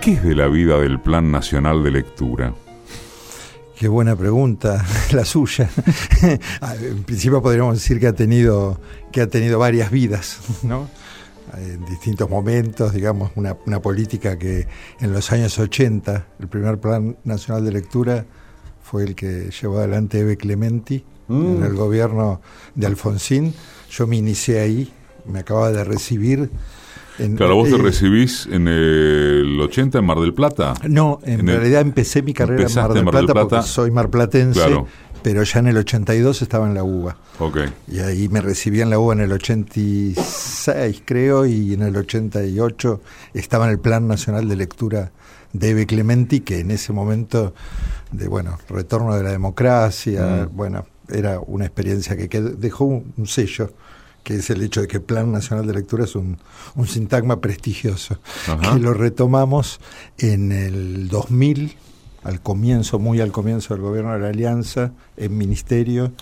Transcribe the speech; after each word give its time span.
¿Qué 0.00 0.12
es 0.12 0.22
de 0.22 0.34
la 0.36 0.46
vida 0.46 0.78
del 0.78 1.00
Plan 1.00 1.32
Nacional 1.32 1.82
de 1.82 1.90
Lectura? 1.90 2.54
Qué 3.76 3.88
buena 3.88 4.14
pregunta, 4.14 4.84
la 5.12 5.24
suya. 5.24 5.68
Ah, 6.60 6.74
en 6.80 7.02
principio 7.04 7.42
podríamos 7.42 7.74
decir 7.74 7.98
que 7.98 8.06
ha 8.06 8.12
tenido, 8.12 8.80
que 9.12 9.22
ha 9.22 9.26
tenido 9.26 9.58
varias 9.58 9.90
vidas, 9.90 10.40
¿no? 10.62 10.88
En 11.56 11.84
distintos 11.86 12.28
momentos, 12.28 12.92
digamos, 12.92 13.32
una, 13.34 13.54
política 13.80 14.38
que 14.38 14.66
en 15.00 15.12
los 15.12 15.32
años 15.32 15.58
80, 15.58 16.26
el 16.40 16.48
primer 16.48 16.78
Plan 16.78 17.16
Nacional 17.24 17.64
de 17.64 17.72
Lectura 17.72 18.24
fue 18.82 19.04
el 19.04 19.14
que 19.14 19.50
llevó 19.50 19.78
adelante 19.78 20.20
Eve 20.20 20.36
Clementi 20.36 21.04
en 21.28 21.60
mm. 21.60 21.64
el 21.64 21.74
gobierno 21.74 22.40
de 22.74 22.86
Alfonsín. 22.86 23.54
Yo 23.90 24.06
me 24.06 24.16
inicié 24.16 24.60
ahí, 24.60 24.92
me 25.26 25.40
acababa 25.40 25.72
de 25.72 25.84
recibir 25.84 26.50
claro, 27.36 27.56
vos 27.56 27.68
te 27.68 27.76
eh, 27.76 27.78
recibís 27.78 28.46
en 28.50 28.68
el 28.68 29.58
80 29.60 29.98
en 29.98 30.04
Mar 30.04 30.18
del 30.18 30.34
Plata. 30.34 30.74
No, 30.88 31.20
en, 31.24 31.46
realidad 31.46 31.80
empecé 31.80 32.22
mi 32.22 32.32
carrera 32.32 32.66
en 32.68 32.74
Mar 32.74 32.92
del, 32.92 33.04
Plata, 33.04 33.34
porque 33.34 33.62
soy 33.62 33.90
marplatense, 33.90 34.84
pero 35.22 35.42
ya 35.42 35.58
en 35.58 35.66
el 35.68 35.76
82 35.78 36.42
estaba 36.42 36.66
en 36.66 36.74
la 36.74 36.84
UBA. 36.84 37.16
Okay. 37.38 37.68
Y 37.88 38.00
ahí 38.00 38.28
me 38.28 38.40
recibí 38.40 38.80
en 38.80 38.90
la 38.90 38.98
UBA 38.98 39.14
en 39.14 39.20
el 39.20 39.32
86, 39.32 41.02
creo, 41.04 41.46
y 41.46 41.74
en 41.74 41.82
el 41.82 41.96
88 41.96 43.00
estaba 43.34 43.66
en 43.66 43.72
el 43.72 43.78
Plan 43.78 44.06
Nacional 44.06 44.48
de 44.48 44.56
Lectura 44.56 45.12
de 45.52 45.70
Eve 45.70 45.86
Clementi, 45.86 46.40
que 46.40 46.60
en 46.60 46.70
ese 46.70 46.92
momento 46.92 47.54
de, 48.12 48.28
bueno, 48.28 48.58
retorno 48.68 49.16
de 49.16 49.22
la 49.22 49.30
democracia, 49.30 50.48
mm. 50.48 50.56
bueno, 50.56 50.86
era 51.08 51.40
una 51.40 51.64
experiencia 51.64 52.16
que 52.16 52.40
dejó 52.40 52.84
un 52.84 53.26
sello 53.26 53.72
que 54.28 54.34
es 54.34 54.50
el 54.50 54.60
hecho 54.60 54.82
de 54.82 54.88
que 54.88 54.98
el 54.98 55.02
Plan 55.02 55.32
Nacional 55.32 55.66
de 55.66 55.72
Lectura 55.72 56.04
es 56.04 56.14
un, 56.14 56.36
sintagma 56.86 57.40
prestigioso, 57.40 58.18
que 58.44 58.78
lo 58.78 58.92
retomamos 58.92 59.80
en 60.18 60.52
el 60.52 61.08
2000, 61.08 61.74
al 62.24 62.42
comienzo, 62.42 62.98
muy 62.98 63.22
al 63.22 63.32
comienzo 63.32 63.72
del 63.72 63.82
gobierno 63.82 64.12
de 64.12 64.18
la 64.18 64.28
Alianza, 64.28 64.92
en 65.16 65.38
ministerio. 65.38 66.12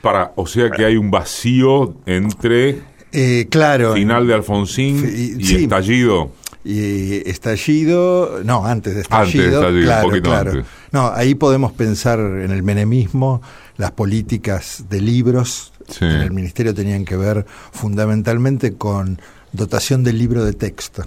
Para, 0.00 0.32
o 0.34 0.44
sea 0.44 0.72
que 0.72 0.84
hay 0.84 0.96
un 0.96 1.12
vacío 1.12 1.94
entre 2.04 2.82
eh, 3.12 3.46
claro, 3.48 3.94
final 3.94 4.26
de 4.26 4.34
Alfonsín 4.34 5.08
y, 5.38 5.62
estallido. 5.62 6.32
Y 6.64 7.28
estallido, 7.30 8.40
no, 8.42 8.66
antes 8.66 8.96
de 8.96 9.02
estallido. 9.02 9.58
Antes 9.60 9.72
de 9.72 9.88
estallido, 9.88 10.22
claro, 10.22 10.64
No, 10.90 11.12
ahí 11.14 11.36
podemos 11.36 11.70
pensar 11.70 12.18
en 12.18 12.50
el 12.50 12.64
menemismo, 12.64 13.40
las 13.76 13.92
políticas 13.92 14.86
de 14.90 15.00
libros 15.00 15.71
en 16.00 16.20
el 16.22 16.32
ministerio 16.32 16.74
tenían 16.74 17.04
que 17.04 17.16
ver 17.16 17.46
fundamentalmente 17.72 18.74
con 18.74 19.20
dotación 19.52 20.04
del 20.04 20.18
libro 20.18 20.44
de 20.44 20.52
texto. 20.52 21.04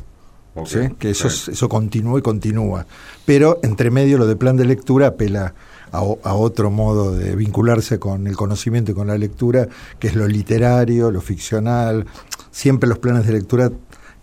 que 0.99 1.09
eso, 1.09 1.27
eso 1.27 1.69
continúa 1.69 2.19
y 2.19 2.21
continúa. 2.21 2.85
Pero 3.25 3.59
entre 3.63 3.91
medio 3.91 4.17
lo 4.17 4.27
de 4.27 4.35
plan 4.35 4.55
de 4.55 4.65
lectura 4.65 5.07
apela 5.07 5.53
a, 5.91 6.33
otro 6.33 6.71
modo 6.71 7.15
de 7.15 7.35
vincularse 7.35 7.99
con 7.99 8.27
el 8.27 8.35
conocimiento 8.35 8.91
y 8.91 8.95
con 8.95 9.07
la 9.07 9.17
lectura, 9.17 9.67
que 9.99 10.07
es 10.07 10.15
lo 10.15 10.27
literario, 10.27 11.11
lo 11.11 11.21
ficcional. 11.21 12.05
Siempre 12.51 12.89
los 12.89 12.99
planes 12.99 13.25
de 13.25 13.33
lectura 13.33 13.71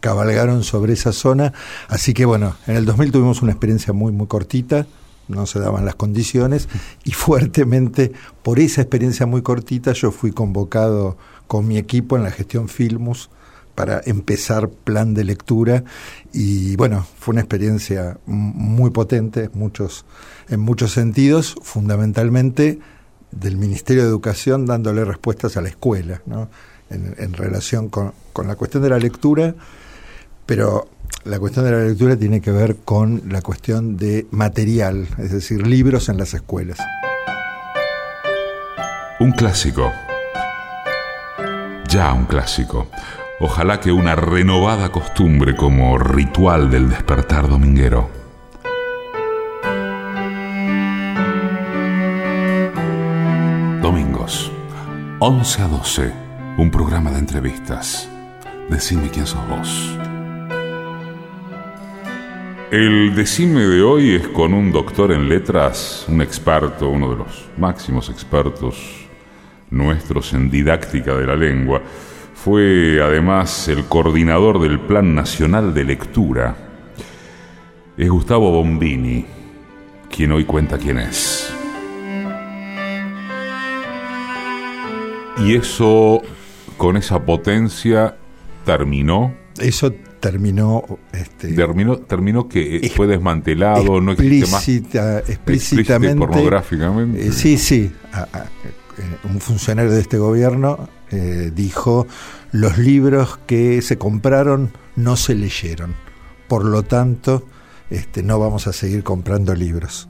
cabalgaron 0.00 0.64
sobre 0.64 0.92
esa 0.92 1.12
zona. 1.12 1.52
Así 1.88 2.14
que 2.14 2.24
bueno, 2.24 2.56
en 2.66 2.76
el 2.76 2.84
2000 2.84 3.12
tuvimos 3.12 3.42
una 3.42 3.52
experiencia 3.52 3.92
muy, 3.92 4.12
muy 4.12 4.26
cortita, 4.26 4.86
no 5.28 5.46
se 5.46 5.60
daban 5.60 5.84
las 5.84 5.94
condiciones 5.94 6.68
y 7.04 7.12
fuertemente 7.12 8.12
por 8.42 8.58
esa 8.58 8.82
experiencia 8.82 9.26
muy 9.26 9.42
cortita 9.42 9.92
yo 9.92 10.10
fui 10.10 10.32
convocado 10.32 11.16
con 11.46 11.66
mi 11.66 11.78
equipo 11.78 12.16
en 12.16 12.24
la 12.24 12.30
gestión 12.30 12.68
Filmus 12.68 13.30
para 13.74 14.00
empezar 14.04 14.68
plan 14.68 15.14
de 15.14 15.24
lectura 15.24 15.84
y 16.32 16.76
bueno, 16.76 17.06
fue 17.18 17.32
una 17.32 17.40
experiencia 17.40 18.18
muy 18.26 18.90
potente 18.90 19.50
muchos, 19.54 20.04
en 20.48 20.60
muchos 20.60 20.92
sentidos, 20.92 21.56
fundamentalmente 21.62 22.78
del 23.30 23.56
Ministerio 23.56 24.02
de 24.02 24.08
Educación 24.08 24.66
dándole 24.66 25.04
respuestas 25.04 25.56
a 25.56 25.62
la 25.62 25.68
escuela, 25.68 26.20
¿no? 26.26 26.50
en, 26.90 27.32
relación 27.32 27.88
con, 27.88 28.12
con 28.34 28.46
la 28.46 28.56
cuestión 28.56 28.82
de 28.82 28.90
la 28.90 28.98
lectura, 28.98 29.54
pero 30.44 30.88
la 31.24 31.38
cuestión 31.38 31.64
de 31.64 31.70
la 31.72 31.84
lectura 31.84 32.16
tiene 32.16 32.40
que 32.40 32.50
ver 32.50 32.76
con 32.84 33.22
la 33.28 33.42
cuestión 33.42 33.96
de 33.96 34.26
material, 34.30 35.06
es 35.18 35.32
decir, 35.32 35.66
libros 35.66 36.08
en 36.08 36.18
las 36.18 36.34
escuelas. 36.34 36.78
Un 39.20 39.32
clásico. 39.32 39.92
Ya 41.88 42.12
un 42.12 42.24
clásico. 42.24 42.88
Ojalá 43.38 43.78
que 43.80 43.92
una 43.92 44.16
renovada 44.16 44.90
costumbre 44.90 45.56
como 45.56 45.98
ritual 45.98 46.70
del 46.70 46.88
despertar 46.88 47.48
dominguero. 47.48 48.08
Domingos, 53.80 54.50
11 55.20 55.62
a 55.62 55.68
12, 55.68 56.12
un 56.58 56.70
programa 56.70 57.10
de 57.10 57.18
entrevistas. 57.18 58.08
Decime 58.70 59.10
quién 59.10 59.26
sos 59.26 59.46
vos. 59.48 60.11
El 62.72 63.14
decime 63.14 63.60
de 63.60 63.82
hoy 63.82 64.14
es 64.14 64.28
con 64.28 64.54
un 64.54 64.72
doctor 64.72 65.12
en 65.12 65.28
letras, 65.28 66.06
un 66.08 66.22
experto, 66.22 66.88
uno 66.88 67.10
de 67.10 67.16
los 67.16 67.46
máximos 67.58 68.08
expertos 68.08 69.06
nuestros 69.68 70.32
en 70.32 70.50
didáctica 70.50 71.14
de 71.14 71.26
la 71.26 71.36
lengua. 71.36 71.82
Fue 72.34 72.98
además 73.02 73.68
el 73.68 73.84
coordinador 73.84 74.58
del 74.58 74.80
Plan 74.80 75.14
Nacional 75.14 75.74
de 75.74 75.84
Lectura. 75.84 76.56
Es 77.98 78.08
Gustavo 78.08 78.50
Bombini, 78.50 79.26
quien 80.10 80.32
hoy 80.32 80.46
cuenta 80.46 80.78
quién 80.78 80.96
es. 80.96 81.52
Y 85.44 85.56
eso, 85.56 86.22
con 86.78 86.96
esa 86.96 87.22
potencia, 87.22 88.16
terminó. 88.64 89.34
Eso 89.58 89.92
terminó... 90.22 90.84
Este, 91.12 91.48
terminó, 91.52 91.98
terminó 91.98 92.48
que 92.48 92.92
fue 92.94 93.08
desmantelado, 93.08 94.00
no 94.00 94.12
existe 94.12 94.50
más. 94.52 94.68
Explícitamente. 95.28 96.16
pornográficamente. 96.16 97.26
Eh, 97.26 97.32
sí, 97.32 97.58
sí. 97.58 97.90
Eh, 98.14 99.02
un 99.24 99.40
funcionario 99.40 99.90
de 99.90 100.00
este 100.00 100.18
gobierno 100.18 100.88
eh, 101.10 101.50
dijo, 101.52 102.06
los 102.52 102.78
libros 102.78 103.40
que 103.46 103.82
se 103.82 103.98
compraron 103.98 104.70
no 104.94 105.16
se 105.16 105.34
leyeron. 105.34 105.96
Por 106.46 106.64
lo 106.66 106.84
tanto, 106.84 107.44
este, 107.90 108.22
no 108.22 108.38
vamos 108.38 108.68
a 108.68 108.72
seguir 108.72 109.02
comprando 109.02 109.56
libros 109.56 110.08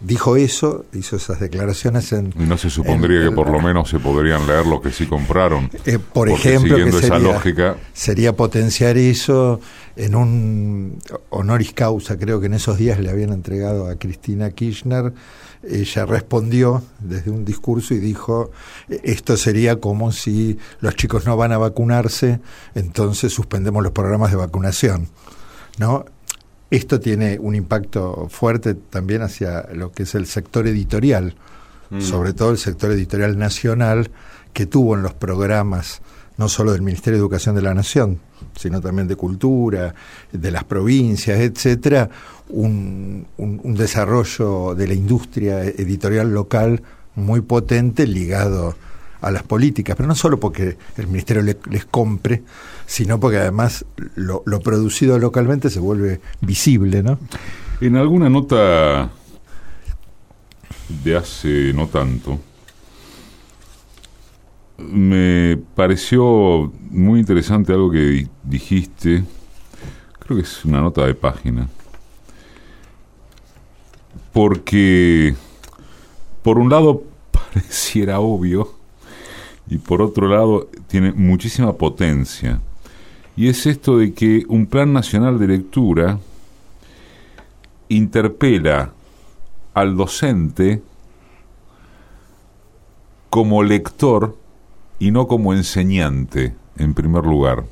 dijo 0.00 0.36
eso, 0.36 0.84
hizo 0.92 1.16
esas 1.16 1.40
declaraciones 1.40 2.12
en... 2.12 2.32
¿Y 2.38 2.44
no 2.44 2.56
se 2.58 2.70
supondría 2.70 3.22
que 3.22 3.32
por 3.32 3.50
lo 3.50 3.60
menos 3.60 3.88
se 3.88 3.98
podrían 3.98 4.46
leer 4.46 4.66
lo 4.66 4.80
que 4.80 4.90
sí 4.92 5.06
compraron? 5.06 5.70
Eh, 5.84 5.98
por 5.98 6.28
ejemplo, 6.28 6.76
que 6.76 6.92
sería, 6.92 7.06
esa 7.06 7.18
lógica... 7.18 7.76
sería 7.92 8.34
potenciar 8.34 8.96
eso 8.96 9.60
en 9.96 10.14
un 10.14 10.98
honoris 11.30 11.72
causa, 11.72 12.18
creo 12.18 12.40
que 12.40 12.46
en 12.46 12.54
esos 12.54 12.78
días 12.78 12.98
le 13.00 13.10
habían 13.10 13.32
entregado 13.32 13.88
a 13.88 13.96
Cristina 13.96 14.50
Kirchner, 14.50 15.12
ella 15.62 16.06
respondió 16.06 16.82
desde 17.00 17.30
un 17.30 17.44
discurso 17.44 17.92
y 17.94 17.98
dijo, 17.98 18.50
esto 18.88 19.36
sería 19.36 19.76
como 19.76 20.12
si 20.12 20.58
los 20.80 20.96
chicos 20.96 21.26
no 21.26 21.36
van 21.36 21.52
a 21.52 21.58
vacunarse, 21.58 22.40
entonces 22.74 23.32
suspendemos 23.32 23.82
los 23.82 23.92
programas 23.92 24.30
de 24.30 24.36
vacunación. 24.36 25.08
¿No? 25.78 26.04
Esto 26.70 27.00
tiene 27.00 27.38
un 27.40 27.54
impacto 27.56 28.28
fuerte 28.30 28.74
también 28.74 29.22
hacia 29.22 29.68
lo 29.74 29.90
que 29.90 30.04
es 30.04 30.14
el 30.14 30.26
sector 30.26 30.68
editorial, 30.68 31.34
mm. 31.90 32.00
sobre 32.00 32.32
todo 32.32 32.50
el 32.50 32.58
sector 32.58 32.92
editorial 32.92 33.38
nacional, 33.38 34.10
que 34.52 34.66
tuvo 34.66 34.94
en 34.94 35.02
los 35.02 35.14
programas 35.14 36.00
no 36.36 36.48
solo 36.48 36.72
del 36.72 36.80
Ministerio 36.80 37.18
de 37.18 37.20
Educación 37.20 37.54
de 37.54 37.60
la 37.60 37.74
Nación, 37.74 38.18
sino 38.56 38.80
también 38.80 39.06
de 39.06 39.14
Cultura, 39.14 39.94
de 40.32 40.50
las 40.50 40.64
provincias, 40.64 41.38
etcétera, 41.38 42.08
un, 42.48 43.26
desarrollo 43.76 44.74
de 44.74 44.86
la 44.86 44.94
industria 44.94 45.62
editorial 45.64 46.32
local 46.32 46.82
muy 47.14 47.42
potente 47.42 48.06
ligado 48.06 48.74
a 49.20 49.30
las 49.30 49.42
políticas, 49.42 49.96
pero 49.96 50.06
no 50.06 50.14
solo 50.14 50.40
porque 50.40 50.78
el 50.96 51.08
Ministerio 51.08 51.42
les 51.42 51.84
compre, 51.84 52.42
sino 52.90 53.20
porque 53.20 53.36
además 53.36 53.84
lo, 54.16 54.42
producido 54.42 55.16
localmente 55.20 55.70
se 55.70 55.78
vuelve 55.78 56.20
visible, 56.40 57.04
¿no? 57.04 57.20
En 57.80 57.94
alguna 57.94 58.28
nota 58.28 59.12
de 61.04 61.16
hace 61.16 61.72
no 61.72 61.86
tanto, 61.86 62.40
me 64.76 65.56
pareció 65.76 66.72
muy 66.90 67.20
interesante 67.20 67.72
algo 67.72 67.92
que 67.92 68.26
dijiste, 68.42 69.22
creo 70.18 70.38
que 70.38 70.42
es 70.42 70.64
una 70.64 70.80
nota 70.80 71.06
de 71.06 71.14
página, 71.14 71.68
porque 74.32 75.36
por 76.42 76.58
un 76.58 76.68
lado 76.68 77.04
pareciera 77.30 78.18
obvio 78.18 78.74
y 79.68 79.78
por 79.78 80.02
otro 80.02 80.26
lado 80.26 80.68
tiene 80.88 81.12
muchísima 81.12 81.72
potencia 81.74 82.60
y 83.36 83.48
es 83.48 83.66
esto 83.66 83.98
de 83.98 84.12
que 84.12 84.44
un 84.48 84.66
plan 84.66 84.92
nacional 84.92 85.38
de 85.38 85.48
lectura 85.48 86.18
interpela 87.88 88.92
al 89.74 89.96
docente 89.96 90.82
como 93.30 93.62
lector 93.62 94.36
y 94.98 95.10
no 95.10 95.26
como 95.26 95.54
enseñante, 95.54 96.54
en 96.76 96.94
primer 96.94 97.24
lugar. 97.24 97.64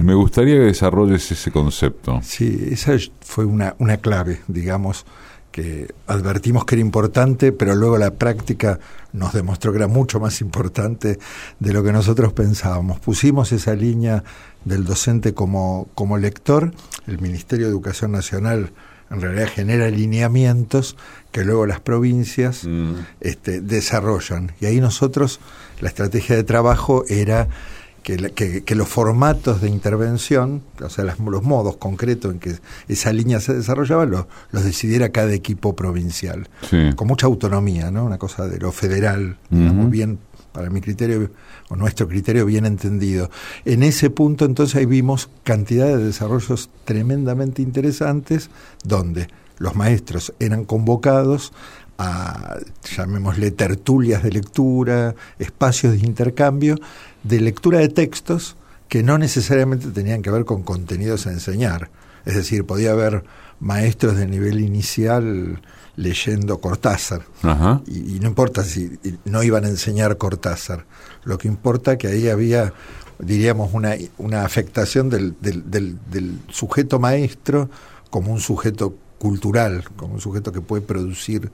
Me 0.00 0.14
gustaría 0.14 0.54
que 0.54 0.62
desarrolles 0.62 1.30
ese 1.30 1.52
concepto. 1.52 2.20
Sí, 2.22 2.68
esa 2.70 2.96
fue 3.20 3.44
una, 3.44 3.76
una 3.78 3.98
clave, 3.98 4.40
digamos, 4.48 5.06
que 5.50 5.92
advertimos 6.06 6.64
que 6.64 6.76
era 6.76 6.82
importante, 6.82 7.52
pero 7.52 7.74
luego 7.74 7.98
la 7.98 8.12
práctica 8.12 8.78
nos 9.12 9.32
demostró 9.32 9.72
que 9.72 9.78
era 9.78 9.88
mucho 9.88 10.20
más 10.20 10.40
importante 10.40 11.18
de 11.58 11.72
lo 11.72 11.82
que 11.82 11.92
nosotros 11.92 12.32
pensábamos. 12.32 13.00
Pusimos 13.00 13.52
esa 13.52 13.74
línea 13.74 14.22
del 14.64 14.84
docente 14.84 15.34
como, 15.34 15.88
como 15.94 16.18
lector, 16.18 16.72
el 17.06 17.18
Ministerio 17.20 17.66
de 17.66 17.72
Educación 17.72 18.12
Nacional 18.12 18.72
en 19.10 19.20
realidad 19.20 19.48
genera 19.48 19.90
lineamientos 19.90 20.96
que 21.32 21.44
luego 21.44 21.66
las 21.66 21.80
provincias 21.80 22.64
mm. 22.64 22.92
este, 23.20 23.60
desarrollan. 23.60 24.52
Y 24.60 24.66
ahí 24.66 24.80
nosotros, 24.80 25.40
la 25.80 25.88
estrategia 25.88 26.36
de 26.36 26.44
trabajo 26.44 27.04
era 27.08 27.48
que, 28.02 28.62
que, 28.64 28.74
los 28.74 28.88
formatos 28.88 29.60
de 29.60 29.68
intervención, 29.68 30.62
o 30.82 30.88
sea, 30.88 31.04
los 31.04 31.42
modos 31.42 31.76
concretos 31.76 32.32
en 32.32 32.40
que 32.40 32.54
esa 32.88 33.12
línea 33.12 33.40
se 33.40 33.54
desarrollaba, 33.54 34.06
los, 34.06 34.26
los 34.52 34.64
decidiera 34.64 35.10
cada 35.10 35.32
equipo 35.32 35.76
provincial, 35.76 36.48
con 36.96 37.08
mucha 37.08 37.26
autonomía, 37.26 37.90
¿no? 37.90 38.04
Una 38.04 38.18
cosa 38.18 38.48
de 38.48 38.58
lo 38.58 38.72
federal, 38.72 39.38
muy 39.50 39.90
bien, 39.90 40.18
para 40.52 40.70
mi 40.70 40.80
criterio, 40.80 41.30
o 41.68 41.76
nuestro 41.76 42.08
criterio 42.08 42.46
bien 42.46 42.66
entendido. 42.66 43.30
En 43.64 43.82
ese 43.82 44.10
punto, 44.10 44.44
entonces, 44.44 44.76
ahí 44.76 44.86
vimos 44.86 45.30
cantidad 45.44 45.86
de 45.86 45.98
desarrollos 45.98 46.70
tremendamente 46.84 47.62
interesantes, 47.62 48.50
donde 48.84 49.28
los 49.58 49.76
maestros 49.76 50.32
eran 50.40 50.64
convocados 50.64 51.52
a, 51.98 52.56
llamémosle, 52.96 53.50
tertulias 53.50 54.22
de 54.22 54.32
lectura, 54.32 55.14
espacios 55.38 55.92
de 55.92 55.98
intercambio, 55.98 56.76
de 57.22 57.40
lectura 57.40 57.78
de 57.78 57.88
textos 57.88 58.56
que 58.88 59.02
no 59.02 59.18
necesariamente 59.18 59.88
tenían 59.88 60.22
que 60.22 60.30
ver 60.30 60.44
con 60.44 60.62
contenidos 60.62 61.26
a 61.26 61.32
enseñar. 61.32 61.90
Es 62.24 62.34
decir, 62.34 62.64
podía 62.66 62.92
haber 62.92 63.24
maestros 63.60 64.16
de 64.16 64.26
nivel 64.26 64.60
inicial 64.60 65.60
leyendo 65.96 66.60
Cortázar. 66.60 67.22
Y, 67.86 68.18
no 68.20 68.28
importa 68.28 68.64
si 68.64 68.98
no 69.24 69.42
iban 69.42 69.64
a 69.64 69.68
enseñar 69.68 70.16
Cortázar. 70.16 70.86
Lo 71.24 71.38
que 71.38 71.48
importa 71.48 71.98
que 71.98 72.08
ahí 72.08 72.28
había, 72.28 72.72
diríamos, 73.18 73.72
una, 73.74 73.94
una 74.18 74.44
afectación 74.44 75.10
del, 75.10 75.36
del, 75.40 75.70
del 76.10 76.38
sujeto 76.48 76.98
maestro 76.98 77.70
como 78.10 78.32
un 78.32 78.40
sujeto 78.40 78.96
cultural, 79.18 79.84
como 79.96 80.14
un 80.14 80.20
sujeto 80.20 80.50
que 80.50 80.62
puede 80.62 80.82
producir 80.82 81.52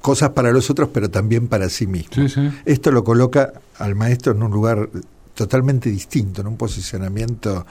cosas 0.00 0.30
para 0.30 0.52
los 0.52 0.70
otros, 0.70 0.90
pero 0.92 1.10
también 1.10 1.48
para 1.48 1.68
sí 1.68 1.86
mismo. 1.86 2.24
Esto 2.64 2.90
lo 2.90 3.04
coloca 3.04 3.52
al 3.78 3.94
maestro 3.94 4.32
en 4.32 4.42
un 4.42 4.50
lugar 4.50 4.88
totalmente 5.34 5.90
distinto, 5.90 6.40
en 6.40 6.48
un 6.48 6.56
posicionamiento, 6.56 7.66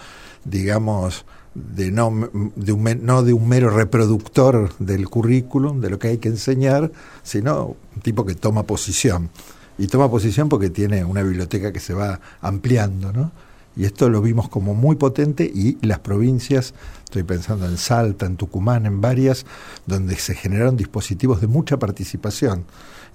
digamos, 0.46 1.25
de 1.54 1.92
no 1.92 2.30
de 2.56 2.72
un, 2.72 3.00
no 3.02 3.24
de 3.24 3.34
un 3.34 3.48
mero 3.48 3.69
reproductor 3.69 4.72
del 4.78 5.10
currículum, 5.10 5.81
de 5.81 5.90
lo 5.90 6.00
que 6.00 6.10
hay 6.10 6.18
que 6.18 6.30
enseñar, 6.30 6.92
sino 7.24 7.75
un 7.96 8.02
tipo 8.02 8.25
que 8.25 8.36
toma 8.36 8.64
posición. 8.64 9.30
Y 9.78 9.88
toma 9.88 10.10
posición 10.10 10.50
porque 10.50 10.69
tiene 10.69 11.04
una 11.04 11.22
biblioteca 11.22 11.72
que 11.72 11.80
se 11.80 11.94
va 11.94 12.19
ampliando, 12.42 13.12
¿no? 13.14 13.31
Y 13.77 13.85
esto 13.85 14.09
lo 14.09 14.21
vimos 14.21 14.50
como 14.50 14.74
muy 14.74 14.95
potente 14.95 15.44
y 15.44 15.77
las 15.85 16.00
provincias, 16.00 16.74
estoy 17.03 17.21
pensando 17.21 17.68
en 17.68 17.77
Salta, 17.77 18.25
en 18.25 18.35
Tucumán, 18.35 18.88
en 18.88 19.01
varias, 19.01 19.45
donde 19.85 20.15
se 20.15 20.33
generaron 20.33 20.75
dispositivos 20.75 21.41
de 21.41 21.47
mucha 21.47 21.77
participación 21.77 22.65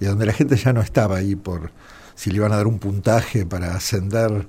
y 0.00 0.04
donde 0.04 0.24
la 0.24 0.32
gente 0.32 0.56
ya 0.56 0.72
no 0.72 0.80
estaba 0.80 1.16
ahí 1.16 1.34
por 1.34 1.72
si 2.14 2.30
le 2.30 2.36
iban 2.36 2.52
a 2.52 2.56
dar 2.56 2.68
un 2.68 2.78
puntaje 2.78 3.44
para 3.44 3.74
ascender 3.74 4.46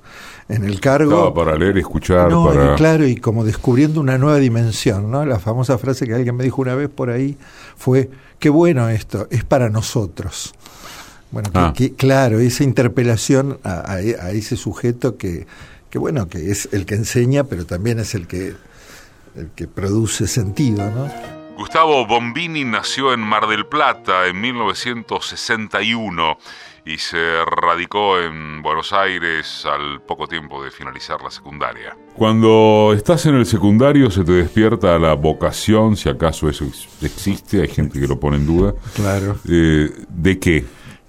en 0.49 0.63
el 0.63 0.79
cargo. 0.79 1.33
para 1.33 1.57
leer 1.57 1.77
y 1.77 1.79
escuchar. 1.79 2.29
claro, 2.77 3.07
y 3.07 3.15
como 3.15 3.43
descubriendo 3.43 3.99
una 3.99 4.19
nueva 4.19 4.37
dimensión, 4.37 5.09
¿no? 5.09 5.25
La 5.25 5.39
famosa 5.39 5.79
frase 5.79 6.05
que 6.05 6.13
alguien 6.13 6.35
me 6.35 6.43
dijo 6.43 6.61
una 6.61 6.75
vez 6.75 6.89
por 6.89 7.09
ahí 7.09 7.37
fue, 7.75 8.11
qué 8.37 8.49
bueno 8.49 8.87
esto, 8.89 9.27
es 9.31 9.43
para 9.43 9.69
nosotros. 9.69 10.53
Bueno, 11.31 11.49
ah. 11.55 11.73
claro, 11.97 12.39
esa 12.39 12.63
interpelación 12.63 13.57
a 13.63 13.99
ese 13.99 14.55
sujeto 14.55 15.17
que 15.17 15.47
que 15.93 15.99
bueno, 15.99 16.27
que 16.27 16.49
es 16.49 16.69
el 16.71 16.87
que 16.87 16.95
enseña, 16.95 17.43
pero 17.43 17.67
también 17.67 17.99
es 17.99 18.15
el 18.15 18.25
que, 18.25 18.55
el 19.35 19.51
que 19.55 19.67
produce 19.67 20.25
sentido, 20.25 20.89
¿no? 20.89 21.07
Gustavo 21.55 22.07
Bombini 22.07 22.63
nació 22.63 23.13
en 23.13 23.19
Mar 23.19 23.45
del 23.45 23.67
Plata 23.67 24.25
en 24.25 24.41
1961 24.41 26.39
y 26.83 26.97
se 26.97 27.45
radicó 27.45 28.19
en 28.19 28.63
Buenos 28.63 28.91
Aires 28.91 29.67
al 29.67 30.01
poco 30.01 30.25
tiempo 30.25 30.63
de 30.63 30.71
finalizar 30.71 31.21
la 31.21 31.29
secundaria. 31.29 31.95
Cuando 32.15 32.91
estás 32.95 33.27
en 33.27 33.35
el 33.35 33.45
secundario 33.45 34.09
se 34.09 34.23
te 34.23 34.31
despierta 34.31 34.97
la 34.97 35.13
vocación, 35.13 35.95
si 35.95 36.09
acaso 36.09 36.49
eso 36.49 36.65
existe, 37.03 37.61
hay 37.61 37.67
gente 37.67 37.99
que 37.99 38.07
lo 38.07 38.19
pone 38.19 38.37
en 38.37 38.47
duda. 38.47 38.73
Claro. 38.95 39.37
Eh, 39.47 39.91
¿De 40.09 40.39
qué? 40.39 40.65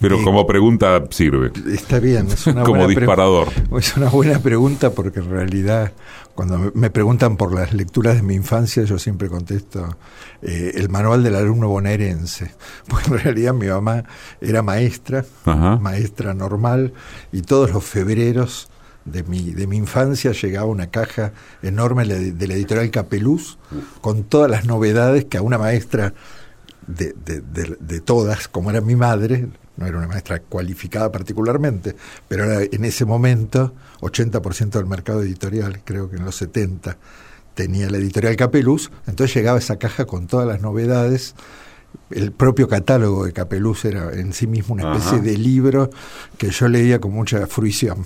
Pero 0.08 0.22
como 0.22 0.46
pregunta 0.46 1.02
sirve. 1.10 1.50
Está 1.72 1.98
bien, 1.98 2.28
es 2.28 2.46
una 2.46 2.62
como 2.64 2.86
disparador. 2.86 3.48
Es 3.78 3.96
una 3.96 4.10
buena 4.10 4.38
pregunta 4.38 4.90
porque 4.90 5.20
en 5.20 5.30
realidad 5.30 5.92
cuando 6.34 6.72
me 6.74 6.90
preguntan 6.90 7.36
por 7.36 7.54
las 7.54 7.72
lecturas 7.72 8.16
de 8.16 8.22
mi 8.22 8.34
infancia 8.34 8.84
yo 8.84 8.98
siempre 8.98 9.28
contesto 9.28 9.96
eh, 10.42 10.72
el 10.74 10.88
manual 10.88 11.22
del 11.22 11.36
alumno 11.36 11.68
bonaerense. 11.68 12.50
Porque 12.88 13.10
en 13.10 13.18
realidad 13.18 13.54
mi 13.54 13.66
mamá 13.66 14.04
era 14.40 14.62
maestra, 14.62 15.24
maestra 15.80 16.34
normal 16.34 16.92
y 17.32 17.42
todos 17.42 17.70
los 17.70 17.84
febreros 17.84 18.68
de 19.04 19.22
mi, 19.22 19.52
de 19.52 19.66
mi 19.66 19.76
infancia 19.76 20.32
llegaba 20.32 20.66
una 20.66 20.88
caja 20.88 21.32
enorme 21.62 22.04
de, 22.04 22.46
la 22.46 22.54
editorial 22.54 22.90
Capeluz 22.90 23.58
con 24.00 24.24
todas 24.24 24.50
las 24.50 24.64
novedades 24.64 25.24
que 25.26 25.38
a 25.38 25.42
una 25.42 25.58
maestra 25.58 26.14
de, 26.86 27.14
de, 27.14 28.00
todas, 28.00 28.48
como 28.48 28.70
era 28.70 28.80
mi 28.80 28.96
madre, 28.96 29.48
no 29.76 29.86
era 29.86 29.98
una 29.98 30.06
maestra 30.06 30.40
cualificada 30.40 31.10
particularmente, 31.10 31.96
pero 32.28 32.44
era 32.44 32.62
en 32.62 32.84
ese 32.84 33.04
momento 33.04 33.74
80% 34.00 34.70
del 34.70 34.86
mercado 34.86 35.22
editorial, 35.22 35.80
creo 35.84 36.10
que 36.10 36.16
en 36.16 36.24
los 36.24 36.36
70 36.36 36.96
tenía 37.54 37.88
la 37.88 37.98
editorial 37.98 38.36
Capeluz, 38.36 38.90
entonces 39.06 39.34
llegaba 39.34 39.58
esa 39.58 39.76
caja 39.76 40.04
con 40.04 40.26
todas 40.26 40.46
las 40.46 40.60
novedades. 40.60 41.34
El 42.10 42.32
propio 42.32 42.68
catálogo 42.68 43.24
de 43.24 43.32
Capeluz 43.32 43.84
era 43.84 44.12
en 44.12 44.32
sí 44.32 44.48
mismo 44.48 44.74
una 44.74 44.96
especie 44.96 45.20
de 45.20 45.38
libro 45.38 45.90
que 46.36 46.50
yo 46.50 46.68
leía 46.68 47.00
con 47.00 47.12
mucha 47.12 47.46
fruición, 47.46 48.04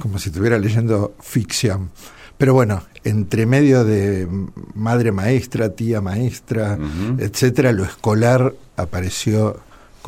como 0.00 0.18
si 0.18 0.30
estuviera 0.30 0.58
leyendo 0.58 1.14
ficción. 1.20 1.90
Pero 2.36 2.54
bueno, 2.54 2.82
entre 3.04 3.46
medio 3.46 3.84
de 3.84 4.26
madre 4.74 5.12
maestra, 5.12 5.70
tía 5.70 6.00
maestra, 6.00 6.78
etcétera, 7.18 7.70
lo 7.72 7.84
escolar 7.84 8.52
apareció 8.76 9.60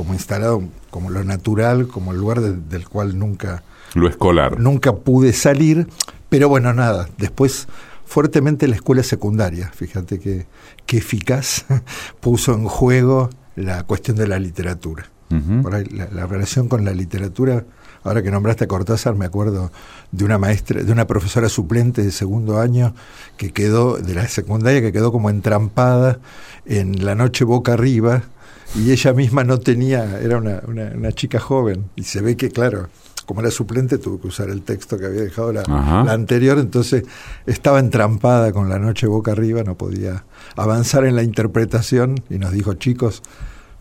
como 0.02 0.14
instalado 0.14 0.64
como 0.90 1.10
lo 1.10 1.22
natural, 1.22 1.86
como 1.86 2.10
el 2.10 2.18
lugar 2.18 2.40
del 2.40 2.88
cual 2.88 3.16
nunca... 3.16 3.62
Lo 3.94 4.08
escolar. 4.08 4.58
Nunca 4.58 4.96
pude 4.96 5.32
salir, 5.32 5.86
pero 6.28 6.48
bueno, 6.48 6.74
nada, 6.74 7.08
después 7.18 7.68
fuertemente 8.04 8.66
la 8.66 8.74
escuela 8.74 9.04
secundaria, 9.04 9.70
fíjate 9.72 10.18
que, 10.18 10.46
que 10.86 10.96
eficaz 10.98 11.66
puso 12.20 12.52
en 12.52 12.64
juego 12.64 13.30
la 13.54 13.84
cuestión 13.84 14.16
de 14.16 14.26
la 14.26 14.40
literatura. 14.40 15.06
Por 15.62 15.74
ahí, 15.74 15.84
la, 15.84 16.26
relación 16.26 16.68
con 16.68 16.84
la 16.84 16.92
literatura, 16.92 17.64
ahora 18.02 18.22
que 18.22 18.30
nombraste 18.30 18.64
a 18.64 18.66
Cortázar, 18.66 19.14
me 19.14 19.24
acuerdo 19.24 19.70
de 20.10 20.24
una 20.26 20.36
maestra, 20.36 20.82
de 20.82 20.92
una 20.92 21.06
profesora 21.06 21.48
suplente 21.48 22.02
de 22.02 22.10
segundo 22.10 22.60
año 22.60 22.94
que 23.38 23.50
quedó, 23.50 23.96
de 23.96 24.14
la 24.14 24.28
secundaria, 24.28 24.82
que 24.82 24.92
quedó 24.92 25.10
como 25.10 25.30
entrampada 25.30 26.18
en 26.66 27.02
la 27.06 27.14
noche 27.14 27.44
boca 27.44 27.72
arriba, 27.72 28.24
y 28.74 28.90
ella 28.90 29.12
misma 29.12 29.44
no 29.44 29.58
tenía, 29.58 30.20
era 30.20 30.38
una, 30.38 30.62
una, 30.66 31.12
chica 31.12 31.38
joven, 31.38 31.90
y 31.96 32.04
se 32.04 32.20
ve 32.20 32.36
que, 32.36 32.50
claro, 32.50 32.88
como 33.26 33.40
era 33.40 33.50
suplente, 33.50 33.98
tuvo 33.98 34.20
que 34.20 34.28
usar 34.28 34.48
el 34.48 34.62
texto 34.62 34.98
que 34.98 35.06
había 35.06 35.22
dejado 35.22 35.52
la, 35.52 35.62
anterior, 36.10 36.58
entonces 36.58 37.04
estaba 37.46 37.78
entrampada 37.78 38.52
con 38.52 38.68
la 38.68 38.78
noche 38.78 39.06
boca 39.06 39.32
arriba, 39.32 39.62
no 39.62 39.76
podía 39.76 40.24
avanzar 40.56 41.04
en 41.04 41.16
la 41.16 41.22
interpretación, 41.22 42.22
y 42.30 42.38
nos 42.38 42.52
dijo, 42.52 42.74
chicos, 42.74 43.22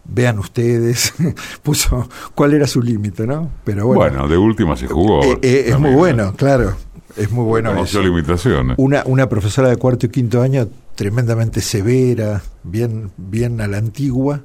vean 0.06 0.40
ustedes, 0.40 1.14
puso 1.64 2.10
cuál 2.36 2.54
era 2.54 2.68
su 2.68 2.82
límite, 2.82 3.26
¿no? 3.26 3.50
Pero 3.64 3.88
bueno, 3.88 4.00
bueno, 4.00 4.28
de 4.28 4.38
última 4.38 4.76
se 4.76 4.88
jugó. 4.88 5.24
Eh, 5.24 5.40
eh, 5.42 5.64
es 5.68 5.80
muy 5.80 5.94
bueno, 5.94 6.34
claro. 6.36 6.76
Es 7.18 7.30
muy 7.30 7.44
bueno. 7.44 7.72
Conoció 7.72 8.02
limitaciones. 8.02 8.76
Una, 8.80 9.04
una 9.06 9.28
profesora 9.28 9.68
de 9.68 9.76
cuarto 9.76 10.06
y 10.06 10.10
quinto 10.10 10.42
año 10.42 10.70
tremendamente 10.96 11.62
severa, 11.62 12.42
bien, 12.64 13.12
bien 13.18 13.60
a 13.60 13.68
la 13.68 13.78
antigua, 13.78 14.42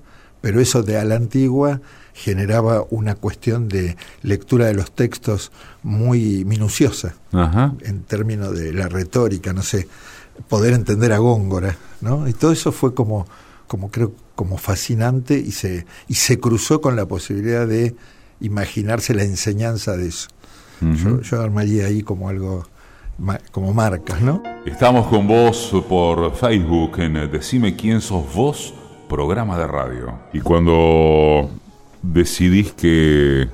pero 0.47 0.61
eso 0.61 0.85
de 0.85 0.97
a 0.97 1.05
la 1.05 1.17
antigua 1.17 1.81
generaba 2.15 2.85
una 2.91 3.17
cuestión 3.17 3.67
de 3.67 3.97
lectura 4.23 4.67
de 4.67 4.75
los 4.75 4.93
textos 4.93 5.51
muy 5.83 6.45
minuciosa 6.45 7.17
en 7.81 8.05
términos 8.05 8.57
de 8.57 8.73
la 8.73 8.87
retórica, 8.89 9.53
no 9.53 9.63
sé. 9.63 9.89
poder 10.47 10.75
entender 10.75 11.13
a 11.13 11.19
Góngora, 11.19 11.77
¿no? 12.01 12.29
Y 12.29 12.33
todo 12.33 12.53
eso 12.53 12.71
fue 12.71 12.95
como, 12.95 13.27
como 13.67 13.91
creo, 13.91 14.13
como 14.37 14.57
fascinante 14.57 15.37
y 15.37 15.51
se, 15.51 15.85
y 16.07 16.15
se 16.15 16.39
cruzó 16.39 16.81
con 16.81 16.95
la 16.95 17.07
posibilidad 17.07 17.67
de 17.67 17.97
imaginarse 18.41 19.15
la 19.15 19.25
enseñanza 19.25 19.97
de 19.97 20.07
eso. 20.07 20.29
yo, 20.81 21.23
yo 21.23 21.43
armaría 21.43 21.87
ahí 21.87 22.03
como 22.03 22.29
algo 22.29 22.69
como 23.51 23.75
marcas, 23.75 24.21
¿no? 24.21 24.45
Estamos 24.65 25.09
con 25.09 25.27
vos 25.27 25.73
por 25.89 26.33
Facebook 26.37 27.01
en 27.01 27.15
Decime 27.33 27.75
quién 27.75 28.01
sos 28.01 28.33
vos, 28.33 28.75
programa 29.09 29.59
de 29.59 29.67
radio. 29.67 30.19
Y 30.33 30.41
cuando 30.41 31.51
decidís 32.03 32.73
que 32.73 33.49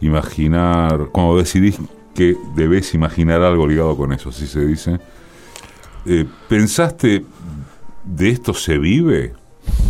imaginar, 0.00 1.08
cuando 1.12 1.38
decidís 1.38 1.78
que 2.14 2.36
debes 2.54 2.94
imaginar 2.94 3.42
algo 3.42 3.66
ligado 3.66 3.96
con 3.96 4.12
eso, 4.12 4.30
así 4.30 4.46
se 4.46 4.64
dice, 4.64 4.98
eh, 6.06 6.24
¿pensaste 6.48 7.24
de 8.04 8.30
esto 8.30 8.54
se 8.54 8.78
vive? 8.78 9.34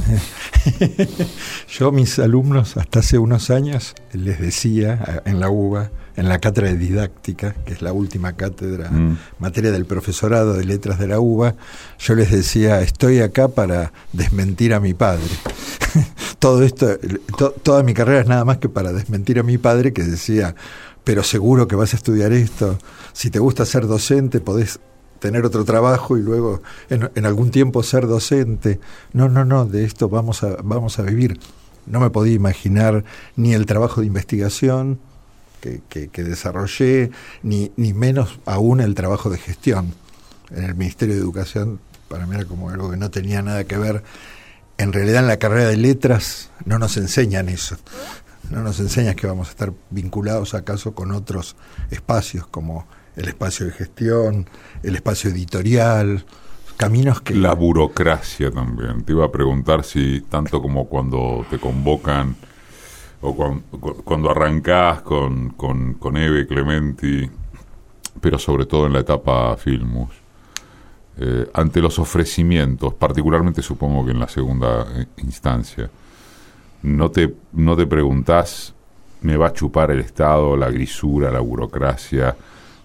Yo 1.68 1.92
mis 1.92 2.18
alumnos 2.18 2.76
hasta 2.76 3.00
hace 3.00 3.18
unos 3.18 3.50
años 3.50 3.94
les 4.12 4.40
decía 4.40 5.22
en 5.24 5.40
la 5.40 5.50
UBA, 5.50 5.90
en 6.16 6.28
la 6.28 6.38
cátedra 6.38 6.68
de 6.68 6.78
didáctica, 6.78 7.54
que 7.64 7.74
es 7.74 7.82
la 7.82 7.92
última 7.92 8.32
cátedra, 8.34 8.90
mm. 8.90 9.18
materia 9.38 9.70
del 9.70 9.84
profesorado 9.84 10.54
de 10.54 10.64
letras 10.64 10.98
de 10.98 11.08
la 11.08 11.20
UBA, 11.20 11.54
yo 11.98 12.14
les 12.14 12.30
decía, 12.30 12.80
estoy 12.80 13.20
acá 13.20 13.48
para 13.48 13.92
desmentir 14.12 14.74
a 14.74 14.80
mi 14.80 14.94
padre. 14.94 15.24
Todo 16.38 16.62
esto, 16.62 16.98
toda 17.62 17.82
mi 17.82 17.94
carrera 17.94 18.20
es 18.20 18.26
nada 18.26 18.44
más 18.44 18.58
que 18.58 18.68
para 18.68 18.92
desmentir 18.92 19.38
a 19.38 19.42
mi 19.42 19.56
padre 19.56 19.92
que 19.92 20.02
decía, 20.02 20.54
pero 21.02 21.22
seguro 21.22 21.66
que 21.66 21.76
vas 21.76 21.94
a 21.94 21.96
estudiar 21.96 22.32
esto, 22.32 22.78
si 23.14 23.30
te 23.30 23.38
gusta 23.38 23.64
ser 23.64 23.86
docente 23.86 24.40
podés 24.40 24.78
tener 25.18 25.44
otro 25.46 25.64
trabajo 25.64 26.18
y 26.18 26.22
luego 26.22 26.62
en, 26.90 27.10
en, 27.14 27.24
algún 27.24 27.50
tiempo 27.50 27.82
ser 27.82 28.06
docente. 28.06 28.80
No, 29.12 29.28
no, 29.28 29.44
no, 29.44 29.64
de 29.64 29.84
esto 29.84 30.08
vamos 30.08 30.42
a, 30.42 30.56
vamos 30.62 30.98
a 30.98 31.02
vivir. 31.02 31.40
No 31.86 32.00
me 32.00 32.10
podía 32.10 32.34
imaginar 32.34 33.04
ni 33.34 33.54
el 33.54 33.64
trabajo 33.66 34.02
de 34.02 34.08
investigación, 34.08 35.00
que, 35.88 36.08
desarrollé, 36.22 37.10
ni, 37.42 37.72
ni 37.76 37.92
menos 37.92 38.38
aún 38.46 38.80
el 38.80 38.94
trabajo 38.94 39.30
de 39.30 39.38
gestión. 39.38 39.94
En 40.50 40.64
el 40.64 40.74
Ministerio 40.74 41.14
de 41.14 41.20
Educación, 41.20 41.80
para 42.08 42.26
mí 42.26 42.34
era 42.34 42.44
como 42.44 42.70
algo 42.70 42.90
que 42.90 42.96
no 42.96 43.10
tenía 43.10 43.42
nada 43.42 43.64
que 43.64 43.76
ver. 43.76 44.02
En 44.78 44.92
realidad 44.92 45.22
en 45.22 45.28
la 45.28 45.38
carrera 45.38 45.68
de 45.68 45.76
letras 45.76 46.50
no 46.64 46.78
nos 46.78 46.96
enseñan 46.96 47.48
eso. 47.48 47.76
No 48.50 48.62
nos 48.62 48.78
enseñan 48.78 49.16
que 49.16 49.26
vamos 49.26 49.48
a 49.48 49.50
estar 49.50 49.72
vinculados 49.90 50.54
acaso 50.54 50.94
con 50.94 51.10
otros 51.10 51.56
espacios 51.90 52.46
como 52.46 52.86
el 53.16 53.28
espacio 53.28 53.66
de 53.66 53.72
gestión, 53.72 54.48
el 54.82 54.94
espacio 54.94 55.30
editorial, 55.30 56.24
caminos 56.76 57.22
que... 57.22 57.34
La 57.34 57.54
burocracia 57.54 58.50
también. 58.50 59.02
Te 59.04 59.12
iba 59.12 59.24
a 59.24 59.32
preguntar 59.32 59.82
si 59.84 60.20
tanto 60.20 60.62
como 60.62 60.86
cuando 60.86 61.44
te 61.50 61.58
convocan 61.58 62.36
o 63.20 63.34
cuando, 64.04 64.30
arrancás 64.30 65.02
con, 65.02 65.50
con, 65.50 66.16
Eve 66.16 66.46
Clementi, 66.46 67.28
pero 68.20 68.38
sobre 68.38 68.66
todo 68.66 68.86
en 68.86 68.92
la 68.92 69.00
etapa 69.00 69.56
Filmus, 69.56 70.10
eh, 71.18 71.48
ante 71.54 71.80
los 71.80 71.98
ofrecimientos, 71.98 72.94
particularmente 72.94 73.62
supongo 73.62 74.04
que 74.04 74.10
en 74.12 74.20
la 74.20 74.28
segunda 74.28 74.86
eh, 74.94 75.06
instancia, 75.18 75.90
no 76.82 77.10
te, 77.10 77.34
no 77.52 77.74
te 77.74 77.86
preguntás, 77.86 78.74
me 79.22 79.36
va 79.36 79.48
a 79.48 79.52
chupar 79.52 79.90
el 79.90 80.00
Estado, 80.00 80.56
la 80.56 80.70
grisura, 80.70 81.30
la 81.30 81.40
burocracia, 81.40 82.36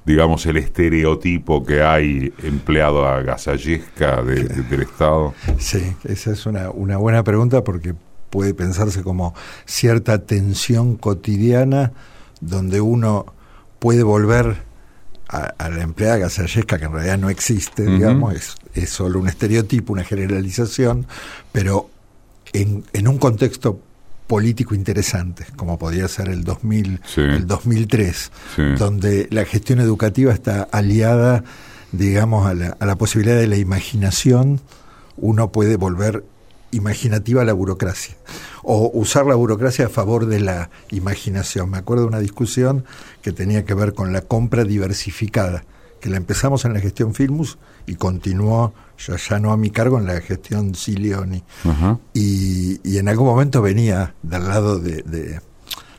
digamos, 0.06 0.46
el 0.46 0.58
estereotipo 0.58 1.64
que 1.64 1.84
hay 1.84 2.34
empleado 2.42 3.06
a 3.06 3.22
gasallesca 3.22 4.24
del 4.24 4.82
Estado? 4.82 5.34
Sí, 5.60 5.96
esa 6.06 6.32
es 6.32 6.46
una, 6.46 6.72
una 6.72 6.98
buena 6.98 7.24
pregunta 7.24 7.64
porque 7.64 7.94
puede 8.32 8.56
pensarse 8.56 9.04
como 9.04 9.36
cierta 9.66 10.26
tensión 10.26 10.96
cotidiana 10.96 11.92
donde 12.40 12.82
uno 12.82 13.28
puede 13.78 14.02
volver 14.02 14.64
a, 15.28 15.70
la 15.70 15.84
empleada 15.84 16.18
gasallesca, 16.18 16.78
que 16.78 16.86
en 16.86 16.92
realidad 16.92 17.18
no 17.18 17.30
existe, 17.30 17.84
digamos, 17.84 18.34
es, 18.34 18.56
es, 18.74 18.90
solo 18.90 19.20
un 19.20 19.30
estereotipo, 19.30 19.94
una 19.94 20.04
generalización, 20.04 21.08
pero 21.54 21.90
en, 22.52 22.84
en 22.92 23.08
un 23.08 23.18
contexto 23.18 23.80
político 24.28 24.76
interesante, 24.76 25.46
como 25.56 25.80
podría 25.80 26.08
ser 26.10 26.28
el 26.30 26.44
2000, 26.44 27.02
el 27.18 27.48
2003, 27.48 28.32
donde 28.78 29.28
la 29.32 29.46
gestión 29.46 29.80
educativa 29.80 30.34
está 30.34 30.64
aliada, 30.72 31.44
digamos, 31.94 32.46
a 32.46 32.54
la, 32.54 32.78
a 32.80 32.86
la 32.86 32.96
posibilidad 32.98 33.38
de 33.38 33.48
la 33.48 33.58
imaginación, 33.58 34.60
uno 35.18 35.52
puede 35.52 35.78
volver 35.78 36.26
imaginativa 36.72 37.44
la 37.44 37.54
burocracia 37.54 38.16
o 38.64 38.90
usar 38.94 39.26
la 39.26 39.36
burocracia 39.36 39.88
a 39.88 39.90
favor 39.90 40.26
de 40.26 40.40
la 40.40 40.70
imaginación. 40.90 41.70
Me 41.70 41.78
acuerdo 41.78 42.04
de 42.04 42.10
una 42.10 42.20
discusión 42.20 42.86
que 43.22 43.32
tenía 43.32 43.66
que 43.66 43.74
ver 43.74 43.94
con 43.94 44.14
la 44.14 44.22
compra 44.22 44.64
diversificada, 44.64 45.66
que 46.00 46.10
la 46.10 46.18
empezamos 46.18 46.66
en 46.66 46.74
la 46.74 46.80
gestión 46.80 47.14
Filmus 47.14 47.58
y 47.86 47.96
continuó 47.96 48.74
ya, 48.98 49.16
ya 49.18 49.40
no 49.40 49.52
a 49.52 49.58
mi 49.58 49.70
cargo 49.70 49.98
en 49.98 50.06
la 50.06 50.22
gestión 50.22 50.76
Silioni. 50.76 51.44
y, 52.14 52.80
y, 52.88 52.98
en 52.98 53.08
algún 53.08 53.28
momento 53.28 53.62
venía 53.62 54.16
del 54.22 54.48
lado 54.48 54.80
de, 54.80 55.04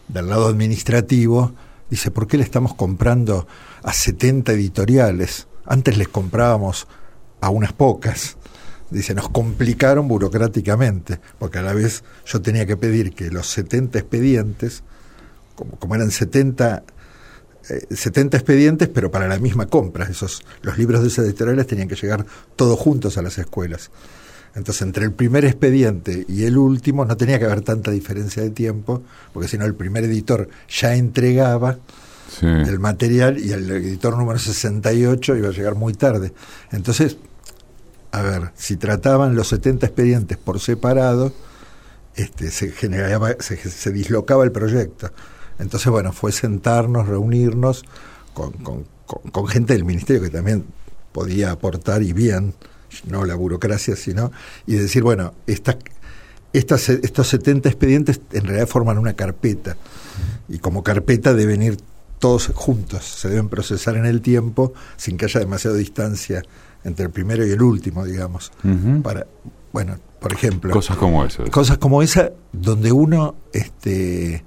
del 0.09 0.29
lado 0.29 0.47
administrativo, 0.47 1.53
dice, 1.91 2.11
¿por 2.11 2.27
qué 2.27 2.37
le 2.37 2.45
estamos 2.45 2.75
comprando 2.75 3.47
a 3.83 3.93
70 3.93 4.53
editoriales? 4.53 5.49
Antes 5.67 5.97
les 5.97 6.09
comprábamos 6.09 6.87
a 7.41 7.51
unas 7.51 7.73
pocas 7.73 8.37
dice, 8.93 9.15
nos 9.15 9.29
complicaron 9.29 10.09
burocráticamente, 10.09 11.21
porque 11.39 11.59
a 11.59 11.63
la 11.63 11.73
vez 11.73 12.05
yo 12.27 12.41
tenía 12.43 12.67
que 12.67 12.77
pedir 12.77 13.15
que 13.15 13.31
los 13.31 13.49
70 13.49 13.99
expedientes, 13.99 14.83
como, 15.55 15.79
como 15.79 15.95
eran 15.95 16.11
70, 16.11 16.83
70 17.91 18.37
eh, 18.37 18.41
expedientes, 18.41 18.89
pero 18.89 19.11
para 19.11 19.29
la 19.29 19.39
misma 19.39 19.67
compra, 19.67 20.07
esos, 20.07 20.43
los 20.63 20.79
libros 20.79 21.03
de 21.03 21.09
esas 21.09 21.25
editoriales 21.25 21.67
tenían 21.67 21.89
que 21.89 21.97
llegar 21.97 22.27
todos 22.57 22.79
juntos 22.79 23.19
a 23.19 23.23
las 23.23 23.39
escuelas. 23.39 23.91
Entonces, 24.55 24.83
entre 24.83 25.05
el 25.05 25.13
primer 25.13 25.45
expediente 25.45 26.27
y 26.29 26.45
el 26.45 26.59
último 26.59 27.05
no 27.05 27.17
tenía 27.17 27.39
que 27.39 27.47
haber 27.47 27.63
tanta 27.63 27.91
diferencia 27.91 28.43
de 28.43 28.51
tiempo, 28.51 29.03
porque 29.33 29.49
si 29.49 29.57
no 29.57 29.65
el 29.65 29.75
primer 29.75 30.05
editor 30.05 30.49
ya 30.69 30.95
entregaba 30.95 31.79
el 32.41 32.79
material 32.79 33.39
y 33.39 33.53
el 33.53 33.71
editor 33.71 34.17
número 34.17 34.39
68 34.39 35.37
iba 35.37 35.49
a 35.49 35.53
llegar 35.53 35.75
muy 35.75 35.93
tarde. 35.93 36.33
Entonces, 36.71 37.17
a 38.13 38.21
ver, 38.23 38.53
si 38.55 38.77
trataban 38.77 39.35
los 39.35 39.49
70 39.49 39.87
expedientes 39.87 40.37
por 40.37 40.61
separado, 40.61 41.33
este, 42.15 42.51
se, 42.51 42.71
generaba, 42.71 43.31
se, 43.41 43.91
dislocaba 43.91 44.45
el 44.45 44.53
proyecto. 44.53 45.11
Entonces, 45.59 45.91
bueno, 45.91 46.13
fue 46.13 46.31
sentarnos, 46.31 47.09
reunirnos 47.09 47.85
con, 48.35 48.53
con, 48.53 49.49
gente 49.49 49.73
del 49.73 49.85
ministerio 49.85 50.23
que 50.23 50.29
también 50.29 50.65
podía 51.13 51.53
aportar 51.53 52.03
y 52.03 52.13
bien, 52.13 52.55
no 53.07 53.25
la 53.25 53.35
burocracia, 53.35 53.97
sino, 53.97 54.31
y 54.67 54.75
decir, 54.75 55.03
bueno, 55.03 55.33
estos 55.47 56.83
70 56.83 57.69
expedientes 57.69 58.21
en 58.33 58.45
realidad 58.45 58.69
forman 58.69 58.99
una 58.99 59.15
carpeta, 59.15 59.77
y 60.49 60.59
como 60.59 60.83
carpeta 60.83 61.33
deben 61.33 61.63
ir 61.63 61.79
todos 62.19 62.49
juntos, 62.55 63.05
se 63.05 63.31
deben 63.31 63.49
procesar 63.49 63.97
en 63.97 64.05
el 64.05 64.21
tiempo 64.21 64.75
sin 64.97 65.17
que 65.17 65.25
haya 65.25 65.41
demasiada 65.41 65.77
distancia 65.77 66.43
entre 66.85 67.07
el 67.07 67.11
primero 67.11 67.47
y 67.47 67.51
el 67.51 67.63
último, 67.63 68.05
digamos. 68.05 68.53
Para, 69.03 69.27
bueno, 69.73 69.97
por 70.21 70.33
ejemplo. 70.33 70.73
Cosas 70.73 70.97
como 70.97 71.25
esas. 71.25 71.51
Cosas 71.51 71.79
como 71.79 72.03
esa, 72.03 72.31
donde 72.53 72.93
uno 72.93 73.35
este, 73.53 74.45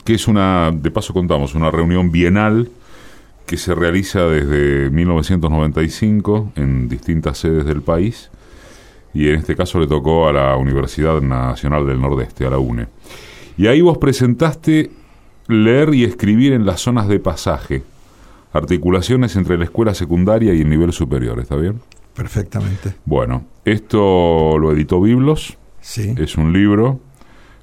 Que 0.05 0.15
es 0.15 0.27
una, 0.27 0.71
de 0.73 0.91
paso 0.91 1.13
contamos, 1.13 1.55
una 1.55 1.71
reunión 1.71 2.11
bienal 2.11 2.71
que 3.45 3.59
se 3.59 3.75
realiza 3.75 4.21
desde 4.21 4.89
1995 4.89 6.53
en 6.57 6.89
distintas 6.89 7.37
sedes 7.37 7.67
del 7.67 7.83
país 7.83 8.31
y 9.13 9.29
en 9.29 9.35
este 9.35 9.55
caso 9.55 9.79
le 9.79 9.87
tocó 9.87 10.29
a 10.29 10.33
la 10.33 10.57
Universidad 10.57 11.21
Nacional 11.21 11.87
del 11.87 12.01
Nordeste, 12.01 12.47
a 12.47 12.51
la 12.51 12.59
UNE. 12.59 12.87
Y 13.59 13.67
ahí 13.67 13.83
vos 13.83 13.99
presentaste 13.99 15.02
leer 15.53 15.95
y 15.95 16.05
escribir 16.05 16.53
en 16.53 16.67
las 16.67 16.81
zonas 16.81 17.09
de 17.09 17.19
pasaje 17.21 17.83
articulaciones 18.53 19.35
entre 19.37 19.57
la 19.57 19.65
escuela 19.65 19.95
secundaria 19.95 20.53
y 20.55 20.61
el 20.61 20.69
nivel 20.69 20.93
superior, 20.93 21.41
¿está 21.41 21.57
bien? 21.57 21.81
Perfectamente. 22.15 22.95
Bueno, 23.05 23.45
esto 23.65 24.59
lo 24.59 24.73
editó 24.73 25.01
Biblos. 25.01 25.57
Sí. 25.81 26.15
Es 26.19 26.37
un 26.37 26.53
libro 26.53 27.01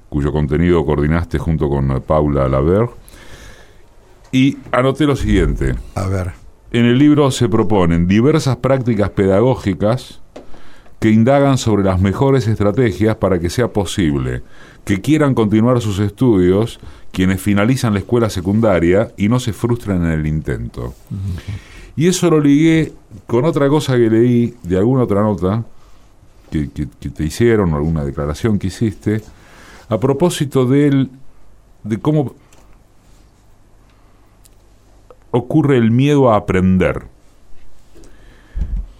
cuyo 0.08 0.32
contenido 0.32 0.84
coordinaste 0.84 1.38
junto 1.38 1.68
con 1.68 2.02
Paula 2.02 2.48
Laver. 2.48 2.88
Y 4.32 4.58
anoté 4.72 5.06
lo 5.06 5.16
siguiente. 5.16 5.74
A 5.94 6.08
ver. 6.08 6.32
En 6.72 6.84
el 6.84 6.98
libro 6.98 7.30
se 7.30 7.48
proponen 7.48 8.06
diversas 8.06 8.56
prácticas 8.56 9.10
pedagógicas 9.10 10.19
que 11.00 11.10
indagan 11.10 11.58
sobre 11.58 11.82
las 11.82 12.00
mejores 12.00 12.46
estrategias 12.46 13.16
para 13.16 13.40
que 13.40 13.50
sea 13.50 13.72
posible 13.72 14.42
que 14.84 15.00
quieran 15.00 15.34
continuar 15.34 15.80
sus 15.80 15.98
estudios 15.98 16.80
quienes 17.12 17.40
finalizan 17.40 17.94
la 17.94 18.00
escuela 18.00 18.30
secundaria 18.30 19.12
y 19.16 19.28
no 19.28 19.40
se 19.40 19.52
frustran 19.52 20.04
en 20.04 20.12
el 20.12 20.26
intento. 20.26 20.94
Y 21.96 22.06
eso 22.06 22.30
lo 22.30 22.40
ligué 22.40 22.92
con 23.26 23.44
otra 23.44 23.68
cosa 23.68 23.96
que 23.96 24.08
leí 24.08 24.54
de 24.62 24.78
alguna 24.78 25.04
otra 25.04 25.22
nota 25.22 25.64
que, 26.50 26.66
te 26.66 27.24
hicieron, 27.24 27.74
alguna 27.74 28.04
declaración 28.04 28.58
que 28.58 28.68
hiciste, 28.68 29.22
a 29.88 29.98
propósito 29.98 30.66
de, 30.66 31.08
de 31.82 31.98
cómo 31.98 32.34
ocurre 35.30 35.76
el 35.76 35.90
miedo 35.90 36.30
a 36.30 36.36
aprender. 36.36 37.06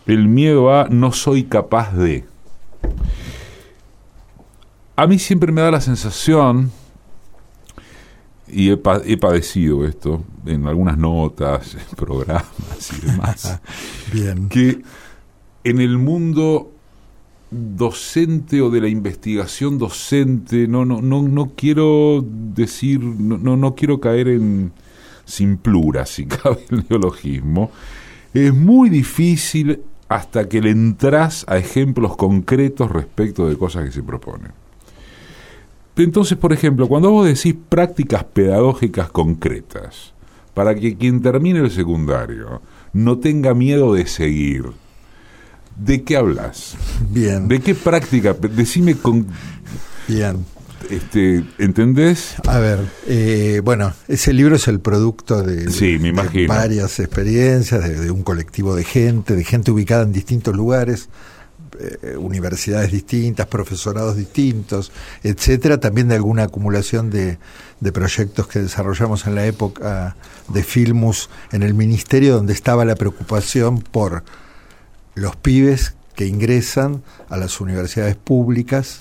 El 0.07 0.29
miedo 0.29 0.75
a 0.75 0.89
no 0.89 1.13
soy 1.13 1.45
capaz 1.45 1.93
de. 1.93 2.25
A 4.97 5.07
mí 5.07 5.19
siempre 5.19 5.53
me 5.53 5.61
da 5.61 5.71
la 5.71 5.81
sensación 5.81 6.71
y 8.53 8.71
he, 8.71 8.77
padecido 8.77 9.87
esto 9.87 10.25
en 10.47 10.67
algunas 10.67 10.99
notas, 10.99 11.75
en 11.91 11.97
programas 11.97 12.91
y 12.97 13.07
demás. 13.07 13.61
Bien. 14.13 14.49
Que 14.49 14.83
en 15.65 15.81
el 15.81 15.99
mundo 15.99 16.73
docente 17.51 18.61
o 18.61 18.71
de 18.71 18.81
la 18.81 18.89
investigación 18.89 19.79
docente, 19.79 20.69
no, 20.69 20.85
no, 20.85 21.03
no, 21.03 21.23
no 21.23 21.53
quiero 21.57 22.25
decir, 22.25 23.01
no, 23.01 23.57
no, 23.57 23.75
quiero 23.75 24.01
caer 24.01 24.29
en 24.29 24.73
simplura, 25.25 26.07
si 26.07 26.27
cabe 26.27 26.65
el 26.71 26.85
neologismo, 26.89 27.71
es 28.33 28.55
muy 28.55 28.89
difícil 28.89 29.81
hasta 30.11 30.49
que 30.49 30.61
le 30.61 30.71
entras 30.71 31.45
a 31.47 31.57
ejemplos 31.57 32.17
concretos 32.17 32.91
respecto 32.91 33.49
de 33.49 33.57
cosas 33.57 33.85
que 33.85 33.93
se 33.93 34.03
proponen. 34.03 34.51
Entonces, 35.97 36.37
por 36.37 36.53
ejemplo, 36.53 36.89
cuando 36.89 37.13
vos 37.13 37.27
decís 37.27 37.55
prácticas 37.69 38.25
pedagógicas 38.25 39.09
concretas, 39.11 40.13
para 40.53 40.75
que 40.75 40.97
quien 40.97 41.23
termine 41.23 41.61
el 41.61 41.71
secundario 41.71 42.61
no 42.93 43.19
tenga 43.19 43.55
miedo 43.55 43.95
de 43.95 44.09
seguir, 44.09 44.65
¿de 45.77 46.03
qué 46.03 46.17
hablas? 46.17 46.77
Bien. 47.09 47.47
¿De 47.47 47.61
qué 47.61 47.77
práctica? 47.77 48.33
Decime 48.33 48.97
con... 48.97 49.29
Bien. 50.09 50.45
Este, 50.89 51.45
¿Entendés? 51.59 52.37
A 52.47 52.59
ver, 52.59 52.81
eh, 53.07 53.61
bueno, 53.63 53.93
ese 54.09 54.33
libro 54.33 54.57
es 54.57 54.67
el 54.69 54.81
producto 54.81 55.43
de, 55.43 55.67
varias 56.49 56.99
experiencias, 57.01 58.01
de, 58.01 58.11
un 58.11 58.23
colectivo 58.23 58.75
de 58.75 58.85
gente, 58.85 59.37
de 59.37 59.45
gente 59.45 59.71
ubicada 59.71 60.03
en 60.05 60.13
distintos 60.13 60.57
lugares. 60.57 61.09
Eh, 61.79 62.17
universidades 62.17 62.93
distintas, 62.93 63.47
profesorados 63.47 64.17
distintos, 64.17 64.93
etcétera, 65.23 65.81
también 65.81 66.09
de 66.09 66.17
alguna 66.17 66.43
acumulación 66.43 67.09
de, 67.09 67.39
de, 67.79 67.93
proyectos 67.93 68.49
que 68.49 68.59
desarrollamos 68.59 69.27
en 69.27 69.35
la 69.35 69.47
época 69.47 70.15
de 70.49 70.63
Filmus 70.63 71.31
en 71.53 71.63
el 71.63 71.73
ministerio, 71.73 72.35
donde 72.35 72.53
estaba 72.53 72.85
la 72.85 72.97
preocupación 72.97 73.81
por 73.81 74.25
los 75.15 75.37
pibes 75.37 75.95
que 76.15 76.27
ingresan 76.27 77.03
a 77.31 77.39
las 77.39 77.61
universidades 77.63 78.17
públicas, 78.17 79.01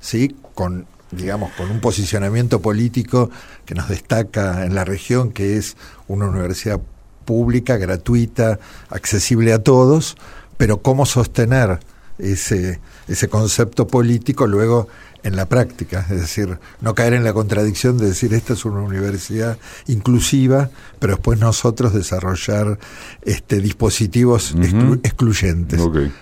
sí. 0.00 0.36
con 0.54 0.86
digamos, 1.10 1.52
con 1.52 1.70
un 1.70 1.80
posicionamiento 1.80 2.60
político 2.60 3.30
que 3.64 3.74
nos 3.74 3.88
destaca 3.88 4.64
en 4.64 4.74
la 4.74 4.84
región, 4.84 5.32
que 5.32 5.56
es 5.56 5.76
una 6.08 6.28
universidad 6.28 6.80
pública, 7.24 7.76
gratuita, 7.76 8.58
accesible 8.88 9.52
a 9.52 9.62
todos, 9.62 10.16
pero 10.56 10.82
cómo 10.82 11.06
sostener 11.06 11.80
ese, 12.18 12.80
ese 13.08 13.28
concepto 13.28 13.86
político 13.86 14.46
luego 14.46 14.88
en 15.22 15.36
la 15.36 15.46
práctica, 15.46 16.06
es 16.10 16.20
decir, 16.20 16.58
no 16.80 16.94
caer 16.94 17.12
en 17.12 17.24
la 17.24 17.32
contradicción 17.32 17.98
de 17.98 18.06
decir 18.06 18.32
esta 18.32 18.54
es 18.54 18.64
una 18.64 18.80
universidad 18.80 19.58
inclusiva, 19.86 20.70
pero 20.98 21.14
después 21.14 21.38
nosotros 21.38 21.92
desarrollar 21.92 22.78
este 23.22 23.60
dispositivos 23.60 24.54
excluyentes. 25.02 25.80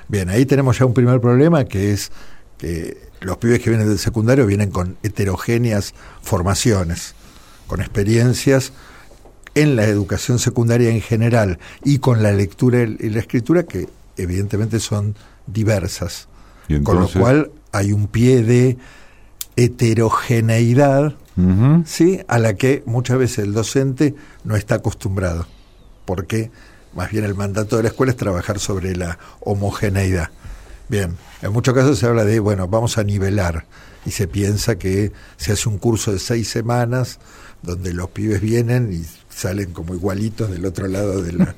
Bien, 0.09 0.31
ahí 0.31 0.47
tenemos 0.47 0.79
ya 0.79 0.87
un 0.87 0.95
primer 0.95 1.21
problema 1.21 1.65
que 1.65 1.93
es 1.93 2.11
que 2.59 3.09
los 3.21 3.39
pibes 3.39 3.61
que 3.61 3.71
vienen 3.71 3.89
del 3.89 3.99
secundario 3.99 4.47
vienen 4.47 4.71
con 4.71 4.97
heterogéneas 5.03 5.95
formaciones, 6.23 7.15
con 7.67 7.81
experiencias 7.81 8.73
en 9.55 9.77
la 9.77 9.85
educación 9.85 10.39
secundaria 10.39 10.91
en 10.91 11.01
general 11.01 11.59
y 11.85 11.99
con 11.99 12.23
la 12.23 12.33
lectura 12.33 12.83
y 12.83 13.09
la 13.11 13.21
escritura 13.21 13.65
que 13.65 13.89
evidentemente 14.17 14.81
son 14.81 15.17
diversas. 15.47 16.29
Con 16.83 17.01
lo 17.01 17.09
cual 17.09 17.51
hay 17.73 17.93
un 17.93 18.09
pie 18.09 18.43
de 18.43 18.77
heterogeneidad 19.57 21.17
¿sí? 21.87 22.21
a 22.29 22.39
la 22.39 22.55
que 22.55 22.83
muchas 22.85 23.19
veces 23.19 23.39
el 23.39 23.55
docente 23.55 24.15
no 24.45 24.55
está 24.55 24.77
acostumbrado, 24.77 25.47
porque 26.05 26.51
más 26.95 27.11
bien 27.11 27.25
el 27.25 27.35
mandato 27.35 27.77
de 27.77 27.85
la 27.85 27.89
escuela 27.89 28.13
es 28.13 28.17
trabajar 28.17 28.59
sobre 28.59 28.95
la 28.97 29.19
homogeneidad. 29.41 30.31
Bien, 30.89 31.17
en 31.43 31.53
muchos 31.53 31.75
casos 31.75 31.99
se 31.99 32.07
habla 32.07 32.25
de, 32.25 32.41
bueno, 32.41 32.67
vamos 32.69 32.99
a 32.99 33.05
nivelar 33.05 33.67
y 34.07 34.11
se 34.11 34.27
piensa 34.27 34.79
que 34.79 35.13
se 35.37 35.53
hace 35.53 35.69
un 35.69 35.79
curso 35.79 36.13
de 36.13 36.19
seis 36.19 36.49
semanas 36.49 37.19
donde 37.63 37.93
los 37.93 38.11
pibes 38.11 38.41
vienen 38.41 38.93
y 38.93 39.05
salen 39.29 39.73
como 39.73 39.95
igualitos 39.95 40.51
del 40.51 40.65
otro 40.65 40.89
lado 40.89 41.23
de 41.23 41.33
la, 41.33 41.55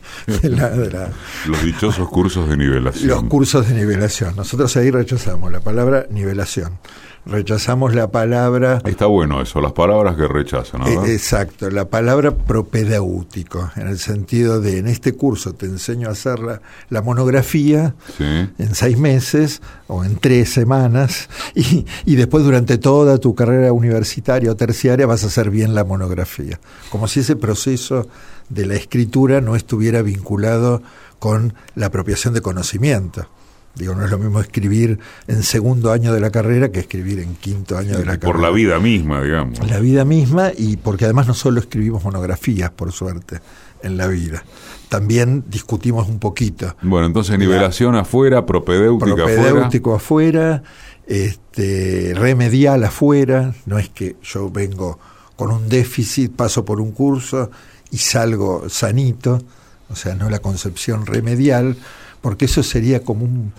Los 1.47 1.65
dichosos 1.65 2.09
cursos 2.09 2.49
de 2.49 2.57
nivelación. 2.57 3.09
Los 3.09 3.25
cursos 3.25 3.69
de 3.69 3.75
nivelación. 3.75 4.35
Nosotros 4.37 4.77
ahí 4.77 4.91
rechazamos 4.91 5.53
la 5.53 5.61
palabra 5.61 6.07
nivelación 6.11 6.79
rechazamos 7.27 7.95
la 7.95 8.11
palabra... 8.11 8.81
Está 8.85 9.07
bueno 9.07 9.41
eso, 9.41 9.61
las 9.61 9.73
palabras 9.73 10.17
que 10.17 10.27
rechazan. 10.27 10.81
¿no? 10.81 11.07
exacto, 11.07 11.71
la 11.71 11.89
palabra 11.89 12.33
propedéutico, 12.35 13.71
en 13.77 13.89
el 13.89 13.99
sentido 13.99 14.61
de 14.61 14.79
en 14.79 14.87
este 14.87 15.13
curso 15.13 15.53
te 15.53 15.67
enseño 15.67 16.09
a 16.09 16.13
hacer 16.13 16.41
la, 16.89 17.03
monografía 17.03 17.95
en 18.19 18.75
seis 18.75 18.99
meses 18.99 19.63
o 19.87 20.05
en 20.05 20.17
tres 20.17 20.53
semanas 20.53 21.29
y, 21.55 21.87
y 22.05 22.17
después 22.17 22.45
durante 22.45 22.79
toda 22.79 23.19
tu 23.19 23.35
carrera 23.35 23.73
universitaria 23.73 24.51
o 24.51 24.57
terciaria 24.57 25.07
vas 25.07 25.25
a 25.25 25.29
hacer 25.29 25.51
bien 25.51 25.75
la 25.75 25.85
monografía. 25.85 26.61
Como 26.91 27.09
si 27.09 27.21
ese 27.21 27.37
proceso 27.37 28.09
de 28.49 28.67
la 28.67 28.75
escritura 28.75 29.41
no 29.41 29.57
estuviera 29.57 30.03
vinculado 30.03 30.83
con 31.19 31.55
la 31.75 31.87
apropiación 31.87 32.35
de 32.35 32.43
conocimiento. 32.43 33.29
Digo, 33.75 33.95
no 33.95 34.05
es 34.05 34.11
lo 34.11 34.19
mismo 34.19 34.41
escribir 34.41 34.99
en 35.29 35.43
segundo 35.43 35.93
año 35.93 36.13
de 36.13 36.21
la 36.21 36.31
carrera 36.31 36.71
que 36.71 36.81
escribir 36.81 37.21
en 37.21 37.37
quinto 37.37 37.79
año 37.79 37.93
de 37.97 38.05
la 38.05 38.19
carrera. 38.19 38.33
Por 38.33 38.41
la 38.41 38.51
vida 38.51 38.79
misma, 38.81 39.23
digamos. 39.23 39.59
La 39.69 39.79
vida 39.79 40.05
misma 40.05 40.51
y 40.57 40.77
porque 40.77 41.05
además 41.05 41.29
no 41.29 41.35
solo 41.35 41.61
escribimos 41.61 42.03
monografías, 42.03 42.71
por 42.71 42.93
suerte, 42.93 43.41
en 43.83 43.97
la 43.97 44.09
vida. 44.09 44.45
También 44.89 45.45
discutimos 45.49 46.09
un 46.09 46.19
poquito. 46.19 46.77
Bueno, 46.83 47.07
entonces 47.07 47.39
nivelación 47.39 47.95
afuera, 47.95 48.45
propedéutico 48.45 49.13
afuera. 49.13 49.43
Propedéutico 49.43 49.95
afuera, 49.95 50.63
este, 51.07 52.13
remedial 52.15 52.83
afuera. 52.85 53.55
No 53.67 53.79
es 53.79 53.89
que 53.89 54.17
yo 54.23 54.51
vengo 54.51 54.99
con 55.37 55.53
un 55.53 55.69
déficit, 55.69 56.33
paso 56.35 56.65
por 56.65 56.81
un 56.81 56.91
curso 56.91 57.51
y 57.93 57.99
salgo 57.99 58.69
sanito. 58.69 59.41
O 59.89 59.97
sea, 59.97 60.15
no 60.17 60.29
la 60.29 60.41
concepción 60.41 61.07
remedial 61.07 61.77
porque 62.21 62.47
eso 62.47 62.63
sería 62.63 63.03
como 63.03 63.25
un 63.25 63.53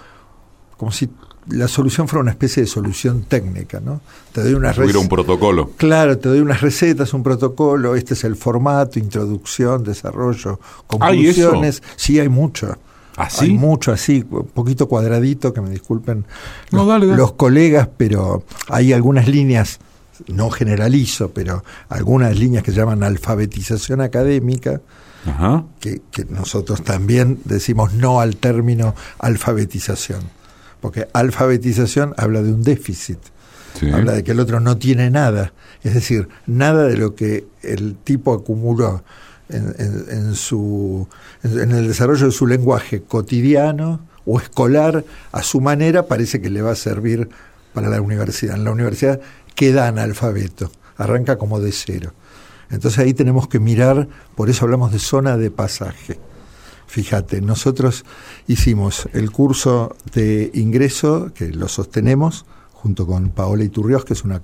como 0.77 0.91
si 0.91 1.09
la 1.49 1.67
solución 1.67 2.07
fuera 2.07 2.21
una 2.21 2.31
especie 2.31 2.63
de 2.63 2.67
solución 2.67 3.23
técnica, 3.23 3.79
¿no? 3.79 4.01
Te 4.31 4.41
doy 4.41 4.53
unas 4.53 4.77
un 4.77 5.09
protocolo. 5.09 5.71
Claro, 5.77 6.17
te 6.17 6.29
doy 6.29 6.39
unas 6.39 6.61
recetas, 6.61 7.13
un 7.13 7.23
protocolo, 7.23 7.95
este 7.95 8.13
es 8.13 8.23
el 8.23 8.35
formato, 8.35 8.99
introducción, 8.99 9.83
desarrollo, 9.83 10.59
conclusiones. 10.87 11.81
Sí, 11.95 12.19
hay 12.19 12.29
mucho. 12.29 12.77
¿Así? 13.17 13.37
¿Ah, 13.39 13.43
hay 13.43 13.53
mucho 13.53 13.91
así, 13.91 14.25
un 14.29 14.47
poquito 14.47 14.87
cuadradito, 14.87 15.53
que 15.53 15.61
me 15.61 15.69
disculpen 15.69 16.25
los, 16.71 17.33
colegas, 17.33 17.89
pero 17.97 18.43
hay 18.69 18.93
algunas 18.93 19.27
líneas, 19.27 19.79
no 20.27 20.49
generalizo, 20.49 21.31
pero 21.31 21.63
algunas 21.89 22.37
líneas 22.37 22.63
que 22.63 22.71
se 22.71 22.77
llaman 22.77 23.03
alfabetización 23.03 23.99
académica, 23.99 24.79
Que, 25.79 26.01
que 26.11 26.25
nosotros 26.25 26.83
también 26.83 27.39
decimos 27.45 27.93
no 27.93 28.21
al 28.21 28.37
término 28.37 28.95
alfabetización 29.19 30.21
porque 30.81 31.07
alfabetización 31.13 32.13
habla 32.17 32.41
de 32.41 32.51
un 32.51 32.63
déficit, 32.63 33.19
habla 33.93 34.13
de 34.13 34.23
que 34.23 34.31
el 34.31 34.39
otro 34.39 34.59
no 34.59 34.77
tiene 34.77 35.09
nada, 35.09 35.53
es 35.83 35.93
decir, 35.93 36.27
nada 36.47 36.87
de 36.87 36.97
lo 36.97 37.15
que 37.15 37.45
el 37.61 37.95
tipo 37.95 38.33
acumuló 38.33 39.03
en, 39.49 40.33
su, 40.35 41.07
en 41.43 41.71
el 41.71 41.87
desarrollo 41.87 42.25
de 42.25 42.31
su 42.31 42.47
lenguaje 42.47 43.03
cotidiano 43.03 43.99
o 44.25 44.39
escolar 44.39 45.03
a 45.31 45.43
su 45.43 45.61
manera 45.61 46.07
parece 46.07 46.41
que 46.41 46.49
le 46.49 46.61
va 46.61 46.71
a 46.71 46.75
servir 46.75 47.29
para 47.73 47.89
la 47.89 48.01
universidad. 48.01 48.55
En 48.55 48.63
la 48.63 48.71
universidad 48.71 49.19
queda 49.55 49.87
analfabeto, 49.87 50.71
arranca 50.97 51.37
como 51.37 51.59
de 51.59 51.71
cero. 51.71 52.13
Entonces 52.71 52.99
ahí 52.99 53.13
tenemos 53.13 53.47
que 53.47 53.59
mirar, 53.59 54.07
por 54.35 54.49
eso 54.49 54.65
hablamos 54.65 54.91
de 54.91 54.99
zona 54.99 55.37
de 55.37 55.51
pasaje. 55.51 56.19
Fíjate, 56.87 57.41
nosotros 57.41 58.03
hicimos 58.47 59.07
el 59.13 59.31
curso 59.31 59.95
de 60.13 60.51
ingreso, 60.53 61.31
que 61.33 61.49
lo 61.49 61.67
sostenemos, 61.67 62.45
junto 62.73 63.05
con 63.05 63.29
Paola 63.29 63.63
Iturrios, 63.63 64.03
que 64.03 64.13
es 64.13 64.23
una 64.23 64.41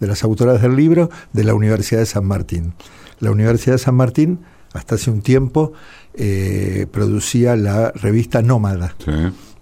de 0.00 0.06
las 0.06 0.24
autoras 0.24 0.60
del 0.60 0.74
libro, 0.74 1.10
de 1.32 1.44
la 1.44 1.54
Universidad 1.54 2.00
de 2.00 2.06
San 2.06 2.24
Martín. 2.24 2.74
La 3.20 3.30
Universidad 3.30 3.74
de 3.74 3.78
San 3.78 3.94
Martín, 3.94 4.40
hasta 4.72 4.96
hace 4.96 5.10
un 5.10 5.22
tiempo, 5.22 5.72
eh, 6.14 6.86
producía 6.90 7.54
la 7.56 7.92
revista 7.92 8.42
Nómada. 8.42 8.96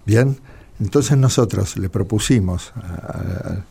Bien, 0.05 0.37
entonces 0.79 1.17
nosotros 1.17 1.77
le 1.77 1.89
propusimos 1.89 2.73
a, 2.75 3.63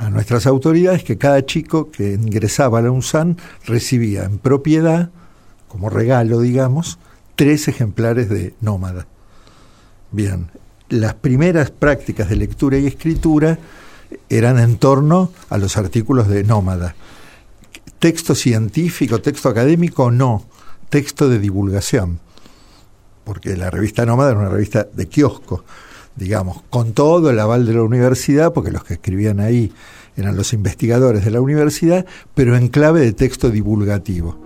a, 0.00 0.08
nuestras 0.10 0.46
autoridades 0.46 1.04
que 1.04 1.18
cada 1.18 1.44
chico 1.44 1.90
que 1.90 2.14
ingresaba 2.14 2.78
a 2.78 2.82
la 2.82 2.90
UNSAN 2.90 3.36
recibía 3.66 4.24
en 4.24 4.38
propiedad, 4.38 5.10
como 5.68 5.90
regalo, 5.90 6.40
digamos, 6.40 6.98
tres 7.36 7.68
ejemplares 7.68 8.28
de 8.30 8.54
Nómada. 8.60 9.06
Bien, 10.10 10.50
las 10.88 11.14
primeras 11.14 11.70
prácticas 11.70 12.30
de 12.30 12.36
lectura 12.36 12.78
y 12.78 12.86
escritura 12.86 13.58
eran 14.28 14.58
en 14.58 14.78
torno 14.78 15.32
a 15.50 15.58
los 15.58 15.76
artículos 15.76 16.28
de 16.28 16.44
Nómada. 16.44 16.94
Texto 17.98 18.34
científico, 18.34 19.20
texto 19.20 19.50
académico, 19.50 20.10
no, 20.10 20.46
texto 20.88 21.28
de 21.28 21.38
divulgación, 21.38 22.20
porque 23.24 23.56
la 23.56 23.70
revista 23.70 24.06
Nómada 24.06 24.30
era 24.30 24.40
una 24.40 24.48
revista 24.48 24.88
de 24.92 25.08
kiosco, 25.08 25.64
digamos, 26.20 26.62
con 26.68 26.92
todo 26.92 27.30
el 27.30 27.40
aval 27.40 27.66
de 27.66 27.72
la 27.72 27.82
universidad, 27.82 28.52
porque 28.52 28.70
los 28.70 28.84
que 28.84 28.94
escribían 28.94 29.40
ahí 29.40 29.72
eran 30.16 30.36
los 30.36 30.52
investigadores 30.52 31.24
de 31.24 31.30
la 31.30 31.40
universidad, 31.40 32.06
pero 32.34 32.56
en 32.56 32.68
clave 32.68 33.00
de 33.00 33.14
texto 33.14 33.48
divulgativo. 33.48 34.38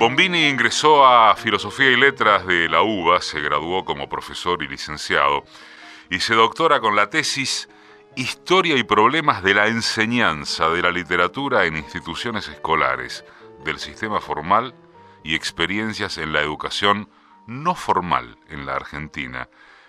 Bombini 0.00 0.48
ingresó 0.48 1.04
a 1.04 1.36
Filosofía 1.36 1.90
y 1.90 1.96
Letras 1.96 2.46
de 2.46 2.68
la 2.70 2.82
UBA, 2.82 3.20
se 3.20 3.40
graduó 3.40 3.84
como 3.84 4.08
profesor 4.08 4.62
y 4.62 4.68
licenciado 4.68 5.44
y 6.10 6.20
se 6.20 6.34
doctora 6.34 6.80
con 6.80 6.96
la 6.96 7.10
tesis 7.10 7.68
Historia 8.16 8.76
y 8.76 8.82
problemas 8.82 9.44
de 9.44 9.54
la 9.54 9.68
enseñanza 9.68 10.70
de 10.70 10.82
la 10.82 10.90
literatura 10.90 11.66
en 11.66 11.76
instituciones 11.76 12.48
escolares, 12.48 13.24
del 13.64 13.78
sistema 13.78 14.20
formal 14.20 14.74
y 15.22 15.36
experiencias 15.36 16.18
en 16.18 16.32
la 16.32 16.40
educación 16.40 17.08
no 17.46 17.76
formal 17.76 18.36
en 18.48 18.66
la 18.66 18.74
Argentina 18.74 19.48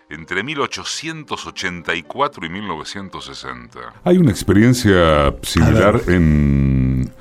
entre 0.09 0.43
1884 0.43 2.45
y 2.45 2.49
1960. 2.49 3.79
Hay 4.03 4.17
una 4.17 4.31
experiencia 4.31 5.33
similar 5.41 6.01
en 6.07 7.11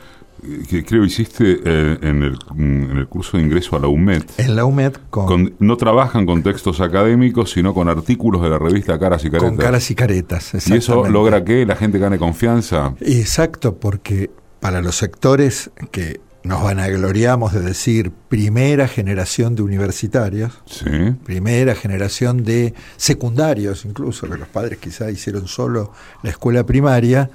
que 0.68 0.84
creo 0.84 1.04
hiciste 1.04 1.60
eh, 1.64 1.98
en, 2.00 2.22
el, 2.22 2.38
en, 2.56 2.96
el, 2.96 3.08
curso 3.08 3.36
de 3.36 3.42
ingreso 3.42 3.76
a 3.76 3.80
la 3.80 3.88
UMED. 3.88 4.22
En 4.38 4.56
la 4.56 4.64
UMED, 4.64 4.94
con, 5.10 5.54
no 5.58 5.76
trabajan 5.76 6.26
con 6.26 6.42
textos 6.42 6.80
académicos, 6.80 7.50
sino 7.50 7.74
con 7.74 7.88
artículos 7.88 8.42
de 8.42 8.48
la 8.48 8.58
revista 8.58 8.98
Caras 8.98 9.24
y 9.24 9.30
Caretas. 9.30 9.50
Con 9.50 9.58
Caras 9.58 9.90
y 9.90 9.94
Caretas, 9.94 10.68
¿Y 10.68 10.74
eso 10.74 11.08
logra 11.08 11.44
que 11.44 11.66
la 11.66 11.76
gente 11.76 11.98
gane 11.98 12.18
confianza? 12.18 12.94
Exacto, 13.00 13.76
porque 13.76 14.30
para 14.60 14.80
los 14.80 14.96
sectores 14.96 15.70
que 15.90 16.20
nos 16.48 16.62
vanagloriamos 16.62 17.52
de 17.52 17.60
decir 17.60 18.10
primera 18.10 18.88
generación 18.88 19.54
de 19.54 19.60
universitarios, 19.60 20.62
primera 21.22 21.74
generación 21.74 22.42
de 22.42 22.72
secundarios, 22.96 23.84
incluso, 23.84 24.26
que 24.26 24.38
los 24.38 24.48
padres 24.48 24.78
quizá 24.78 25.10
hicieron 25.10 25.46
solo 25.46 25.92
la 26.22 26.30
escuela 26.30 26.64
primaria, 26.64 27.28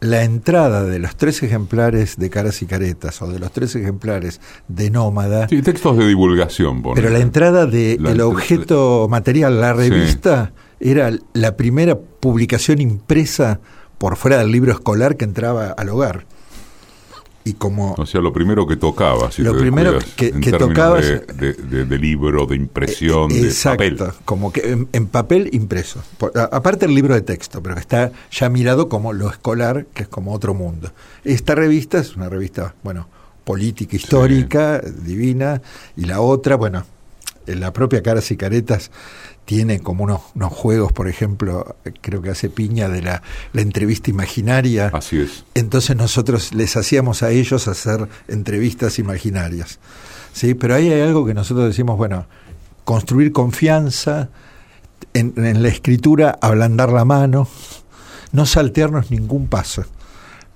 la 0.00 0.24
entrada 0.24 0.84
de 0.84 0.98
los 0.98 1.16
tres 1.16 1.42
ejemplares 1.42 2.16
de 2.16 2.30
Caras 2.30 2.62
y 2.62 2.66
Caretas 2.66 3.20
o 3.20 3.28
de 3.28 3.38
los 3.38 3.52
tres 3.52 3.76
ejemplares 3.76 4.40
de 4.68 4.90
Nómada. 4.90 5.48
Sí, 5.48 5.60
textos 5.60 5.98
de 5.98 6.06
divulgación. 6.06 6.82
Pero 6.94 7.10
la 7.10 7.18
entrada 7.18 7.66
del 7.66 8.02
de 8.02 8.22
objeto 8.22 9.06
material, 9.10 9.60
la 9.60 9.74
revista, 9.74 10.52
era 10.80 11.10
la 11.34 11.56
primera 11.56 11.98
publicación 11.98 12.80
impresa 12.80 13.60
por 13.98 14.16
fuera 14.16 14.38
del 14.38 14.50
libro 14.50 14.72
escolar 14.72 15.16
que 15.16 15.26
entraba 15.26 15.68
al 15.68 15.90
hogar 15.90 16.24
y 17.46 17.54
como 17.54 17.94
o 17.96 18.06
sea 18.06 18.20
lo 18.20 18.32
primero 18.32 18.66
que 18.66 18.74
tocaba 18.74 19.30
si 19.30 19.42
lo 19.42 19.56
primero 19.56 20.00
que, 20.16 20.32
que 20.32 20.50
tocaba 20.50 21.00
de, 21.00 21.98
libro 21.98 22.44
de 22.44 22.56
impresión 22.56 23.28
de 23.28 23.54
papel. 23.62 23.98
como 24.24 24.52
que 24.52 24.86
en, 24.92 25.06
papel 25.06 25.48
impreso. 25.52 26.02
Aparte 26.50 26.86
el 26.86 26.94
libro 26.94 27.14
de 27.14 27.20
texto 27.20 27.62
pero 27.62 27.76
que 27.76 27.80
está 27.80 28.10
ya 28.32 28.48
mirado 28.48 28.88
como 28.88 29.12
lo 29.12 29.30
escolar 29.30 29.86
que 29.94 30.02
es 30.02 30.08
como 30.08 30.32
otro 30.32 30.54
mundo. 30.54 30.90
Esta 31.22 31.54
revista 31.54 31.98
es 31.98 32.16
una 32.16 32.28
revista 32.28 32.74
bueno 32.82 33.08
política 33.44 33.94
histórica 33.94 34.80
divina 34.80 35.62
y 35.96 36.06
la 36.06 36.20
otra 36.20 36.56
bueno 36.56 36.84
en 37.46 37.60
la 37.60 37.72
propia 37.72 38.02
caras 38.02 38.28
y 38.32 38.36
caretas 38.36 38.90
tiene 39.46 39.80
como 39.80 40.04
unos, 40.04 40.20
unos, 40.34 40.52
juegos, 40.52 40.92
por 40.92 41.08
ejemplo, 41.08 41.76
creo 42.02 42.20
que 42.20 42.30
hace 42.30 42.50
piña 42.50 42.88
de 42.88 43.00
la, 43.00 43.22
la, 43.52 43.62
entrevista 43.62 44.10
imaginaria. 44.10 44.90
Así 44.92 45.20
es. 45.20 45.44
Entonces 45.54 45.96
nosotros 45.96 46.52
les 46.52 46.76
hacíamos 46.76 47.22
a 47.22 47.30
ellos 47.30 47.68
hacer 47.68 48.08
entrevistas 48.28 48.98
imaginarias. 48.98 49.78
¿sí? 50.32 50.54
Pero 50.54 50.74
ahí 50.74 50.92
hay 50.92 51.00
algo 51.00 51.24
que 51.24 51.32
nosotros 51.32 51.66
decimos, 51.66 51.96
bueno, 51.96 52.26
construir 52.84 53.32
confianza, 53.32 54.28
en, 55.14 55.32
en 55.36 55.62
la 55.62 55.68
escritura 55.68 56.38
ablandar 56.42 56.92
la 56.92 57.04
mano, 57.04 57.48
no 58.32 58.46
saltearnos 58.46 59.10
ningún 59.10 59.46
paso 59.46 59.86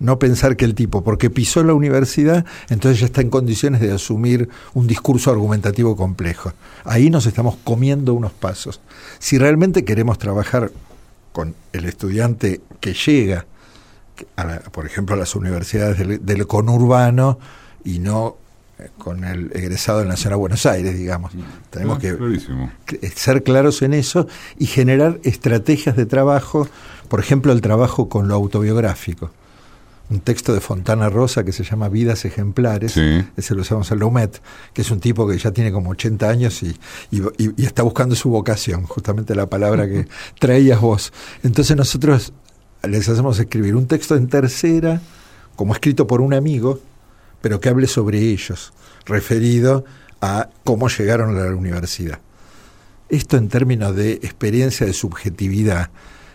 no 0.00 0.18
pensar 0.18 0.56
que 0.56 0.64
el 0.64 0.74
tipo, 0.74 1.04
porque 1.04 1.30
pisó 1.30 1.62
la 1.62 1.74
universidad, 1.74 2.44
entonces 2.70 3.00
ya 3.00 3.06
está 3.06 3.20
en 3.20 3.30
condiciones 3.30 3.80
de 3.80 3.92
asumir 3.92 4.48
un 4.74 4.86
discurso 4.86 5.30
argumentativo 5.30 5.94
complejo. 5.94 6.52
Ahí 6.84 7.10
nos 7.10 7.26
estamos 7.26 7.56
comiendo 7.62 8.14
unos 8.14 8.32
pasos. 8.32 8.80
Si 9.18 9.38
realmente 9.38 9.84
queremos 9.84 10.18
trabajar 10.18 10.72
con 11.32 11.54
el 11.72 11.84
estudiante 11.84 12.62
que 12.80 12.94
llega, 12.94 13.46
por 14.72 14.86
ejemplo, 14.86 15.14
a 15.14 15.18
las 15.18 15.36
universidades 15.36 15.98
del, 15.98 16.46
conurbano 16.46 17.38
y 17.84 17.98
no 17.98 18.36
eh, 18.78 18.88
con 18.98 19.24
el 19.24 19.50
egresado 19.54 19.98
de 19.98 20.06
la 20.06 20.12
Nacional 20.12 20.38
Buenos 20.38 20.64
Aires, 20.66 20.96
digamos. 20.96 21.34
Mm. 21.34 21.40
Tenemos 21.70 21.98
ah, 21.98 22.70
que 22.86 23.10
ser 23.10 23.42
claros 23.42 23.82
en 23.82 23.94
eso 23.94 24.26
y 24.58 24.66
generar 24.66 25.20
estrategias 25.24 25.94
de 25.94 26.06
trabajo, 26.06 26.68
por 27.08 27.20
ejemplo, 27.20 27.52
el 27.52 27.60
trabajo 27.60 28.08
con 28.08 28.28
lo 28.28 28.34
autobiográfico 28.34 29.30
un 30.10 30.20
texto 30.20 30.52
de 30.52 30.60
Fontana 30.60 31.08
Rosa 31.08 31.44
que 31.44 31.52
se 31.52 31.62
llama 31.62 31.88
Vidas 31.88 32.24
Ejemplares, 32.24 32.96
ese 33.36 33.54
lo 33.54 33.62
usamos 33.62 33.90
en 33.92 34.00
la 34.00 34.06
UMED, 34.06 34.30
que 34.72 34.82
es 34.82 34.90
un 34.90 34.98
tipo 34.98 35.26
que 35.26 35.38
ya 35.38 35.52
tiene 35.52 35.70
como 35.70 35.90
80 35.90 36.28
años 36.28 36.62
y, 36.64 36.76
y, 37.10 37.64
está 37.64 37.84
buscando 37.84 38.16
su 38.16 38.28
vocación, 38.28 38.82
justamente 38.84 39.36
la 39.36 39.48
palabra 39.48 39.88
que 39.88 40.08
traías 40.38 40.80
vos. 40.80 41.12
Entonces 41.44 41.76
nosotros 41.76 42.32
les 42.82 43.08
hacemos 43.08 43.38
escribir 43.38 43.76
un 43.76 43.86
texto 43.86 44.16
en 44.16 44.28
tercera, 44.28 45.00
como 45.54 45.74
escrito 45.74 46.08
por 46.08 46.20
un 46.20 46.34
amigo, 46.34 46.80
pero 47.40 47.60
que 47.60 47.68
hable 47.68 47.86
sobre 47.86 48.18
ellos, 48.18 48.72
referido 49.06 49.84
a 50.20 50.50
cómo 50.64 50.88
llegaron 50.88 51.38
a 51.38 51.44
la 51.44 51.54
universidad. 51.54 52.18
Esto 53.08 53.36
en 53.36 53.48
términos 53.48 53.94
de 53.94 54.14
experiencia 54.14 54.86
de 54.86 54.92
subjetividad, 54.92 55.90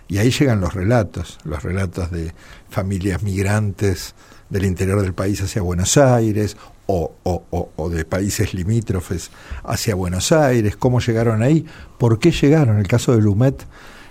y 0.07 0.17
ahí 0.17 0.31
llegan 0.31 0.61
los 0.61 0.73
relatos, 0.73 1.39
los 1.43 1.63
relatos 1.63 2.11
de 2.11 2.33
familias 2.69 3.23
migrantes 3.23 4.15
del 4.49 4.65
interior 4.65 5.01
del 5.01 5.13
país 5.13 5.41
hacia 5.41 5.61
Buenos 5.61 5.97
Aires 5.97 6.57
o, 6.87 7.13
o, 7.23 7.89
de 7.89 8.05
países 8.05 8.53
limítrofes 8.53 9.31
hacia 9.63 9.95
Buenos 9.95 10.31
Aires, 10.31 10.75
cómo 10.75 10.99
llegaron 10.99 11.41
ahí, 11.41 11.65
por 11.97 12.19
qué 12.19 12.31
llegaron. 12.31 12.77
El 12.77 12.87
caso 12.87 13.15
de 13.15 13.21
Lumet, 13.21 13.65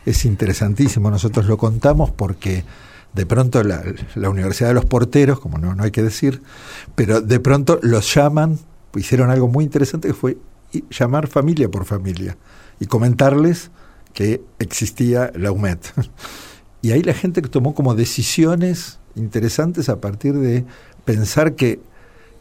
es 0.06 0.24
interesantísimo. 0.24 1.10
Nosotros 1.10 1.46
lo 1.46 1.56
contamos 1.56 2.10
porque 2.10 2.64
de 3.12 3.26
pronto 3.26 3.62
la, 3.62 3.82
Universidad 4.28 4.68
de 4.68 4.74
los 4.74 4.84
Porteros, 4.84 5.40
como 5.40 5.58
no, 5.58 5.74
no 5.74 5.84
hay 5.84 5.90
que 5.90 6.02
decir, 6.02 6.42
pero 6.94 7.20
de 7.20 7.40
pronto 7.40 7.78
los 7.82 8.12
llaman, 8.12 8.58
hicieron 8.96 9.30
algo 9.30 9.48
muy 9.48 9.64
interesante 9.64 10.08
que 10.08 10.14
fue 10.14 10.38
llamar 10.90 11.28
familia 11.28 11.70
por 11.70 11.84
familia 11.84 12.36
y 12.80 12.86
comentarles 12.86 13.70
que 14.14 14.40
existía 14.58 15.30
la 15.34 15.52
UMED. 15.52 15.78
Y 16.80 16.92
ahí 16.92 17.02
la 17.02 17.14
gente 17.14 17.40
tomó 17.40 17.74
como 17.74 17.94
decisiones 17.94 18.98
interesantes 19.16 19.88
a 19.88 20.02
partir 20.02 20.34
de 20.34 20.66
pensar 21.06 21.54
que, 21.54 21.80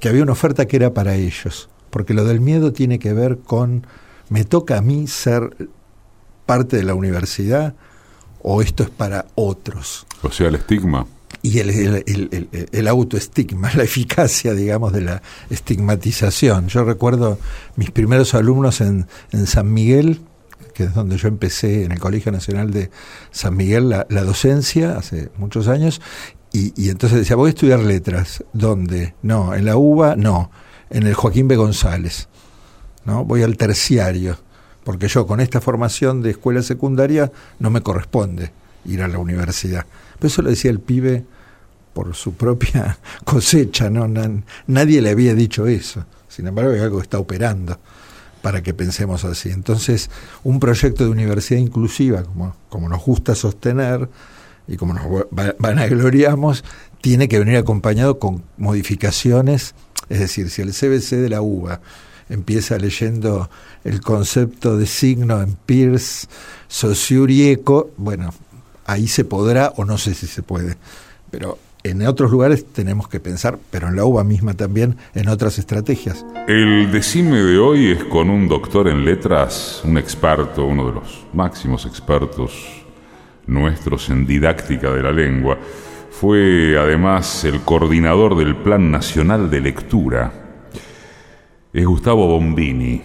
que 0.01 0.09
había 0.09 0.21
una 0.21 0.33
oferta 0.33 0.65
que 0.65 0.75
era 0.75 0.93
para 0.93 1.15
ellos. 1.15 1.69
Porque 1.89 2.13
lo 2.13 2.25
del 2.25 2.41
miedo 2.41 2.73
tiene 2.73 2.99
que 2.99 3.13
ver 3.13 3.37
con, 3.37 3.87
me 4.27 4.43
toca 4.43 4.79
a 4.79 4.81
mí 4.81 5.07
ser 5.07 5.55
parte 6.45 6.75
de 6.75 6.83
la 6.83 6.93
universidad 6.93 7.73
o 8.41 8.61
esto 8.61 8.83
es 8.83 8.89
para 8.89 9.27
otros. 9.35 10.05
O 10.21 10.29
sea, 10.29 10.49
el 10.49 10.55
estigma. 10.55 11.07
Y 11.41 11.59
el, 11.59 11.69
el, 11.69 12.67
el, 12.71 12.87
autoestigma, 12.89 13.71
la 13.75 13.83
eficacia, 13.83 14.53
digamos, 14.53 14.91
de 14.91 15.01
la 15.01 15.21
estigmatización. 15.49 16.67
Yo 16.67 16.83
recuerdo 16.83 17.39
mis 17.77 17.91
primeros 17.91 18.33
alumnos 18.33 18.81
en, 18.81 19.07
en 19.31 19.47
San 19.47 19.73
Miguel, 19.73 20.19
que 20.73 20.83
es 20.83 20.93
donde 20.93 21.17
yo 21.17 21.27
empecé 21.27 21.83
en 21.83 21.91
el 21.91 21.99
Colegio 21.99 22.31
Nacional 22.31 22.71
de 22.71 22.89
San 23.31 23.55
Miguel 23.55 23.89
la, 23.89 24.23
docencia 24.23 24.97
hace 24.97 25.29
muchos 25.37 25.67
años, 25.67 26.01
y, 26.51 26.89
entonces 26.89 27.17
decía, 27.17 27.35
voy 27.35 27.47
a 27.47 27.49
estudiar 27.49 27.79
letras. 27.79 28.43
¿Dónde? 28.53 29.15
No, 29.23 29.55
en 29.55 29.65
la 29.65 29.75
UBA, 29.75 30.15
no, 30.15 30.51
en 30.91 31.07
el 31.07 31.15
Joaquín 31.15 31.47
B. 31.47 31.55
González. 31.55 32.27
¿no? 33.05 33.25
Voy 33.25 33.41
al 33.41 33.57
terciario 33.57 34.37
porque 34.83 35.07
yo 35.07 35.25
con 35.25 35.39
esta 35.39 35.61
formación 35.61 36.21
de 36.21 36.31
escuela 36.31 36.61
secundaria 36.61 37.31
no 37.59 37.69
me 37.69 37.81
corresponde 37.81 38.51
ir 38.85 39.01
a 39.01 39.07
la 39.07 39.17
universidad. 39.17 39.85
Pero 40.15 40.27
eso 40.27 40.41
lo 40.41 40.49
decía 40.49 40.71
el 40.71 40.79
pibe 40.79 41.25
por 41.93 42.13
su 42.15 42.33
propia 42.33 42.97
cosecha, 43.23 43.89
¿no? 43.89 44.07
Nadie 44.67 45.01
le 45.01 45.11
había 45.11 45.33
dicho 45.33 45.67
eso. 45.67 46.05
Sin 46.27 46.47
embargo, 46.47 46.71
hay 46.71 46.79
algo 46.79 46.97
que 46.97 47.03
está 47.03 47.19
operando 47.19 47.79
para 48.43 48.61
que 48.61 48.73
pensemos 48.73 49.23
así. 49.23 49.49
Entonces, 49.49 50.09
un 50.43 50.59
proyecto 50.59 51.05
de 51.05 51.09
universidad 51.09 51.61
inclusiva, 51.61 52.23
como, 52.23 52.53
como 52.67 52.89
nos 52.89 53.03
gusta 53.03 53.35
sostener 53.35 54.09
y 54.67 54.75
como 54.75 54.93
nos 54.93 55.05
vanagloriamos, 55.57 56.65
tiene 56.99 57.29
que 57.29 57.39
venir 57.39 57.55
acompañado 57.55 58.19
con 58.19 58.43
modificaciones. 58.57 59.75
Es 60.09 60.19
decir, 60.19 60.49
si 60.49 60.61
el 60.61 60.73
CBC 60.73 61.21
de 61.21 61.29
la 61.29 61.41
UBA 61.41 61.79
empieza 62.27 62.77
leyendo 62.77 63.49
el 63.85 64.01
concepto 64.01 64.77
de 64.77 64.87
signo 64.87 65.41
en 65.41 65.53
Pierce, 65.53 66.27
Saussure 66.67 67.53
Eco, 67.53 67.91
bueno, 67.95 68.33
ahí 68.85 69.07
se 69.07 69.23
podrá 69.23 69.71
o 69.77 69.85
no 69.85 69.97
sé 69.97 70.13
si 70.15 70.27
se 70.27 70.43
puede, 70.43 70.75
pero 71.31 71.57
en 71.83 72.05
otros 72.07 72.31
lugares 72.31 72.65
tenemos 72.65 73.07
que 73.07 73.19
pensar, 73.19 73.59
pero 73.71 73.87
en 73.87 73.95
la 73.95 74.05
UBA 74.05 74.23
misma 74.23 74.53
también, 74.53 74.97
en 75.13 75.27
otras 75.27 75.59
estrategias. 75.59 76.25
El 76.47 76.91
decime 76.91 77.37
de 77.37 77.57
hoy 77.57 77.91
es 77.91 78.03
con 78.05 78.29
un 78.29 78.47
doctor 78.47 78.87
en 78.87 79.03
letras, 79.05 79.81
un 79.83 79.97
experto, 79.97 80.65
uno 80.65 80.87
de 80.87 80.93
los 80.93 81.25
máximos 81.33 81.85
expertos 81.85 82.83
nuestros 83.45 84.09
en 84.09 84.25
didáctica 84.25 84.91
de 84.91 85.03
la 85.03 85.11
lengua. 85.11 85.57
Fue 86.11 86.77
además 86.79 87.43
el 87.43 87.61
coordinador 87.61 88.37
del 88.37 88.55
Plan 88.55 88.89
Nacional 88.91 89.49
de 89.49 89.59
Lectura 89.59 90.43
es 91.73 91.85
Gustavo 91.87 92.27
Bombini, 92.27 93.01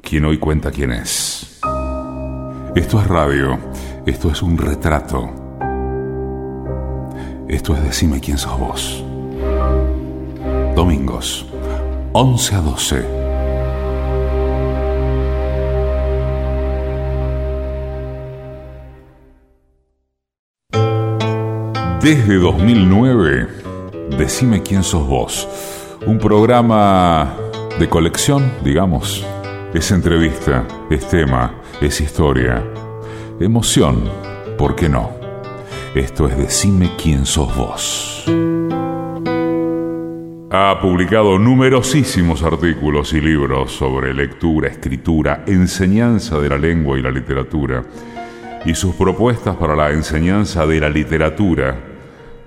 quien 0.00 0.24
hoy 0.24 0.38
cuenta 0.38 0.70
quién 0.70 0.92
es. 0.92 1.60
Esto 2.76 3.00
es 3.00 3.06
radio, 3.08 3.58
esto 4.06 4.30
es 4.30 4.42
un 4.42 4.56
retrato. 4.56 5.39
Esto 7.50 7.74
es 7.74 7.82
Decime 7.82 8.20
quién 8.20 8.38
sos 8.38 8.56
vos. 8.56 9.04
Domingos, 10.76 11.44
11 12.12 12.54
a 12.54 12.60
12. 12.60 13.04
Desde 22.00 22.34
2009, 22.36 23.48
Decime 24.16 24.62
quién 24.62 24.84
sos 24.84 25.04
vos. 25.08 25.48
Un 26.06 26.20
programa 26.20 27.34
de 27.80 27.88
colección, 27.88 28.52
digamos. 28.62 29.26
Es 29.74 29.90
entrevista, 29.90 30.68
es 30.88 31.08
tema, 31.08 31.60
es 31.80 32.00
historia. 32.00 32.62
Emoción, 33.40 34.04
¿por 34.56 34.76
qué 34.76 34.88
no? 34.88 35.19
Esto 35.94 36.28
es 36.28 36.38
Decime 36.38 36.92
quién 36.96 37.26
sos 37.26 37.52
vos. 37.56 38.24
Ha 40.52 40.78
publicado 40.80 41.36
numerosísimos 41.36 42.44
artículos 42.44 43.12
y 43.12 43.20
libros 43.20 43.72
sobre 43.72 44.14
lectura, 44.14 44.68
escritura, 44.68 45.42
enseñanza 45.48 46.38
de 46.38 46.48
la 46.48 46.58
lengua 46.58 46.96
y 46.96 47.02
la 47.02 47.10
literatura, 47.10 47.82
y 48.64 48.72
sus 48.76 48.94
propuestas 48.94 49.56
para 49.56 49.74
la 49.74 49.90
enseñanza 49.90 50.64
de 50.64 50.78
la 50.78 50.88
literatura 50.88 51.76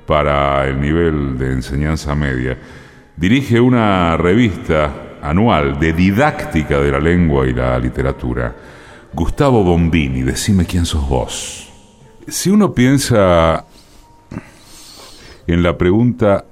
para 0.07 0.65
el 0.65 0.79
nivel 0.79 1.37
de 1.37 1.51
enseñanza 1.51 2.15
media. 2.15 2.57
Dirige 3.17 3.59
una 3.59 4.15
revista 4.15 5.17
anual 5.21 5.77
de 5.81 5.91
didáctica 5.91 6.79
de 6.79 6.91
la 6.91 6.99
lengua 7.01 7.45
y 7.45 7.51
la 7.51 7.77
literatura. 7.77 8.55
Gustavo 9.13 9.65
Bombini, 9.65 10.21
decime 10.21 10.65
quién 10.65 10.85
sos 10.85 11.09
vos. 11.09 11.72
Si 12.27 12.49
uno 12.49 12.73
piensa 12.73 13.65
en 15.45 15.61
la 15.61 15.77
pregunta, 15.77 16.45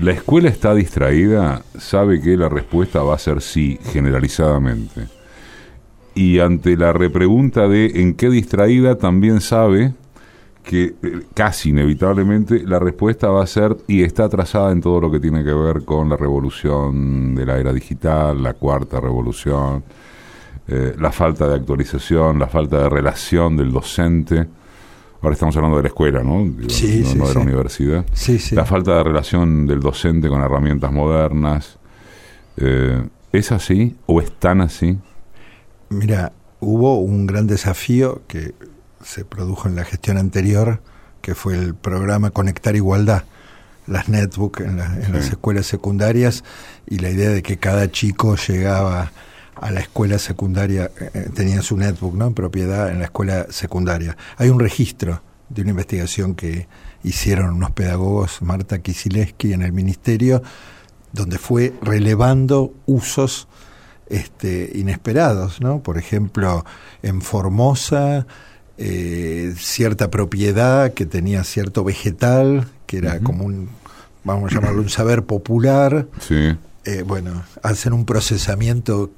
¿la 0.00 0.12
escuela 0.12 0.48
está 0.48 0.74
distraída? 0.74 1.62
Sabe 1.78 2.20
que 2.20 2.36
la 2.36 2.48
respuesta 2.48 3.02
va 3.02 3.14
a 3.14 3.18
ser 3.18 3.40
sí, 3.40 3.78
generalizadamente. 3.82 5.08
Y 6.14 6.40
ante 6.40 6.76
la 6.76 6.92
repregunta 6.92 7.66
de 7.66 7.86
¿en 8.02 8.14
qué 8.14 8.28
distraída? 8.28 8.98
también 8.98 9.40
sabe 9.40 9.94
que 10.62 10.94
eh, 11.02 11.20
casi 11.32 11.70
inevitablemente 11.70 12.62
la 12.64 12.78
respuesta 12.78 13.28
va 13.28 13.42
a 13.42 13.46
ser 13.46 13.76
y 13.86 14.02
está 14.02 14.24
atrasada 14.24 14.72
en 14.72 14.82
todo 14.82 15.00
lo 15.00 15.10
que 15.10 15.20
tiene 15.20 15.42
que 15.42 15.54
ver 15.54 15.84
con 15.84 16.10
la 16.10 16.16
revolución 16.16 17.34
de 17.34 17.46
la 17.46 17.58
era 17.58 17.72
digital, 17.72 18.42
la 18.42 18.52
cuarta 18.54 19.00
revolución, 19.00 19.82
eh, 20.68 20.94
la 20.98 21.12
falta 21.12 21.48
de 21.48 21.56
actualización, 21.56 22.38
la 22.38 22.46
falta 22.46 22.82
de 22.82 22.88
relación 22.88 23.56
del 23.56 23.72
docente. 23.72 24.46
Ahora 25.22 25.34
estamos 25.34 25.56
hablando 25.56 25.76
de 25.76 25.82
la 25.82 25.88
escuela, 25.88 26.22
¿no? 26.22 26.50
sí, 26.68 27.04
no, 27.16 27.28
de 27.28 27.34
la 27.34 27.40
universidad. 27.40 28.06
Sí, 28.12 28.38
sí. 28.38 28.54
La 28.54 28.64
falta 28.64 28.96
de 28.96 29.04
relación 29.04 29.66
del 29.66 29.80
docente 29.80 30.28
con 30.28 30.40
herramientas 30.40 30.92
modernas. 30.92 31.78
Eh, 32.56 33.02
¿Es 33.32 33.52
así 33.52 33.96
o 34.06 34.20
es 34.20 34.32
tan 34.32 34.60
así? 34.60 34.98
Mira, 35.88 36.32
hubo 36.60 37.00
un 37.00 37.26
gran 37.26 37.46
desafío 37.46 38.22
que 38.28 38.54
se 39.02 39.24
produjo 39.24 39.68
en 39.68 39.76
la 39.76 39.84
gestión 39.84 40.18
anterior, 40.18 40.80
que 41.20 41.34
fue 41.34 41.54
el 41.54 41.74
programa 41.74 42.30
Conectar 42.30 42.76
Igualdad, 42.76 43.24
las 43.86 44.08
netbook 44.08 44.60
en, 44.60 44.76
las 44.76 45.28
escuelas 45.28 45.66
secundarias 45.66 46.44
y 46.86 46.98
la 46.98 47.10
idea 47.10 47.30
de 47.30 47.42
que 47.42 47.58
cada 47.58 47.90
chico 47.90 48.36
llegaba 48.36 49.12
a 49.60 49.70
la 49.70 49.80
escuela 49.80 50.18
secundaria, 50.18 50.90
eh, 51.00 51.10
eh, 51.14 51.28
tenía 51.34 51.62
su 51.62 51.76
netbook 51.76 52.14
¿no? 52.14 52.26
en 52.26 52.34
propiedad 52.34 52.90
en 52.90 52.98
la 52.98 53.04
escuela 53.04 53.46
secundaria. 53.50 54.16
Hay 54.36 54.48
un 54.48 54.58
registro 54.58 55.22
de 55.48 55.62
una 55.62 55.70
investigación 55.70 56.34
que 56.34 56.66
hicieron 57.02 57.50
unos 57.54 57.70
pedagogos, 57.72 58.42
Marta 58.42 58.78
Kisileski, 58.80 59.52
en 59.52 59.62
el 59.62 59.72
ministerio, 59.72 60.42
donde 61.12 61.38
fue 61.38 61.74
relevando 61.82 62.72
usos 62.86 63.48
este, 64.08 64.70
inesperados, 64.74 65.60
¿no? 65.60 65.82
Por 65.82 65.98
ejemplo, 65.98 66.64
en 67.02 67.20
Formosa 67.20 68.26
eh, 68.82 69.54
cierta 69.58 70.10
propiedad 70.10 70.94
que 70.94 71.04
tenía 71.04 71.44
cierto 71.44 71.84
vegetal, 71.84 72.66
que 72.86 72.96
era 72.96 73.20
como 73.20 73.44
un, 73.44 73.68
vamos 74.24 74.50
a 74.50 74.54
llamarlo 74.54 74.80
un 74.80 74.88
saber 74.88 75.24
popular. 75.24 76.06
Sí. 76.20 76.56
Eh, 76.86 77.02
bueno, 77.06 77.44
hacen 77.62 77.92
un 77.92 78.06
procesamiento, 78.06 79.10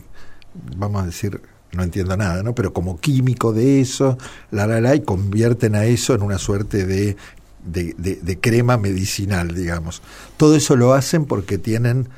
vamos 0.76 1.02
a 1.02 1.06
decir, 1.06 1.40
no 1.72 1.82
entiendo 1.82 2.16
nada, 2.16 2.42
¿no? 2.42 2.54
Pero 2.54 2.72
como 2.72 3.00
químico 3.00 3.52
de 3.52 3.80
eso, 3.80 4.18
la, 4.50 4.66
la, 4.66 4.80
la, 4.80 4.94
y 4.94 5.00
convierten 5.00 5.74
a 5.74 5.84
eso 5.84 6.14
en 6.14 6.22
una 6.22 6.38
suerte 6.38 6.86
de, 6.86 7.16
de, 7.64 7.94
de 7.94 8.40
crema 8.40 8.76
medicinal, 8.76 9.54
digamos. 9.54 10.02
Todo 10.36 10.56
eso 10.56 10.76
lo 10.76 10.94
hacen 10.94 11.24
porque 11.24 11.58
tienen, 11.58 12.08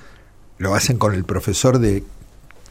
lo 0.59 0.75
hacen 0.75 0.99
con 0.99 1.15
el 1.15 1.25
profesor 1.25 1.79
de 1.79 2.05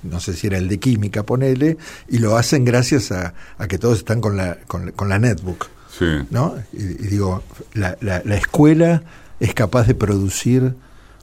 no 0.04 0.20
sé 0.20 0.34
si 0.34 0.48
era 0.48 0.58
el 0.58 0.68
de 0.68 0.80
química, 0.80 1.24
ponele, 1.24 1.78
y 2.08 2.20
lo 2.20 2.38
hacen 2.38 2.66
gracias 2.66 3.12
a, 3.12 3.34
que 3.68 3.78
todos 3.78 4.00
están 4.00 4.22
con 4.22 4.38
la, 4.38 4.58
con, 4.68 5.10
la 5.10 5.20
netbook. 5.20 5.68
Sí. 5.98 6.06
¿no? 6.30 6.56
Y, 6.74 6.84
digo, 6.84 7.44
la, 7.74 7.98
la, 8.02 8.36
escuela 8.36 9.04
es 9.40 9.54
capaz 9.54 9.88
de 9.88 9.96
producir 9.96 10.76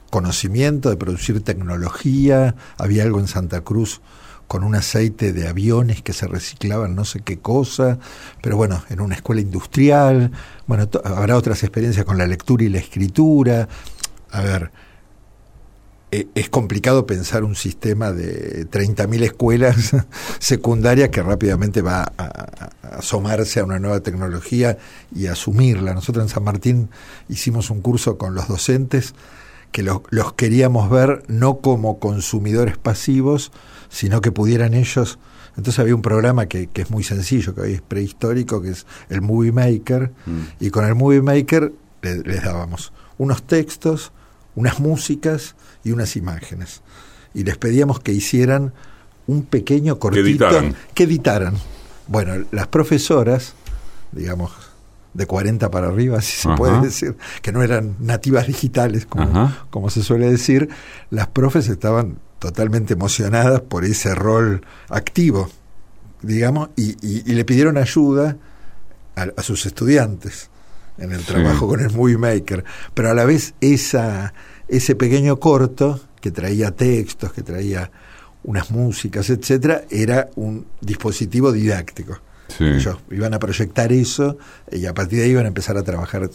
conocimiento, 0.09 0.89
de 0.89 0.97
producir 0.97 1.43
tecnología. 1.43 2.55
Había 2.77 3.03
algo 3.03 3.19
en 3.19 3.27
Santa 3.27 3.61
Cruz 3.61 4.01
con 4.51 4.65
un 4.65 4.75
aceite 4.75 5.31
de 5.31 5.47
aviones 5.47 6.01
que 6.01 6.11
se 6.11 6.27
reciclaban 6.27 6.93
no 6.93 7.05
sé 7.05 7.21
qué 7.21 7.39
cosa, 7.39 7.99
pero 8.43 8.57
bueno, 8.57 8.83
en 8.89 8.99
una 8.99 9.15
escuela 9.15 9.39
industrial, 9.39 10.33
bueno, 10.67 10.89
habrá 11.05 11.37
otras 11.37 11.63
experiencias 11.63 12.03
con 12.03 12.17
la 12.17 12.27
lectura 12.27 12.65
y 12.65 12.67
la 12.67 12.79
escritura. 12.79 13.69
A 14.29 14.41
ver, 14.41 14.73
e, 16.11 16.27
es 16.35 16.49
complicado 16.49 17.07
pensar 17.07 17.45
un 17.45 17.55
sistema 17.55 18.11
de 18.11 18.69
30.000 18.69 19.23
escuelas 19.23 19.95
secundarias 20.39 21.07
que 21.11 21.23
rápidamente 21.23 21.81
va 21.81 22.11
a, 22.17 22.71
asomarse 22.97 23.61
a 23.61 23.63
una 23.63 23.79
nueva 23.79 24.01
tecnología 24.01 24.77
y 25.15 25.27
asumirla. 25.27 25.93
Nosotros 25.93 26.25
en 26.25 26.29
San 26.29 26.43
Martín 26.43 26.89
hicimos 27.29 27.69
un 27.69 27.79
curso 27.79 28.17
con 28.17 28.35
los 28.35 28.49
docentes 28.49 29.13
que 29.71 29.83
los, 29.83 30.01
queríamos 30.35 30.89
ver 30.89 31.23
no 31.27 31.59
como 31.59 31.99
consumidores 31.99 32.77
pasivos, 32.77 33.53
sino 33.91 34.21
que 34.21 34.31
pudieran 34.31 34.73
ellos... 34.73 35.19
Entonces 35.57 35.79
había 35.79 35.93
un 35.93 36.01
programa 36.01 36.45
que, 36.45 36.69
es 36.73 36.89
muy 36.89 37.03
sencillo, 37.03 37.53
que 37.53 37.59
hoy 37.59 37.73
es 37.73 37.81
prehistórico, 37.81 38.61
que 38.61 38.69
es 38.69 38.85
el 39.09 39.21
Movie 39.21 39.51
Maker, 39.51 40.09
mm. 40.25 40.41
y 40.61 40.69
con 40.69 40.85
el 40.85 40.95
Movie 40.95 41.21
Maker 41.21 41.73
les 42.01 42.43
dábamos 42.43 42.93
unos 43.17 43.43
textos, 43.43 44.13
unas 44.55 44.79
músicas 44.79 45.55
y 45.83 45.91
unas 45.91 46.15
imágenes. 46.15 46.81
Y 47.33 47.43
les 47.43 47.57
pedíamos 47.57 47.99
que 47.99 48.13
hicieran 48.13 48.73
un 49.27 49.43
pequeño 49.43 49.99
cortito. 49.99 50.23
Que 50.23 50.29
editaran. 50.29 50.75
Que 50.93 51.03
editaran. 51.03 51.55
Bueno, 52.07 52.45
las 52.51 52.67
profesoras, 52.67 53.53
digamos, 54.11 54.51
de 55.13 55.25
40 55.25 55.69
para 55.69 55.87
arriba, 55.87 56.21
si 56.21 56.41
se 56.41 56.49
puede 56.55 56.81
decir, 56.81 57.15
que 57.41 57.51
no 57.51 57.61
eran 57.61 57.95
nativas 57.99 58.47
digitales, 58.47 59.05
como, 59.05 59.53
como 59.69 59.89
se 59.89 60.01
suele 60.01 60.29
decir, 60.29 60.69
las 61.09 61.27
profes 61.27 61.67
estaban 61.67 62.17
totalmente 62.41 62.93
emocionadas 62.93 63.61
por 63.61 63.85
ese 63.85 64.15
rol 64.15 64.65
activo, 64.89 65.47
digamos, 66.23 66.69
y, 66.75 67.31
le 67.31 67.45
pidieron 67.45 67.77
ayuda 67.77 68.35
a, 69.15 69.43
sus 69.43 69.67
estudiantes 69.67 70.49
en 70.97 71.11
el 71.11 71.23
trabajo 71.23 71.67
con 71.67 71.81
el 71.81 71.91
Movie 71.91 72.17
Maker, 72.17 72.65
pero 72.95 73.11
a 73.11 73.13
la 73.13 73.25
vez 73.25 73.53
esa, 73.61 74.33
ese 74.67 74.95
pequeño 74.95 75.39
corto 75.39 76.01
que 76.19 76.31
traía 76.31 76.71
textos, 76.71 77.31
que 77.31 77.43
traía 77.43 77.91
unas 78.41 78.71
músicas, 78.71 79.29
etcétera, 79.29 79.83
era 79.91 80.27
un 80.35 80.65
dispositivo 80.81 81.51
didáctico. 81.51 82.17
Ellos 82.59 82.97
iban 83.11 83.35
a 83.35 83.39
proyectar 83.39 83.93
eso 83.93 84.39
y 84.71 84.87
a 84.87 84.95
partir 84.95 85.19
de 85.19 85.25
ahí 85.25 85.31
iban 85.31 85.45
a 85.45 85.49
empezar 85.49 85.77
a 85.77 85.83
trabajar 85.83 86.27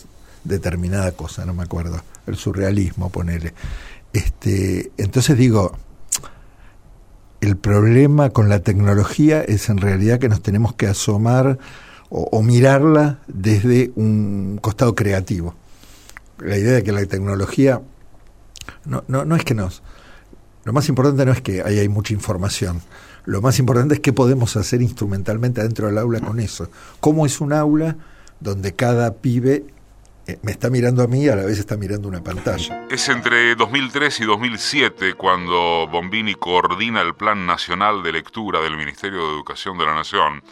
determinada 0.44 1.10
cosa, 1.12 1.44
no 1.44 1.52
me 1.52 1.64
acuerdo, 1.64 2.00
el 2.28 2.36
surrealismo, 2.36 3.10
ponele. 3.10 3.54
Este, 4.12 4.92
entonces 4.96 5.36
digo, 5.36 5.76
el 7.40 7.56
problema 7.56 8.30
con 8.30 8.48
la 8.48 8.60
tecnología 8.60 9.42
es 9.42 9.68
en 9.68 9.78
realidad 9.78 10.18
que 10.18 10.28
nos 10.28 10.42
tenemos 10.42 10.74
que 10.74 10.86
asomar 10.86 11.58
o, 12.08 12.42
mirarla 12.42 13.18
desde 13.26 13.92
un 13.96 14.58
costado 14.62 14.94
creativo. 14.94 15.54
La 16.38 16.56
idea 16.56 16.74
de 16.74 16.82
que 16.82 16.92
la 16.92 17.04
tecnología 17.06 17.82
no, 18.84 19.02
no, 19.08 19.24
no 19.24 19.36
es 19.36 19.44
que 19.44 19.54
nos... 19.54 19.82
Lo 20.64 20.72
más 20.72 20.88
importante 20.88 21.24
no 21.24 21.32
es 21.32 21.42
que 21.42 21.62
ahí 21.62 21.78
hay 21.78 21.88
mucha 21.88 22.12
información, 22.12 22.80
lo 23.26 23.42
más 23.42 23.58
importante 23.58 23.94
es 23.94 24.00
qué 24.00 24.12
podemos 24.12 24.56
hacer 24.56 24.80
instrumentalmente 24.80 25.60
adentro 25.60 25.88
del 25.88 25.98
aula 25.98 26.20
con 26.20 26.38
eso. 26.38 26.70
¿Cómo 27.00 27.26
es 27.26 27.40
un 27.40 27.52
aula 27.52 27.96
donde 28.38 28.74
cada 28.74 29.14
pibe 29.14 29.64
me 30.42 30.50
está 30.50 30.70
mirando 30.70 31.02
a 31.02 31.06
mí 31.06 31.24
y 31.24 31.28
a 31.28 31.36
la 31.36 31.44
vez 31.44 31.58
está 31.58 31.76
mirando 31.76 32.08
una 32.08 32.22
pantalla? 32.22 32.86
Es 32.90 33.08
entre 33.08 33.54
2003 33.54 34.20
y 34.20 34.24
2007 34.24 35.14
cuando 35.14 35.88
Bombini 35.90 36.34
coordina 36.34 37.00
el 37.00 37.14
Plan 37.14 37.46
Nacional 37.46 38.02
de 38.02 38.12
Lectura 38.12 38.60
del 38.60 38.76
Ministerio 38.76 39.18
de 39.26 39.34
Educación 39.34 39.78
de 39.78 39.86
la 39.86 39.94
Nación 39.94 40.42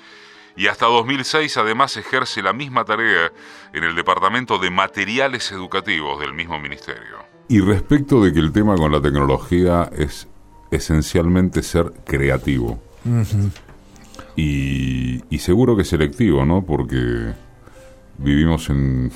y 0.56 0.68
hasta 0.68 0.86
2006 0.86 1.56
además 1.56 1.96
ejerce 1.96 2.40
la 2.42 2.52
misma 2.52 2.84
tarea 2.84 3.32
en 3.72 3.84
el 3.84 3.96
Departamento 3.96 4.58
de 4.58 4.70
Materiales 4.70 5.50
Educativos 5.50 6.20
del 6.20 6.34
mismo 6.34 6.60
ministerio. 6.60 7.24
Y 7.48 7.60
respecto 7.60 8.22
de 8.22 8.32
que 8.32 8.38
el 8.38 8.52
tema 8.52 8.76
con 8.76 8.92
la 8.92 9.02
tecnología 9.02 9.90
es 9.96 10.28
esencialmente 10.70 11.62
ser 11.62 11.92
creativo. 12.04 12.80
y, 14.36 15.22
y, 15.28 15.38
seguro 15.40 15.76
que 15.76 15.84
selectivo, 15.84 16.44
¿no? 16.46 16.64
Porque 16.64 17.34
vivimos 18.18 18.70
en, 18.70 19.10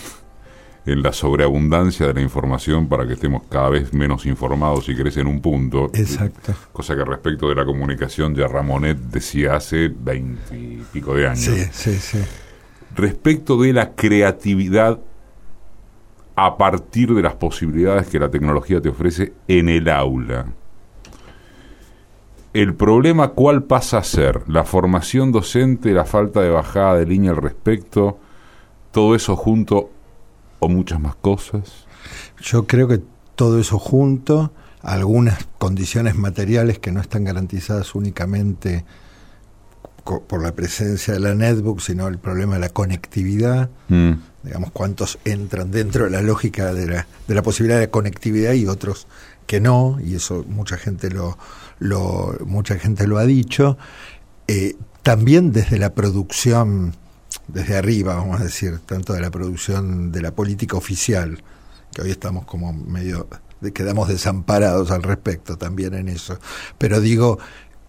en 0.93 1.03
la 1.03 1.13
sobreabundancia 1.13 2.07
de 2.07 2.15
la 2.15 2.21
información 2.21 2.89
para 2.89 3.07
que 3.07 3.15
estemos 3.15 3.43
cada 3.49 3.69
vez 3.69 3.93
menos 3.93 4.27
informados 4.27 4.89
y 4.89 4.97
crece 4.97 5.21
en 5.21 5.27
un 5.27 5.41
punto. 5.41 5.91
Exacto. 5.95 6.55
Cosa 6.73 6.97
que 6.97 7.05
respecto 7.05 7.49
de 7.49 7.55
la 7.55 7.65
comunicación 7.65 8.35
ya 8.35 8.47
Ramonet 8.47 8.97
decía 8.97 9.57
hace 9.57 9.89
veinte 9.89 10.57
y 10.57 10.83
pico 10.93 11.15
de 11.15 11.27
años. 11.27 11.41
Sí, 11.41 11.65
sí, 11.73 11.95
sí. 11.95 12.19
Respecto 12.95 13.61
de 13.61 13.73
la 13.73 13.95
creatividad 13.95 14.99
a 16.37 16.57
partir 16.57 17.15
de 17.15 17.23
las 17.23 17.35
posibilidades 17.35 18.09
que 18.09 18.19
la 18.19 18.31
tecnología 18.31 18.81
te 18.81 18.89
ofrece 18.89 19.33
en 19.47 19.69
el 19.69 19.89
aula 19.89 20.47
el 22.53 22.75
problema 22.75 23.29
cuál 23.29 23.65
pasa 23.65 23.99
a 23.99 24.05
ser, 24.05 24.43
la 24.49 24.65
formación 24.65 25.33
docente, 25.33 25.93
la 25.93 26.05
falta 26.05 26.41
de 26.41 26.51
bajada 26.51 26.97
de 26.97 27.07
línea 27.07 27.31
al 27.31 27.37
respecto, 27.37 28.19
todo 28.91 29.15
eso 29.15 29.37
junto 29.37 29.91
o 30.59 30.69
muchas 30.69 31.01
más 31.01 31.15
cosas. 31.17 31.87
Yo 32.41 32.67
creo 32.67 32.89
que 32.89 33.01
todo 33.35 33.61
eso 33.61 33.79
junto, 33.79 34.53
algunas 34.83 35.47
condiciones 35.59 36.17
materiales 36.17 36.79
que 36.79 36.93
no 36.93 37.01
están 37.01 37.25
garantizadas 37.25 37.95
únicamente 37.95 38.85
por 40.27 40.43
la 40.43 40.53
presencia 40.53 41.13
de 41.13 41.21
la 41.21 41.35
netbook, 41.35 41.81
sino 41.81 42.09
el 42.09 42.19
problema 42.19 42.55
de 42.55 42.61
la 42.61 42.71
conectividad, 42.71 43.69
mm. 43.89 44.13
digamos, 44.43 44.71
cuántos 44.73 45.19
entran 45.27 45.71
dentro 45.71 46.05
de 46.05 46.11
la 46.11 46.23
lógica 46.23 46.73
de 46.73 46.87
la, 46.87 47.07
de 47.27 47.35
la 47.35 47.43
posibilidad 47.43 47.79
de 47.79 47.91
conectividad 47.91 48.55
y 48.55 48.67
otros 48.67 49.07
que 49.47 49.61
no, 49.61 49.99
y 50.03 50.15
eso 50.15 50.45
mucha 50.49 50.79
gente 50.79 51.11
lo, 51.11 51.37
lo, 51.79 52.37
mucha 52.47 52.79
gente 52.79 53.07
lo 53.07 53.19
ha 53.19 53.25
dicho, 53.25 53.77
eh, 54.47 54.77
también 55.03 55.53
desde 55.53 55.79
la 55.79 55.95
producción, 55.95 56.95
desde 57.49 57.77
arriba, 57.77 58.15
vamos 58.15 58.41
a 58.41 58.45
decir, 58.45 58.79
tanto 58.87 59.13
de 59.15 59.21
la 59.21 59.31
producción 59.31 60.13
de 60.13 60.23
la 60.23 60.33
política 60.33 60.77
oficial, 60.77 61.43
que 61.93 62.03
hoy 62.03 62.11
estamos 62.11 62.45
como 62.45 62.73
medio, 62.73 63.27
quedamos 63.75 64.09
desamparados 64.09 64.91
al 64.91 65.03
respecto 65.03 65.57
también 65.57 65.95
en 65.95 66.09
eso, 66.09 66.39
pero 66.77 67.01
digo, 67.01 67.39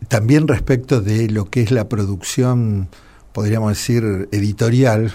también 0.08 0.48
respecto 0.48 1.02
de 1.02 1.30
lo 1.30 1.45
que 1.50 1.62
es 1.62 1.72
la 1.72 1.89
producción, 1.89 2.89
podríamos 3.34 3.69
decir, 3.72 4.30
editorial, 4.32 5.13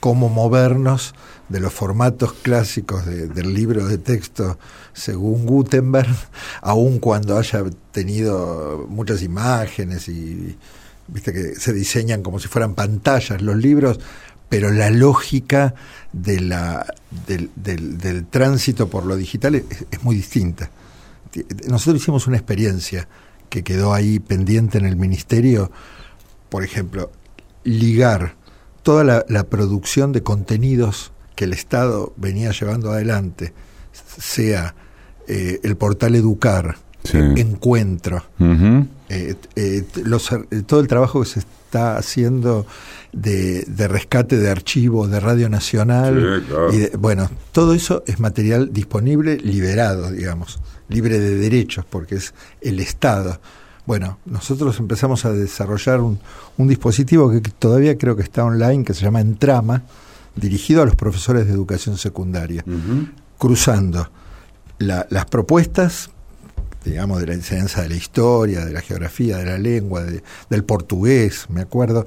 cómo 0.00 0.28
movernos 0.28 1.14
de 1.48 1.60
los 1.60 1.72
formatos 1.72 2.32
clásicos 2.34 3.04
del 3.06 3.54
libro 3.54 3.86
de 3.86 3.98
texto 3.98 4.58
según 4.92 5.46
Gutenberg, 5.46 6.14
aun 6.60 6.98
cuando 6.98 7.38
haya 7.38 7.64
tenido 7.90 8.86
muchas 8.88 9.22
imágenes 9.22 10.08
y 10.08 10.56
viste 11.08 11.32
que 11.32 11.54
se 11.54 11.72
diseñan 11.72 12.22
como 12.22 12.38
si 12.38 12.48
fueran 12.48 12.74
pantallas 12.74 13.42
los 13.42 13.56
libros, 13.56 14.00
pero 14.48 14.70
la 14.70 14.90
lógica 14.90 15.74
de 16.12 16.40
la, 16.40 16.86
del, 17.26 17.50
del, 17.54 18.26
tránsito 18.26 18.88
por 18.88 19.04
lo 19.04 19.16
digital 19.16 19.54
es, 19.56 19.64
muy 20.02 20.16
distinta. 20.16 20.70
Nosotros 21.68 22.02
hicimos 22.02 22.26
una 22.26 22.38
experiencia 22.38 23.08
que 23.50 23.62
quedó 23.62 23.92
ahí 23.92 24.18
pendiente 24.18 24.78
en 24.78 24.86
el 24.86 24.96
ministerio, 24.96 25.70
por 26.48 26.64
ejemplo, 26.64 27.10
ligar 27.64 28.36
toda 28.82 29.24
la 29.28 29.44
producción 29.44 30.12
de 30.12 30.22
contenidos 30.22 31.12
que 31.36 31.44
el 31.44 31.52
Estado 31.52 32.14
venía 32.16 32.50
llevando 32.52 32.90
adelante, 32.90 33.52
sea 33.92 34.74
eh, 35.28 35.60
el 35.62 35.76
portal 35.76 36.14
Educar, 36.14 36.76
Encuentro, 37.12 38.24
eh, 39.08 39.36
eh, 39.56 39.84
todo 40.66 40.80
el 40.80 40.88
trabajo 40.88 41.22
que 41.22 41.28
se 41.28 41.38
está 41.40 41.96
haciendo 41.96 42.66
de, 43.12 43.64
rescate 43.88 44.36
de 44.36 44.50
archivos 44.50 45.10
de 45.10 45.20
Radio 45.20 45.48
Nacional, 45.48 46.42
y 46.72 46.96
bueno, 46.96 47.30
todo 47.52 47.74
eso 47.74 48.02
es 48.06 48.20
material 48.20 48.72
disponible, 48.72 49.36
liberado, 49.38 50.10
digamos, 50.10 50.58
libre 50.88 51.18
de 51.18 51.36
derechos, 51.36 51.84
porque 51.88 52.16
es 52.16 52.34
el 52.60 52.80
Estado. 52.80 53.40
Bueno, 53.86 54.18
nosotros 54.26 54.78
empezamos 54.78 55.24
a 55.24 55.32
desarrollar 55.32 56.00
un, 56.00 56.18
dispositivo 56.58 57.30
que 57.30 57.40
todavía 57.40 57.96
creo 57.96 58.16
que 58.16 58.22
está 58.22 58.44
online, 58.44 58.84
que 58.84 58.92
se 58.92 59.02
llama 59.02 59.20
Entrama, 59.20 59.84
dirigido 60.36 60.82
a 60.82 60.84
los 60.84 60.94
profesores 60.94 61.46
de 61.46 61.52
educación 61.52 61.96
secundaria, 61.96 62.62
cruzando 63.38 64.10
las 64.78 65.24
propuestas, 65.26 66.10
digamos, 66.84 67.20
de 67.20 67.26
la 67.26 67.34
enseñanza 67.34 67.82
de 67.82 67.88
la 67.88 67.96
historia, 67.96 68.64
de 68.64 68.72
la 68.72 68.80
geografía, 68.80 69.38
de 69.38 69.46
la 69.46 69.58
lengua, 69.58 70.04
del 70.48 70.64
portugués, 70.64 71.46
me 71.48 71.60
acuerdo, 71.60 72.06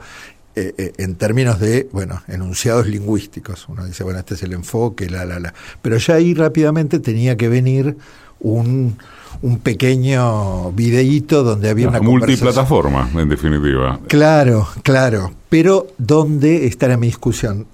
eh, 0.56 0.74
eh, 0.78 0.94
en 0.98 1.16
términos 1.16 1.60
de, 1.60 1.88
bueno, 1.92 2.22
enunciados 2.28 2.88
lingüísticos. 2.88 3.68
Uno 3.70 3.86
dice, 3.86 4.04
bueno, 4.04 4.20
este 4.20 4.34
es 4.34 4.44
el 4.44 4.54
enfoque, 4.54 5.10
la, 5.10 5.26
la, 5.26 5.40
la. 5.40 5.54
Pero 5.82 5.98
ya 5.98 6.16
ahí 6.16 6.34
rápidamente 6.34 7.00
tenía 7.00 7.38
que 7.38 7.48
venir 7.48 7.96
un, 8.40 8.98
un 9.42 9.60
pequeño 9.60 10.72
videíto 10.74 11.44
donde 11.44 11.70
había 11.70 11.88
una 11.88 12.02
multiplataforma, 12.02 13.10
en 13.16 13.30
definitiva. 13.30 14.00
Claro, 14.08 14.68
claro, 14.84 15.34
pero 15.50 15.88
donde 15.98 16.66
está 16.66 16.96
mi 16.98 17.08
discusión 17.08 17.66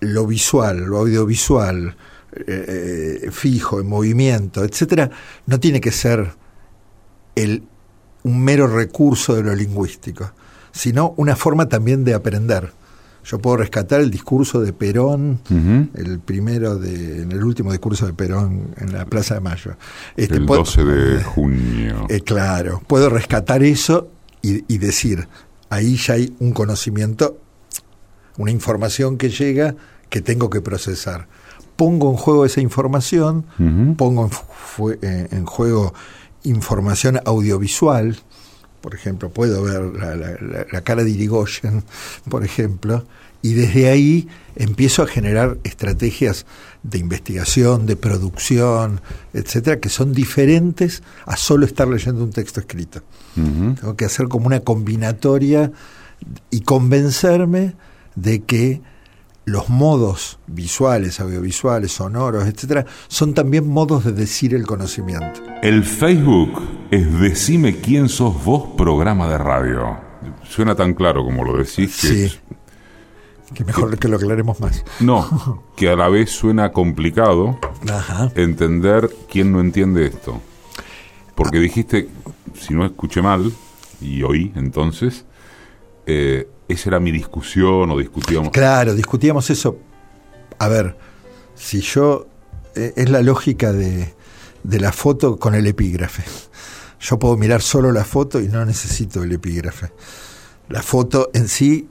lo 0.00 0.26
visual, 0.26 0.84
lo 0.84 0.98
audiovisual, 0.98 1.96
eh, 2.32 3.20
eh, 3.24 3.30
fijo, 3.30 3.80
en 3.80 3.88
movimiento, 3.88 4.62
etcétera, 4.62 5.10
no 5.46 5.58
tiene 5.58 5.80
que 5.80 5.90
ser 5.90 6.32
el, 7.34 7.62
un 8.22 8.44
mero 8.44 8.66
recurso 8.66 9.34
de 9.34 9.42
lo 9.42 9.54
lingüístico, 9.54 10.32
sino 10.70 11.14
una 11.16 11.36
forma 11.36 11.68
también 11.68 12.04
de 12.04 12.14
aprender. 12.14 12.70
Yo 13.24 13.38
puedo 13.38 13.58
rescatar 13.58 14.00
el 14.00 14.10
discurso 14.10 14.60
de 14.60 14.72
Perón, 14.72 15.40
el 15.94 16.18
primero 16.18 16.76
de, 16.76 17.22
en 17.22 17.32
el 17.32 17.42
último 17.42 17.72
discurso 17.72 18.06
de 18.06 18.14
Perón 18.14 18.74
en 18.78 18.92
la 18.92 19.04
Plaza 19.04 19.34
de 19.34 19.40
Mayo. 19.40 19.76
Este, 20.16 20.36
el 20.36 20.46
12 20.46 20.84
de 20.84 21.24
junio. 21.24 22.06
Eh, 22.08 22.20
claro, 22.20 22.82
puedo 22.86 23.10
rescatar 23.10 23.62
eso 23.62 24.08
y, 24.40 24.64
y, 24.72 24.78
decir, 24.78 25.28
ahí 25.68 25.96
ya 25.96 26.14
hay 26.14 26.34
un 26.38 26.52
conocimiento, 26.52 27.38
una 28.38 28.50
información 28.50 29.18
que 29.18 29.28
llega 29.28 29.74
que 30.08 30.22
tengo 30.22 30.48
que 30.48 30.60
procesar. 30.60 31.28
Pongo 31.78 32.10
en 32.10 32.16
juego 32.16 32.44
esa 32.44 32.60
información, 32.60 33.44
pongo 33.96 34.28
en, 34.28 34.98
eh, 35.00 35.28
en 35.30 35.46
juego 35.46 35.94
información 36.42 37.20
audiovisual, 37.24 38.18
por 38.80 38.94
ejemplo, 38.94 39.30
puedo 39.30 39.62
ver 39.62 39.82
la, 40.72 40.80
cara 40.82 41.04
de 41.04 41.10
Irigoyen, 41.10 41.82
por 42.28 42.44
ejemplo, 42.44 43.04
y 43.42 43.54
desde 43.54 43.88
ahí 43.88 44.28
empiezo 44.56 45.02
a 45.02 45.06
generar 45.06 45.58
estrategias 45.64 46.46
de 46.82 46.98
investigación, 46.98 47.86
de 47.86 47.96
producción, 47.96 49.00
etcétera, 49.32 49.78
que 49.78 49.88
son 49.88 50.12
diferentes 50.12 51.02
a 51.26 51.36
solo 51.36 51.66
estar 51.66 51.86
leyendo 51.86 52.24
un 52.24 52.30
texto 52.30 52.60
escrito. 52.60 53.02
Tengo 53.34 53.94
que 53.94 54.04
hacer 54.04 54.26
como 54.26 54.46
una 54.46 54.60
combinatoria 54.60 55.70
y 56.50 56.62
convencerme 56.62 57.74
de 58.16 58.42
que 58.42 58.80
los 59.48 59.68
modos 59.68 60.38
visuales, 60.46 61.20
audiovisuales, 61.20 61.92
sonoros, 61.92 62.44
etcétera, 62.46 62.84
son 63.08 63.34
también 63.34 63.68
modos 63.68 64.04
de 64.04 64.12
decir 64.12 64.54
el 64.54 64.66
conocimiento. 64.66 65.40
El 65.62 65.84
Facebook 65.84 66.60
es 66.90 67.18
Decime 67.18 67.76
quién 67.76 68.08
sos 68.08 68.44
vos, 68.44 68.68
programa 68.76 69.28
de 69.28 69.38
radio. 69.38 69.98
Suena 70.48 70.74
tan 70.74 70.94
claro 70.94 71.24
como 71.24 71.44
lo 71.44 71.56
decís 71.58 71.98
que. 72.00 72.28
Sí. 72.28 72.38
Que 73.54 73.64
mejor 73.64 73.98
que, 73.98 74.08
lo 74.08 74.16
aclaremos 74.16 74.60
más. 74.60 74.84
No, 75.00 75.64
que 75.74 75.88
a 75.88 75.96
la 75.96 76.10
vez 76.10 76.30
suena 76.30 76.70
complicado 76.70 77.58
entender 78.34 79.08
quién 79.30 79.52
no 79.52 79.60
entiende 79.60 80.06
esto. 80.06 80.42
Porque 81.34 81.58
dijiste, 81.58 82.08
si 82.54 82.74
no 82.74 82.84
escuché 82.84 83.22
mal, 83.22 83.50
y 84.02 84.22
oí 84.22 84.52
entonces, 84.54 85.24
eh, 86.04 86.46
esa 86.68 86.90
era 86.90 87.00
mi 87.00 87.10
discusión 87.10 87.90
o 87.90 87.98
discutíamos. 87.98 88.50
Claro, 88.50 88.94
discutíamos 88.94 89.48
eso. 89.50 89.78
A 90.58 90.68
ver, 90.68 90.96
si 91.54 91.80
yo. 91.80 92.26
Eh, 92.74 92.92
es 92.96 93.08
la 93.08 93.22
lógica 93.22 93.72
de, 93.72 94.14
de 94.62 94.80
la 94.80 94.92
foto 94.92 95.38
con 95.38 95.54
el 95.54 95.66
epígrafe. 95.66 96.22
Yo 97.00 97.18
puedo 97.18 97.36
mirar 97.36 97.62
solo 97.62 97.90
la 97.90 98.04
foto 98.04 98.40
y 98.40 98.48
no 98.48 98.64
necesito 98.64 99.22
el 99.22 99.32
epígrafe. 99.32 99.90
La 100.68 100.82
foto 100.82 101.30
en 101.32 101.48
sí, 101.48 101.88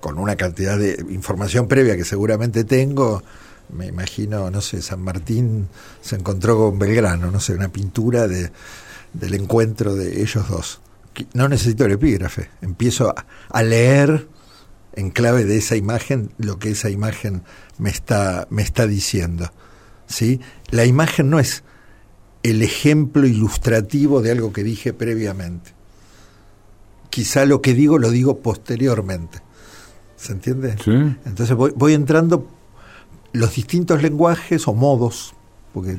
con 0.00 0.18
una 0.18 0.36
cantidad 0.36 0.78
de 0.78 1.04
información 1.10 1.68
previa 1.68 1.96
que 1.96 2.04
seguramente 2.04 2.64
tengo, 2.64 3.22
me 3.68 3.86
imagino, 3.86 4.50
no 4.50 4.60
sé, 4.60 4.82
San 4.82 5.02
Martín 5.02 5.68
se 6.00 6.16
encontró 6.16 6.56
con 6.56 6.78
Belgrano, 6.78 7.30
no 7.30 7.40
sé, 7.40 7.54
una 7.54 7.68
pintura 7.68 8.26
de, 8.26 8.50
del 9.12 9.34
encuentro 9.34 9.94
de 9.94 10.22
ellos 10.22 10.48
dos 10.48 10.80
no 11.34 11.48
necesito 11.48 11.84
el 11.84 11.92
epígrafe, 11.92 12.50
empiezo 12.60 13.14
a, 13.50 13.62
leer 13.62 14.28
en 14.94 15.10
clave 15.10 15.44
de 15.44 15.56
esa 15.56 15.76
imagen 15.76 16.32
lo 16.38 16.58
que 16.58 16.70
esa 16.70 16.90
imagen 16.90 17.42
me 17.78 17.90
está, 17.90 18.46
me 18.50 18.62
está 18.62 18.86
diciendo. 18.86 19.50
¿sí? 20.06 20.40
La 20.70 20.84
imagen 20.84 21.30
no 21.30 21.38
es 21.38 21.64
el 22.42 22.62
ejemplo 22.62 23.26
ilustrativo 23.26 24.20
de 24.20 24.32
algo 24.32 24.52
que 24.52 24.64
dije 24.64 24.92
previamente. 24.92 25.72
Quizá 27.10 27.44
lo 27.44 27.62
que 27.62 27.74
digo 27.74 27.98
lo 27.98 28.10
digo 28.10 28.38
posteriormente. 28.38 29.40
¿Se 30.16 30.32
entiende? 30.32 30.76
Entonces 31.24 31.56
voy, 31.56 31.72
voy 31.74 31.94
entrando 31.94 32.48
los 33.32 33.54
distintos 33.54 34.02
lenguajes 34.02 34.68
o 34.68 34.74
modos, 34.74 35.34
porque 35.72 35.98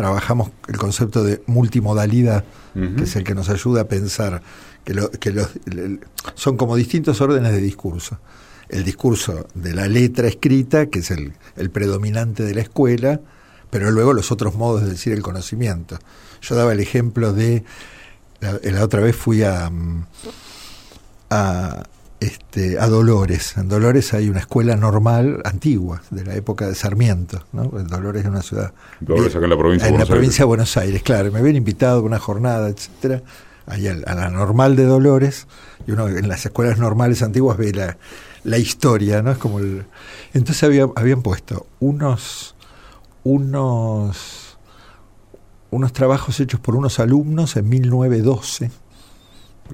trabajamos 0.00 0.50
el 0.66 0.78
concepto 0.78 1.22
de 1.22 1.42
multimodalidad, 1.44 2.42
que 2.72 3.02
es 3.02 3.16
el 3.16 3.24
que 3.24 3.34
nos 3.34 3.50
ayuda 3.50 3.82
a 3.82 3.84
pensar 3.84 4.40
que, 4.82 4.94
que 5.20 5.30
los, 5.30 5.50
son 6.36 6.56
como 6.56 6.74
distintos 6.74 7.20
órdenes 7.20 7.52
de 7.52 7.60
discurso. 7.60 8.18
El 8.70 8.82
discurso 8.82 9.46
de 9.52 9.74
la 9.74 9.88
letra 9.88 10.26
escrita, 10.26 10.86
que 10.86 11.00
es 11.00 11.10
el, 11.10 11.34
predominante 11.70 12.44
de 12.44 12.54
la 12.54 12.62
escuela, 12.62 13.20
pero 13.68 13.90
luego 13.90 14.14
los 14.14 14.32
otros 14.32 14.54
modos 14.54 14.84
de 14.84 14.88
decir 14.88 15.12
el 15.12 15.20
conocimiento. 15.20 15.98
Yo 16.40 16.54
daba 16.54 16.72
el 16.72 16.80
ejemplo 16.80 17.34
de, 17.34 17.62
la, 18.40 18.82
otra 18.82 19.02
vez 19.02 19.14
fui 19.14 19.42
a, 19.42 19.70
a 21.28 21.82
este, 22.20 22.78
a 22.78 22.86
Dolores. 22.86 23.56
En 23.56 23.68
Dolores 23.68 24.12
hay 24.12 24.28
una 24.28 24.40
escuela 24.40 24.76
normal 24.76 25.40
antigua, 25.44 26.02
de 26.10 26.24
la 26.24 26.34
época 26.34 26.68
de 26.68 26.74
Sarmiento. 26.74 27.44
¿no? 27.52 27.64
Dolores 27.64 28.22
es 28.22 28.28
una 28.28 28.42
ciudad. 28.42 28.72
Dolores 29.00 29.34
acá 29.34 29.44
en 29.44 29.50
la 29.50 29.56
provincia 29.56 29.86
de 29.86 29.92
Buenos 29.92 29.92
Aires. 29.92 29.92
En 29.92 29.98
la 29.98 30.06
provincia 30.06 30.42
de 30.42 30.46
Buenos 30.46 30.76
Aires, 30.76 31.02
claro. 31.02 31.32
Me 31.32 31.38
habían 31.38 31.56
invitado 31.56 32.00
a 32.00 32.02
una 32.02 32.18
jornada, 32.18 32.68
etcétera, 32.68 33.22
ahí 33.66 33.88
a, 33.88 33.94
la 33.94 34.28
normal 34.28 34.76
de 34.76 34.84
Dolores. 34.84 35.46
Y 35.86 35.92
uno 35.92 36.08
en 36.08 36.28
las 36.28 36.44
escuelas 36.44 36.78
normales 36.78 37.22
antiguas 37.22 37.56
ve 37.56 37.72
la, 37.72 37.96
la 38.44 38.58
historia, 38.58 39.22
¿no? 39.22 39.32
Es 39.32 39.38
como 39.38 39.58
el... 39.58 39.86
Entonces 40.34 40.62
había, 40.62 40.88
habían 40.96 41.22
puesto 41.22 41.66
unos. 41.80 42.54
unos. 43.24 44.58
unos 45.70 45.92
trabajos 45.94 46.38
hechos 46.38 46.60
por 46.60 46.76
unos 46.76 47.00
alumnos 47.00 47.56
en 47.56 47.68
1912 47.68 48.70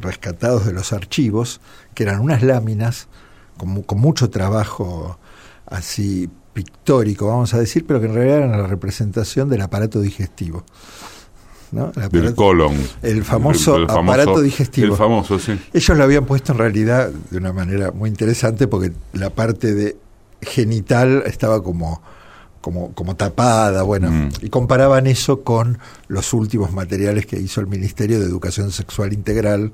rescatados 0.01 0.67
de 0.67 0.73
los 0.73 0.93
archivos, 0.93 1.61
que 1.95 2.05
eran 2.05 2.21
unas 2.21 2.43
láminas 2.43 3.09
con, 3.57 3.83
con 3.83 3.99
mucho 3.99 4.31
trabajo 4.31 5.19
así 5.67 6.31
pictórico, 6.53 7.27
vamos 7.27 7.53
a 7.55 7.59
decir, 7.59 7.85
pero 7.87 8.01
que 8.01 8.07
en 8.07 8.15
realidad 8.15 8.39
eran 8.39 8.53
la 8.53 8.67
representación 8.67 9.49
del 9.49 9.61
aparato 9.61 10.01
digestivo. 10.01 10.65
¿no? 11.73 11.93
El 12.13 12.35
colon. 12.35 12.75
El 13.03 13.25
famoso, 13.25 13.77
aparato 13.77 14.41
digestivo. 14.41 14.95
El 14.95 14.99
famoso, 14.99 15.39
sí. 15.39 15.59
Ellos 15.73 15.99
lo 15.99 16.05
habían 16.05 16.25
puesto 16.25 16.53
en 16.53 16.59
realidad 16.59 17.11
de 17.31 17.37
una 17.37 17.53
manera 17.53 17.91
muy 17.91 18.09
interesante 18.09 18.69
porque 18.69 18.93
la 19.13 19.31
parte 19.31 19.75
de 19.75 19.97
genital 20.41 21.25
estaba 21.27 21.63
como 21.63 22.03
como, 22.67 22.93
como 22.95 23.15
tapada, 23.15 23.85
bueno, 23.85 24.11
mm. 24.11 24.29
y 24.43 24.49
comparaban 24.49 25.07
eso 25.07 25.45
con 25.45 25.79
los 26.09 26.33
últimos 26.33 26.73
materiales 26.73 27.25
que 27.25 27.39
hizo 27.39 27.61
el 27.61 27.69
Ministerio 27.69 28.19
de 28.19 28.27
Educación 28.27 28.73
Sexual 28.73 29.13
Integral. 29.13 29.71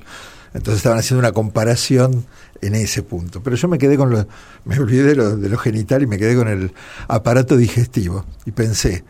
Entonces 0.52 0.76
estaban 0.76 0.98
haciendo 0.98 1.20
una 1.20 1.32
comparación 1.32 2.26
en 2.60 2.74
ese 2.74 3.02
punto. 3.02 3.42
Pero 3.42 3.56
yo 3.56 3.66
me 3.66 3.78
quedé 3.78 3.96
con 3.96 4.10
lo, 4.10 4.26
me 4.66 4.78
olvidé 4.78 5.04
de 5.04 5.14
lo, 5.14 5.38
de 5.38 5.48
lo 5.48 5.56
genital 5.56 6.02
y 6.02 6.06
me 6.06 6.18
quedé 6.18 6.36
con 6.36 6.48
el 6.48 6.74
aparato 7.08 7.56
digestivo. 7.56 8.26
Y 8.44 8.50
pensé, 8.50 9.04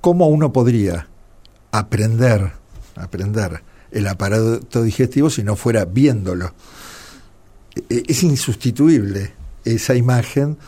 ¿cómo 0.00 0.28
uno 0.28 0.52
podría 0.52 1.08
aprender, 1.72 2.52
aprender 2.94 3.60
el 3.90 4.06
aparato 4.06 4.84
digestivo 4.84 5.30
si 5.30 5.42
no 5.42 5.56
fuera 5.56 5.84
viéndolo? 5.84 6.54
E, 7.90 8.04
es 8.06 8.22
insustituible 8.22 9.32
esa 9.64 9.96
imagen 9.96 10.58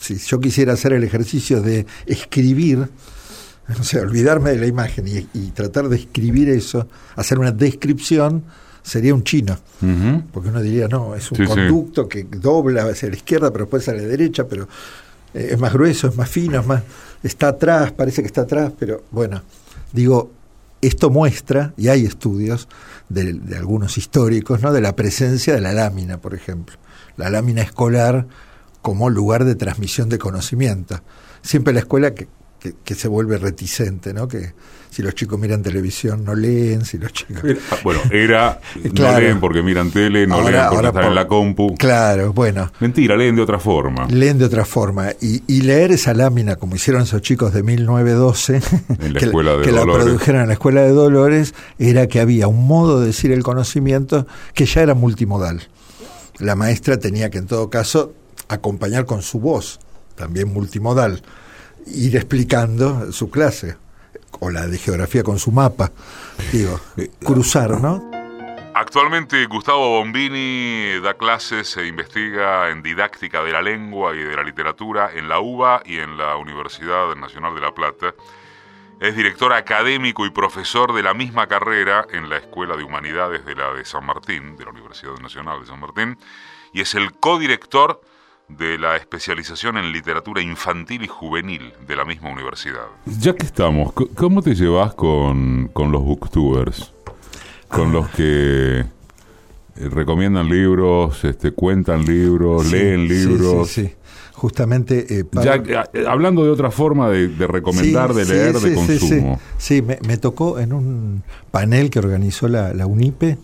si 0.00 0.16
yo 0.16 0.40
quisiera 0.40 0.72
hacer 0.72 0.92
el 0.92 1.04
ejercicio 1.04 1.60
de 1.60 1.86
escribir, 2.06 2.88
o 3.80 3.82
sea, 3.82 4.02
olvidarme 4.02 4.50
de 4.50 4.58
la 4.58 4.66
imagen 4.66 5.06
y, 5.08 5.46
tratar 5.50 5.88
de 5.88 5.96
escribir 5.96 6.48
eso, 6.48 6.88
hacer 7.16 7.38
una 7.38 7.52
descripción, 7.52 8.44
sería 8.82 9.14
un 9.14 9.24
chino. 9.24 9.58
Porque 10.32 10.48
uno 10.48 10.62
diría, 10.62 10.88
no, 10.88 11.14
es 11.14 11.30
un 11.32 11.44
conducto 11.44 12.08
que 12.08 12.24
dobla 12.24 12.84
hacia 12.84 13.08
la 13.08 13.16
izquierda, 13.16 13.52
pero 13.52 13.64
después 13.64 13.88
a 13.88 13.94
la 13.94 14.02
derecha, 14.02 14.46
pero 14.46 14.68
eh, 15.34 15.50
es 15.52 15.58
más 15.58 15.72
grueso, 15.72 16.08
es 16.08 16.16
más 16.16 16.28
fino, 16.28 16.60
es 16.60 16.66
más. 16.66 16.82
está 17.22 17.48
atrás, 17.48 17.92
parece 17.92 18.22
que 18.22 18.26
está 18.26 18.42
atrás, 18.42 18.72
pero 18.78 19.02
bueno, 19.10 19.42
digo, 19.92 20.30
esto 20.80 21.10
muestra, 21.10 21.74
y 21.76 21.88
hay 21.88 22.04
estudios 22.04 22.68
de, 23.08 23.34
de 23.34 23.56
algunos 23.56 23.98
históricos, 23.98 24.60
¿no? 24.62 24.72
de 24.72 24.80
la 24.80 24.96
presencia 24.96 25.54
de 25.54 25.60
la 25.60 25.72
lámina, 25.72 26.18
por 26.18 26.34
ejemplo. 26.34 26.76
La 27.16 27.30
lámina 27.30 27.62
escolar 27.62 28.26
como 28.82 29.08
lugar 29.08 29.44
de 29.44 29.54
transmisión 29.54 30.08
de 30.08 30.18
conocimiento. 30.18 31.00
Siempre 31.42 31.72
la 31.72 31.80
escuela 31.80 32.14
que 32.14 32.28
que, 32.84 32.94
se 32.94 33.08
vuelve 33.08 33.38
reticente, 33.38 34.14
¿no? 34.14 34.28
Que 34.28 34.52
si 34.90 35.02
los 35.02 35.14
chicos 35.14 35.38
miran 35.38 35.62
televisión 35.62 36.24
no 36.24 36.34
leen, 36.34 36.84
si 36.84 36.98
los 36.98 37.12
chicos... 37.12 37.42
Ah, 37.70 37.76
bueno, 37.82 38.00
era, 38.10 38.60
no 38.92 39.18
leen 39.18 39.40
porque 39.40 39.62
miran 39.62 39.90
tele, 39.90 40.26
no 40.26 40.48
leen 40.48 40.64
porque 40.70 40.86
están 40.86 41.04
en 41.06 41.14
la 41.14 41.26
compu. 41.26 41.74
Claro, 41.76 42.32
bueno. 42.32 42.70
Mentira, 42.78 43.16
leen 43.16 43.34
de 43.34 43.42
otra 43.42 43.58
forma. 43.58 44.06
Leen 44.08 44.38
de 44.38 44.44
otra 44.44 44.64
forma. 44.64 45.10
Y, 45.20 45.62
leer 45.62 45.92
esa 45.92 46.12
lámina, 46.12 46.56
como 46.56 46.74
hicieron 46.74 47.02
esos 47.02 47.22
chicos 47.22 47.52
de 47.52 47.62
1912, 47.62 48.60
en 49.00 49.12
la 49.12 49.18
que, 49.18 49.26
escuela 49.26 49.56
de 49.56 49.62
que 49.62 49.72
la 49.72 49.82
produjeron 49.82 50.42
en 50.42 50.48
la 50.48 50.54
Escuela 50.54 50.82
de 50.82 50.90
Dolores, 50.90 51.54
era 51.78 52.06
que 52.06 52.20
había 52.20 52.48
un 52.48 52.66
modo 52.66 53.00
de 53.00 53.06
decir 53.06 53.32
el 53.32 53.42
conocimiento 53.42 54.26
que 54.54 54.66
ya 54.66 54.82
era 54.82 54.94
multimodal. 54.94 55.68
La 56.38 56.56
maestra 56.56 56.98
tenía 56.98 57.30
que 57.30 57.38
en 57.38 57.46
todo 57.46 57.70
caso 57.70 58.14
acompañar 58.48 59.06
con 59.06 59.22
su 59.22 59.40
voz, 59.40 59.80
también 60.16 60.52
multimodal 60.52 61.22
ir 61.86 62.16
explicando 62.16 63.12
su 63.12 63.30
clase, 63.30 63.76
o 64.40 64.50
la 64.50 64.66
de 64.66 64.78
geografía 64.78 65.22
con 65.22 65.38
su 65.38 65.52
mapa, 65.52 65.92
digo, 66.52 66.80
cruzar, 67.24 67.80
¿no? 67.80 68.10
Actualmente 68.74 69.44
Gustavo 69.46 69.98
Bombini 69.98 70.98
da 71.02 71.14
clases 71.14 71.76
e 71.76 71.86
investiga 71.86 72.70
en 72.70 72.82
didáctica 72.82 73.42
de 73.44 73.52
la 73.52 73.60
lengua 73.60 74.16
y 74.16 74.22
de 74.24 74.34
la 74.34 74.42
literatura 74.42 75.10
en 75.14 75.28
la 75.28 75.40
UBA 75.40 75.82
y 75.84 75.98
en 75.98 76.16
la 76.16 76.36
Universidad 76.36 77.14
Nacional 77.14 77.54
de 77.54 77.60
La 77.60 77.74
Plata. 77.74 78.14
Es 78.98 79.14
director 79.14 79.52
académico 79.52 80.24
y 80.24 80.30
profesor 80.30 80.94
de 80.94 81.02
la 81.02 81.12
misma 81.12 81.48
carrera 81.48 82.06
en 82.12 82.30
la 82.30 82.38
Escuela 82.38 82.74
de 82.74 82.82
Humanidades 82.82 83.44
de 83.44 83.54
la 83.54 83.74
de 83.74 83.84
San 83.84 84.06
Martín, 84.06 84.56
de 84.56 84.64
la 84.64 84.70
Universidad 84.70 85.18
Nacional 85.18 85.60
de 85.60 85.66
San 85.66 85.78
Martín, 85.78 86.16
y 86.72 86.80
es 86.80 86.94
el 86.94 87.12
codirector 87.12 88.00
de 88.48 88.78
la 88.78 88.96
especialización 88.96 89.76
en 89.78 89.92
literatura 89.92 90.42
infantil 90.42 91.04
y 91.04 91.08
juvenil 91.08 91.72
de 91.86 91.96
la 91.96 92.04
misma 92.04 92.30
universidad. 92.30 92.86
Ya 93.06 93.34
que 93.34 93.46
estamos, 93.46 93.92
¿cómo 94.14 94.42
te 94.42 94.54
llevas 94.54 94.94
con, 94.94 95.70
los 95.74 96.02
booktubers? 96.02 96.92
Con 97.68 97.92
los 97.92 98.08
que 98.10 98.80
eh, 98.80 98.84
recomiendan 99.74 100.48
libros, 100.48 101.24
este, 101.24 101.52
cuentan 101.52 102.04
libros, 102.04 102.70
leen 102.70 103.08
libros. 103.08 103.68
Sí, 103.68 103.86
sí, 103.86 103.94
Justamente. 104.34 105.20
Eh, 105.20 105.24
ya, 105.32 105.62
eh, 105.94 106.04
hablando 106.06 106.44
de 106.44 106.50
otra 106.50 106.70
forma 106.70 107.08
de, 107.08 107.28
recomendar, 107.46 108.12
de 108.12 108.24
leer, 108.24 108.58
de 108.58 108.74
consumo. 108.74 109.40
Sí, 109.56 109.82
me, 109.82 109.98
me, 110.06 110.16
tocó 110.16 110.58
en 110.58 110.72
un 110.72 111.22
panel 111.50 111.90
que 111.90 112.00
organizó 112.00 112.48
la, 112.48 112.74
la 112.74 112.86
UNIPE, 112.86 113.38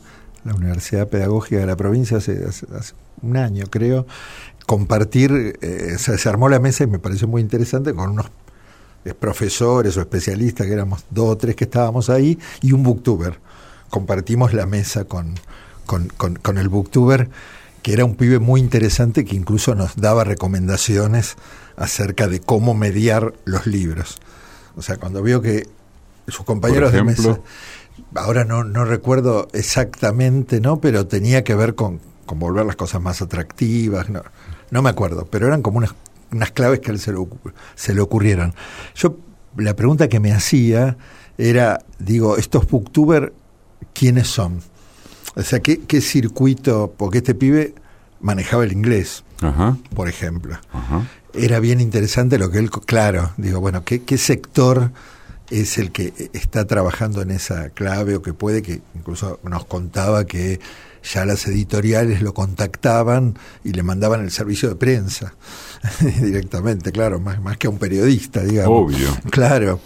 la 0.45 0.55
Universidad 0.55 1.09
Pedagógica 1.09 1.61
de 1.61 1.67
la 1.67 1.77
provincia, 1.77 2.17
hace, 2.17 2.45
hace 2.45 2.95
un 3.23 3.37
año 3.37 3.67
creo, 3.71 4.07
compartir, 4.69 5.59
eh, 5.63 5.97
se, 5.97 6.29
armó 6.29 6.51
la 6.51 6.61
mesa 6.61 6.85
y 6.85 6.87
me 6.87 6.99
pareció 6.99 7.27
muy 7.27 7.41
interesante 7.41 7.95
con 7.95 8.11
unos 8.11 8.27
eh, 9.07 9.15
profesores 9.15 9.97
o 9.97 10.03
especialistas, 10.03 10.67
que 10.67 10.75
éramos 10.75 11.07
dos 11.09 11.31
o 11.31 11.37
tres 11.39 11.57
que 11.57 11.65
estábamos 11.65 12.11
ahí, 12.11 12.39
y 12.61 12.73
un 12.73 12.83
booktuber. 12.83 13.41
Compartimos 13.89 14.53
la 14.53 14.67
mesa 14.67 15.07
con, 15.07 15.37
con, 15.87 16.59
el 16.59 16.69
booktuber, 16.69 17.31
que 17.81 17.95
era 17.95 18.05
un 18.05 18.15
pibe 18.15 18.41
muy 18.41 18.61
interesante 18.61 19.25
que 19.25 19.37
incluso 19.37 19.75
nos 19.75 19.97
daba 19.97 20.25
recomendaciones 20.25 21.37
acerca 21.79 22.29
de 22.29 22.41
cómo 22.41 22.75
mediar 22.75 23.33
los 23.47 23.67
libros. 23.67 24.19
O 24.77 24.83
sea, 24.83 24.99
cuando 24.99 25.23
vio 25.23 25.41
que 25.41 25.67
sus 26.27 26.45
compañeros 26.45 26.93
de 26.93 27.05
mesa, 27.05 27.41
ahora 28.15 28.45
no, 28.45 28.65
no 28.65 28.85
recuerdo 28.85 29.49
exactamente, 29.55 30.61
¿no? 30.61 30.79
Pero 30.79 31.07
tenía 31.07 31.43
que 31.43 31.55
ver 31.55 31.75
con, 31.75 32.01
con 32.27 32.39
volver 32.39 32.67
las 32.67 32.77
cosas 32.77 33.01
más 33.01 33.23
atractivas. 33.23 34.11
¿no? 34.11 34.23
No 34.71 34.83
me 34.83 34.91
acuerdo, 34.91 35.27
pero 35.31 35.47
eran 35.47 35.63
como 35.63 35.79
unas, 35.79 35.95
unas 36.33 36.51
claves 36.51 36.81
que 36.81 36.91
a 36.91 36.95
él 36.95 37.01
se 37.01 37.13
le, 37.13 37.19
se 37.75 37.95
le 37.95 38.01
ocurrieron. 38.01 38.55
Yo, 38.95 39.17
la 39.57 39.75
pregunta 39.75 40.09
que 40.09 40.21
me 40.21 40.33
hacía 40.33 40.97
era, 41.37 41.81
digo, 41.99 42.37
estos 42.37 42.69
booktubers, 42.69 43.33
¿quiénes 43.93 44.29
son? 44.29 44.61
O 45.37 45.43
sea, 45.43 45.61
¿qué, 45.61 45.81
qué 45.81 46.01
circuito? 46.01 46.93
Porque 46.97 47.19
este 47.19 47.35
pibe 47.35 47.75
manejaba 48.21 48.65
el 48.65 48.73
inglés, 48.73 49.25
por 49.95 50.09
ejemplo. 50.09 50.59
Era 51.35 51.61
bien 51.61 51.81
interesante 51.81 52.39
lo 52.39 52.51
que 52.51 52.59
él, 52.59 52.71
claro, 52.71 53.33
digo, 53.37 53.61
bueno, 53.61 53.85
¿qué, 53.85 54.03
¿qué 54.03 54.19
sector 54.19 54.91
es 55.51 55.79
el 55.79 55.93
que 55.93 56.31
está 56.33 56.67
trabajando 56.67 57.23
en 57.23 57.31
esa 57.31 57.71
clave 57.71 58.17
o 58.17 58.23
que 58.23 58.35
puede, 58.35 58.63
que 58.63 58.83
incluso 58.95 59.41
nos 59.45 59.65
contaba 59.65 60.25
que 60.25 60.61
ya 61.13 61.25
las 61.25 61.47
editoriales 61.47 62.23
lo 62.23 62.35
contactaban 62.35 63.39
y 63.65 63.73
le 63.73 63.83
mandaban 63.83 64.21
el 64.21 64.31
servicio 64.31 64.69
de 64.69 64.77
prensa 64.77 65.35
directamente, 66.21 66.93
claro, 66.93 67.21
más, 67.21 67.41
más 67.41 67.57
que 67.57 67.67
a 67.67 67.71
un 67.71 67.79
periodista, 67.79 68.43
digamos. 68.43 68.95
Obvio. 68.95 69.09
Claro. 69.31 69.81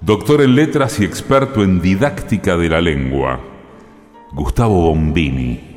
Doctor 0.00 0.40
en 0.40 0.54
letras 0.54 0.98
y 0.98 1.04
experto 1.04 1.62
en 1.62 1.82
didáctica 1.82 2.56
de 2.56 2.70
la 2.70 2.80
lengua, 2.80 3.38
Gustavo 4.32 4.80
Bombini. 4.80 5.69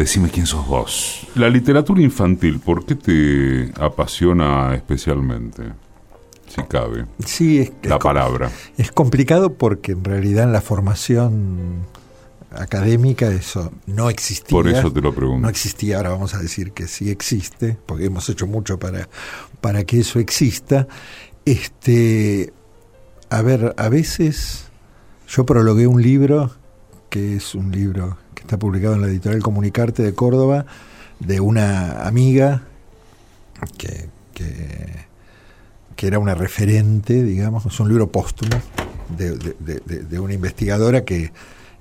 Decime 0.00 0.30
quién 0.30 0.46
sos 0.46 0.66
vos. 0.66 1.26
La 1.34 1.50
literatura 1.50 2.00
infantil, 2.00 2.58
¿por 2.58 2.86
qué 2.86 2.94
te 2.94 3.70
apasiona 3.78 4.74
especialmente? 4.74 5.62
Si 6.48 6.62
cabe. 6.62 7.04
Sí, 7.26 7.58
es, 7.58 7.72
la 7.82 7.98
palabra. 7.98 8.50
Es 8.78 8.92
complicado 8.92 9.52
porque 9.52 9.92
en 9.92 10.02
realidad 10.02 10.44
en 10.44 10.54
la 10.54 10.62
formación 10.62 11.84
académica 12.50 13.28
eso 13.28 13.72
no 13.84 14.08
existía. 14.08 14.48
Por 14.48 14.68
eso 14.68 14.90
te 14.90 15.02
lo 15.02 15.14
pregunto. 15.14 15.42
No 15.42 15.50
existía, 15.50 15.98
ahora 15.98 16.12
vamos 16.12 16.32
a 16.32 16.38
decir 16.38 16.72
que 16.72 16.88
sí 16.88 17.10
existe, 17.10 17.76
porque 17.84 18.06
hemos 18.06 18.26
hecho 18.30 18.46
mucho 18.46 18.78
para, 18.78 19.06
para 19.60 19.84
que 19.84 20.00
eso 20.00 20.18
exista. 20.18 20.88
Este, 21.44 22.54
a 23.28 23.42
ver, 23.42 23.74
a 23.76 23.90
veces 23.90 24.64
yo 25.28 25.44
prologué 25.44 25.86
un 25.86 26.00
libro 26.00 26.52
que 27.10 27.36
es 27.36 27.54
un 27.54 27.70
libro 27.70 28.16
está 28.40 28.58
publicado 28.58 28.94
en 28.94 29.02
la 29.02 29.08
editorial 29.08 29.42
Comunicarte 29.42 30.02
de 30.02 30.14
Córdoba, 30.14 30.66
de 31.20 31.40
una 31.40 32.06
amiga 32.06 32.62
que, 33.78 34.08
que, 34.34 36.06
era 36.06 36.18
una 36.18 36.34
referente, 36.34 37.22
digamos, 37.22 37.66
es 37.66 37.78
un 37.78 37.88
libro 37.88 38.10
póstumo 38.10 38.56
de, 39.16 40.18
una 40.18 40.32
investigadora 40.32 41.04
que 41.04 41.30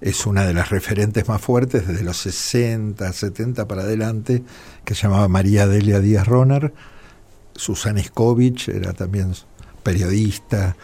es 0.01 0.25
una 0.25 0.45
de 0.45 0.53
las 0.53 0.69
referentes 0.69 1.27
más 1.29 1.41
fuertes 1.41 1.87
desde 1.87 2.03
los 2.03 2.17
60, 2.17 3.11
70 3.13 3.67
para 3.67 3.83
adelante, 3.83 4.43
que 4.83 4.93
se 4.93 5.03
llamaba 5.03 5.27
María 5.29 5.67
Delia 5.67 6.01
Díaz 6.01 6.27
Roner. 6.27 6.73
Susana 7.55 8.01
Iskovich 8.01 8.67
era 8.67 8.91
también 8.91 9.33
periodista. 9.83 10.75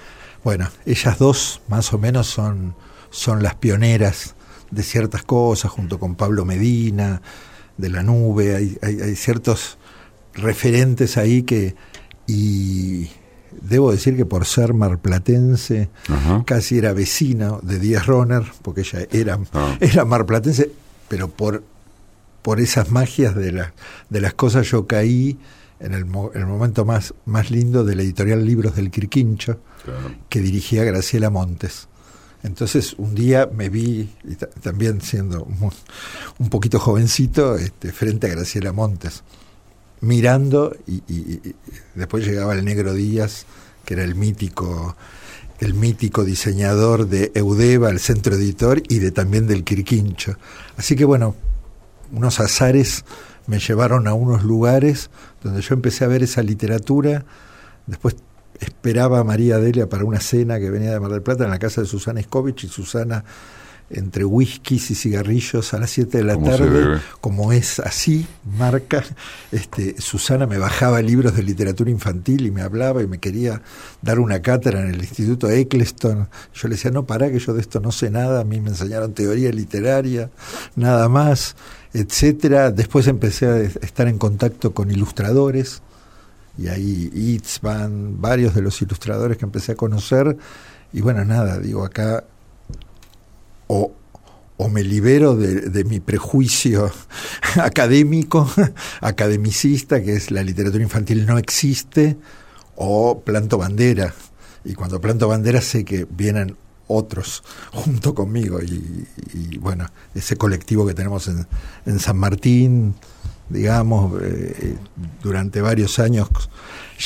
Bueno, 0.44 0.70
ellas 0.86 1.18
dos 1.20 1.62
más 1.68 1.92
o 1.94 1.98
menos 1.98 2.28
son, 2.28 2.74
son 3.10 3.44
las 3.44 3.56
pioneras 3.56 4.36
de 4.72 4.84
ciertas 4.84 5.24
cosas, 5.24 5.72
junto 5.72 6.00
con 6.00 6.16
Pablo 6.16 6.46
Medina, 6.46 7.22
de 7.78 7.90
la 7.90 8.04
nube, 8.04 8.56
hay, 8.56 8.78
hay, 8.82 9.16
ciertos 9.16 9.78
referentes 10.34 11.18
ahí 11.18 11.44
que, 11.44 11.76
y 12.28 13.10
debo 13.62 13.92
decir 13.92 14.16
que 14.16 14.26
por 14.26 14.46
ser 14.46 14.74
marplatense, 14.74 15.90
casi 16.46 16.78
era 16.78 16.94
vecina 16.94 17.58
de 17.62 17.80
Díaz 17.80 18.06
Roner, 18.06 18.44
porque 18.62 18.82
ella 18.82 19.08
era, 19.12 19.40
ah. 19.54 19.78
era 19.80 20.06
marplatense, 20.06 20.72
pero 21.08 21.30
por, 21.30 21.64
por 22.42 22.60
esas 22.60 22.92
magias 22.92 23.36
de, 23.36 23.52
la, 23.52 23.74
de 24.10 24.22
las 24.22 24.34
cosas 24.34 24.70
yo 24.70 24.88
caí 24.88 25.38
en 25.80 25.94
el, 25.94 26.06
el, 26.34 26.46
momento 26.46 26.86
más, 26.86 27.14
más 27.26 27.52
lindo 27.52 27.84
de 27.84 27.96
la 27.96 28.04
editorial 28.04 28.46
Libros 28.46 28.76
del 28.76 28.92
Quirquincho, 28.92 29.60
que 30.30 30.40
dirigía 30.40 30.84
Graciela 30.84 31.30
Montes. 31.30 31.88
Entonces 32.46 32.94
un 33.00 33.16
día 33.16 33.50
me 33.52 33.70
vi, 33.70 34.10
también 34.62 35.02
siendo 35.02 35.48
un 36.38 36.50
poquito 36.50 36.80
jovencito, 36.80 37.56
este, 37.56 37.92
frente 37.92 38.28
a 38.28 38.30
Graciela 38.30 38.72
Montes, 38.72 39.24
mirando 40.02 40.76
y, 40.86 41.02
después 41.96 42.26
llegaba 42.26 42.54
el 42.54 42.64
Negro 42.64 42.94
Díaz, 42.94 43.46
que 43.84 43.96
era 43.96 44.04
el 44.04 44.16
mítico 44.16 44.96
el 45.60 45.74
mítico 45.74 46.26
diseñador 46.26 47.08
de 47.08 47.32
Eudeva, 47.34 47.90
el 47.90 48.00
centro 48.00 48.36
editor, 48.36 48.84
y 48.90 49.00
de 49.00 49.12
también 49.12 49.48
del 49.48 49.64
Quirquincho. 49.64 50.38
Así 50.76 50.98
que 50.98 51.06
bueno, 51.06 51.34
unos 52.12 52.42
azares 52.42 53.06
me 53.48 53.60
llevaron 53.60 54.08
a 54.08 54.14
unos 54.14 54.44
lugares 54.44 55.10
donde 55.42 55.62
yo 55.62 55.74
empecé 55.74 56.04
a 56.04 56.10
ver 56.10 56.24
esa 56.24 56.44
literatura, 56.44 57.26
después 57.88 58.18
esperaba 58.60 59.20
a 59.20 59.24
María 59.24 59.58
Delia 59.60 59.88
para 59.90 60.06
una 60.06 60.20
cena 60.20 60.60
que 60.60 60.70
venía 60.70 60.92
de 60.92 61.00
Mar 61.00 61.12
del 61.12 61.22
Plata 61.22 61.44
en 61.44 61.50
la 61.50 61.60
casa 61.60 61.82
de 61.82 61.88
Susana 61.88 62.20
Escovich 62.20 62.64
y 62.64 62.68
Susana 62.68 63.24
entre 63.90 64.26
whiskies 64.26 64.90
y 64.90 64.96
cigarrillos 64.96 65.74
a 65.74 65.80
las 65.80 65.92
7 65.92 66.18
de 66.18 66.24
la 66.24 66.38
tarde, 66.38 67.00
como 67.22 67.54
es 67.54 67.80
así, 67.80 68.26
marca, 68.58 69.04
este, 69.52 70.02
Susana 70.02 70.48
me 70.48 70.58
bajaba 70.58 71.02
libros 71.02 71.36
de 71.36 71.44
literatura 71.44 71.92
infantil 71.92 72.48
y 72.48 72.52
me 72.52 72.62
hablaba 72.62 73.04
y 73.04 73.08
me 73.08 73.20
quería 73.20 73.62
dar 74.02 74.20
una 74.20 74.42
cátedra 74.42 74.82
en 74.82 74.88
el 74.88 75.02
Instituto 75.02 75.50
Eccleston. 75.50 76.28
Yo 76.54 76.68
le 76.68 76.76
decía, 76.76 76.90
no, 76.90 77.06
para 77.06 77.30
que 77.30 77.38
yo 77.38 77.54
de 77.54 77.62
esto 77.62 77.80
no 77.80 77.92
sé 77.92 78.10
nada, 78.10 78.42
a 78.42 78.44
mí 78.44 78.60
me 78.60 78.70
enseñaron 78.70 79.14
teoría 79.14 79.52
literaria, 79.52 80.32
nada 80.76 81.08
más, 81.08 81.56
etcétera. 81.94 82.72
Después 82.72 83.06
empecé 83.08 83.46
a 83.46 83.58
estar 83.60 84.08
en 84.08 84.18
contacto 84.18 84.74
con 84.74 84.90
ilustradores, 84.90 85.84
y 86.58 86.68
ahí 86.68 87.12
Itzman, 87.14 88.22
varios 88.22 88.56
de 88.56 88.62
los 88.62 88.82
ilustradores 88.82 89.38
que 89.38 89.46
empecé 89.46 89.74
a 89.74 89.76
conocer, 89.76 90.38
y 90.94 91.02
bueno, 91.02 91.26
nada, 91.26 91.60
digo, 91.60 91.84
acá 91.84 92.24
o, 93.68 93.92
o 94.58 94.70
me 94.70 94.84
libero 94.84 95.36
de, 95.36 95.84
mi 95.84 96.00
prejuicio 96.00 96.92
académico, 97.62 98.50
academicista, 99.02 100.02
que 100.02 100.16
es 100.16 100.32
la 100.32 100.44
literatura 100.44 100.84
infantil 100.84 101.26
no 101.26 101.38
existe, 101.38 102.18
o 102.76 103.22
planto 103.22 103.58
bandera. 103.58 104.14
Y 104.64 104.74
cuando 104.74 105.02
planto 105.02 105.28
bandera 105.28 105.62
sé 105.62 105.84
que 105.84 106.08
vienen 106.10 106.56
otros 106.88 107.44
junto 107.74 108.14
conmigo 108.16 108.62
y, 108.62 109.08
y 109.34 109.58
bueno, 109.58 109.88
ese 110.14 110.38
colectivo 110.38 110.86
que 110.86 110.94
tenemos 110.94 111.28
en, 111.28 111.48
en 111.86 112.00
San 112.00 112.18
Martín, 112.18 112.96
digamos, 113.50 114.14
eh, 114.22 114.76
durante 115.22 115.62
varios 115.62 116.00
años 116.00 116.30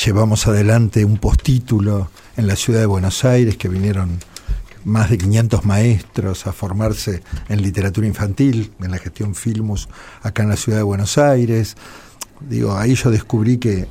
llevamos 0.04 0.46
adelante 0.46 1.04
un 1.04 1.18
postítulo 1.18 2.10
en 2.36 2.46
la 2.46 2.56
ciudad 2.56 2.80
de 2.80 2.86
Buenos 2.86 3.24
Aires 3.24 3.56
que 3.56 3.68
vinieron 3.68 4.18
más 4.84 5.10
de 5.10 5.18
500 5.18 5.64
maestros 5.64 6.46
a 6.46 6.52
formarse 6.52 7.22
en 7.48 7.62
literatura 7.62 8.06
infantil, 8.06 8.72
en 8.80 8.90
la 8.90 8.98
gestión 8.98 9.34
Filmus, 9.34 9.88
acá 10.22 10.42
en 10.42 10.48
la 10.48 10.56
ciudad 10.56 10.78
de 10.78 10.84
Buenos 10.84 11.18
Aires. 11.18 11.76
Digo, 12.40 12.76
ahí 12.76 12.94
yo 12.94 13.10
descubrí 13.10 13.58
que, 13.58 13.88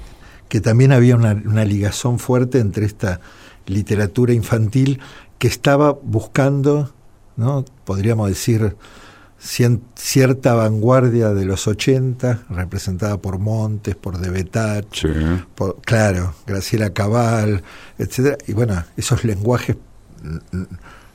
que 0.47 0.61
también 0.61 0.91
había 0.91 1.15
una, 1.15 1.33
una 1.33 1.65
ligazón 1.65 2.17
fuerte 2.17 2.59
entre 2.59 2.85
esta 2.85 3.21
literatura 3.67 4.33
infantil 4.33 4.99
que 5.37 5.47
estaba 5.47 5.91
buscando, 5.91 6.91
¿no? 7.37 7.63
podríamos 7.85 8.27
decir, 8.27 8.75
cierta 9.39 10.53
vanguardia 10.53 11.29
de 11.29 11.45
los 11.45 11.67
80, 11.67 12.43
representada 12.49 13.17
por 13.17 13.39
Montes, 13.39 13.95
por 13.95 14.17
De 14.17 14.29
por, 15.55 15.81
claro, 15.81 16.35
Graciela 16.45 16.91
Cabal, 16.91 17.63
etcétera, 17.97 18.37
y 18.47 18.53
bueno, 18.53 18.83
esos 18.97 19.23
lenguajes 19.23 19.77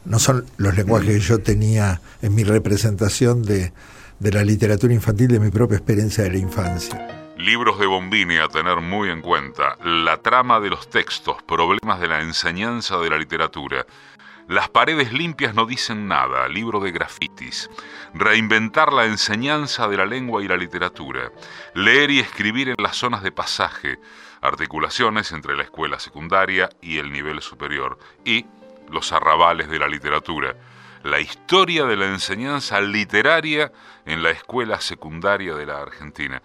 no 0.04 0.18
son 0.18 0.46
los 0.56 0.76
lenguajes 0.76 1.08
que 1.08 1.20
yo 1.20 1.38
tenía 1.40 2.00
en 2.22 2.34
mi 2.34 2.44
representación 2.44 3.42
de, 3.42 3.72
de 4.18 4.32
la 4.32 4.44
literatura 4.44 4.94
infantil, 4.94 5.28
de 5.28 5.40
mi 5.40 5.50
propia 5.50 5.76
experiencia 5.76 6.24
de 6.24 6.30
la 6.30 6.38
infancia. 6.38 7.24
Libros 7.36 7.78
de 7.80 7.86
Bombini 7.86 8.36
a 8.36 8.48
tener 8.48 8.80
muy 8.80 9.10
en 9.10 9.20
cuenta, 9.20 9.76
la 9.84 10.18
trama 10.18 10.60
de 10.60 10.70
los 10.70 10.88
textos, 10.88 11.42
problemas 11.42 12.00
de 12.00 12.08
la 12.08 12.20
enseñanza 12.22 12.96
de 12.98 13.10
la 13.10 13.18
literatura, 13.18 13.84
las 14.48 14.68
paredes 14.68 15.12
limpias 15.12 15.54
no 15.54 15.64
dicen 15.64 16.06
nada, 16.06 16.48
libro 16.48 16.78
de 16.80 16.92
grafitis. 16.92 17.70
Reinventar 18.12 18.92
la 18.92 19.06
enseñanza 19.06 19.88
de 19.88 19.96
la 19.96 20.04
lengua 20.04 20.42
y 20.42 20.48
la 20.48 20.58
literatura. 20.58 21.32
Leer 21.74 22.10
y 22.10 22.18
escribir 22.18 22.68
en 22.68 22.76
las 22.78 22.96
zonas 22.96 23.22
de 23.22 23.32
pasaje. 23.32 23.98
Articulaciones 24.42 25.32
entre 25.32 25.56
la 25.56 25.62
escuela 25.62 25.98
secundaria 25.98 26.68
y 26.82 26.98
el 26.98 27.10
nivel 27.10 27.40
superior. 27.40 27.98
Y 28.22 28.44
los 28.90 29.12
arrabales 29.12 29.70
de 29.70 29.78
la 29.78 29.88
literatura. 29.88 30.54
La 31.04 31.20
historia 31.20 31.86
de 31.86 31.96
la 31.96 32.06
enseñanza 32.06 32.82
literaria 32.82 33.72
en 34.04 34.22
la 34.22 34.30
escuela 34.30 34.78
secundaria 34.82 35.54
de 35.54 35.64
la 35.64 35.80
Argentina. 35.80 36.42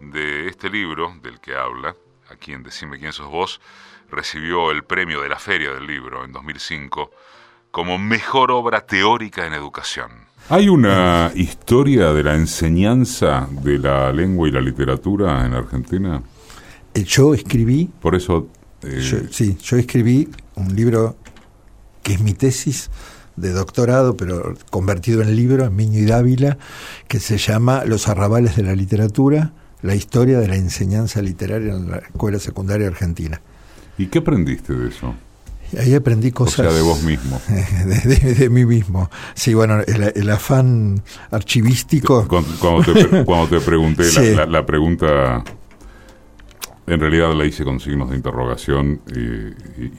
De 0.00 0.48
este 0.48 0.70
libro, 0.70 1.14
del 1.20 1.38
que 1.38 1.54
habla, 1.54 1.94
aquí 2.30 2.54
en 2.54 2.62
Decime 2.62 2.98
quién 2.98 3.12
sos 3.12 3.28
vos, 3.28 3.60
recibió 4.10 4.70
el 4.70 4.84
premio 4.84 5.20
de 5.20 5.28
la 5.28 5.38
Feria 5.38 5.72
del 5.72 5.86
Libro 5.86 6.24
en 6.24 6.32
2005 6.32 7.10
como 7.72 7.98
mejor 7.98 8.52
obra 8.52 8.86
teórica 8.86 9.46
en 9.46 9.54
educación. 9.54 10.10
¿Hay 10.48 10.68
una 10.68 11.32
historia 11.34 12.12
de 12.12 12.22
la 12.22 12.34
enseñanza 12.34 13.48
de 13.50 13.78
la 13.78 14.12
lengua 14.12 14.46
y 14.46 14.52
la 14.52 14.60
literatura 14.60 15.44
en 15.46 15.54
Argentina? 15.54 16.22
Eh, 16.94 17.04
yo 17.04 17.34
escribí. 17.34 17.90
Por 18.00 18.14
eso. 18.14 18.48
Eh, 18.82 19.28
sí, 19.30 19.56
yo 19.62 19.76
escribí 19.78 20.28
un 20.56 20.76
libro 20.76 21.16
que 22.02 22.14
es 22.14 22.20
mi 22.20 22.34
tesis 22.34 22.90
de 23.36 23.52
doctorado, 23.52 24.16
pero 24.16 24.54
convertido 24.70 25.22
en 25.22 25.34
libro, 25.34 25.64
en 25.64 25.74
Miño 25.74 26.00
y 26.00 26.04
Dávila, 26.04 26.58
que 27.08 27.20
se 27.20 27.38
llama 27.38 27.84
Los 27.86 28.08
arrabales 28.08 28.56
de 28.56 28.64
la 28.64 28.74
literatura, 28.74 29.52
la 29.80 29.94
historia 29.94 30.38
de 30.40 30.48
la 30.48 30.56
enseñanza 30.56 31.22
literaria 31.22 31.72
en 31.72 31.90
la 31.90 31.98
escuela 31.98 32.38
secundaria 32.38 32.88
argentina. 32.88 33.40
¿Y 33.96 34.06
qué 34.06 34.18
aprendiste 34.18 34.74
de 34.74 34.88
eso? 34.88 35.14
Ahí 35.78 35.94
aprendí 35.94 36.32
cosas. 36.32 36.60
O 36.60 36.62
sea, 36.62 36.72
de 36.72 36.82
vos 36.82 37.02
mismo. 37.02 37.40
De, 38.38 38.50
mí 38.50 38.64
mismo. 38.64 39.10
Sí, 39.34 39.54
bueno, 39.54 39.80
el, 39.80 40.30
afán 40.30 41.02
archivístico. 41.30 42.26
Cuando, 42.62 42.82
te, 43.48 43.60
pregunté 43.60 44.04
la, 44.46 44.66
pregunta, 44.66 45.42
en 46.86 47.00
realidad 47.00 47.34
la 47.34 47.44
hice 47.44 47.64
con 47.64 47.80
signos 47.80 48.10
de 48.10 48.16
interrogación 48.16 49.00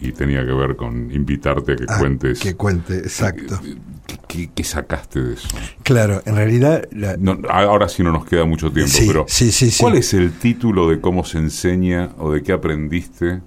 y, 0.02 0.12
tenía 0.12 0.46
que 0.46 0.54
ver 0.54 0.76
con 0.76 1.12
invitarte 1.12 1.74
a 1.74 1.76
que 1.76 1.86
ah, 1.88 2.00
cuentes. 2.00 2.40
Que 2.40 2.56
cuente, 2.56 2.98
exacto. 2.98 3.60
¿Qué, 4.28 4.64
sacaste 4.64 5.22
de 5.22 5.34
eso? 5.36 5.48
Claro, 5.84 6.22
en 6.26 6.36
realidad... 6.36 6.88
ahora 7.50 7.88
sí 7.88 8.04
no 8.04 8.12
nos 8.12 8.26
queda 8.26 8.46
mucho 8.46 8.72
tiempo, 8.72 8.94
pero 9.08 9.26
sí, 9.28 9.52
sí, 9.52 9.72
¿cuál 9.80 9.96
es 9.96 10.14
el 10.14 10.32
título 10.34 10.90
de 10.90 11.00
cómo 11.00 11.24
se 11.24 11.38
enseña 11.38 12.12
o 12.18 12.32
de 12.32 12.44
qué 12.44 12.52
aprendiste? 12.52 13.42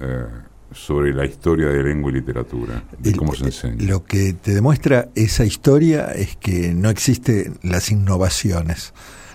Eh, 0.00 0.26
sobre 0.74 1.14
la 1.14 1.24
historia 1.24 1.68
de 1.68 1.82
lengua 1.82 2.10
y 2.10 2.14
literatura, 2.14 2.84
de 2.98 3.14
cómo 3.14 3.34
se 3.34 3.46
enseña. 3.46 3.76
Lo 3.84 4.04
que 4.04 4.32
te 4.34 4.54
demuestra 4.54 5.08
esa 5.14 5.44
historia 5.44 6.12
es 6.12 6.36
que 6.36 6.74
no 6.74 6.90
existen 6.90 7.58
las 7.62 7.90
innovaciones. 7.90 8.92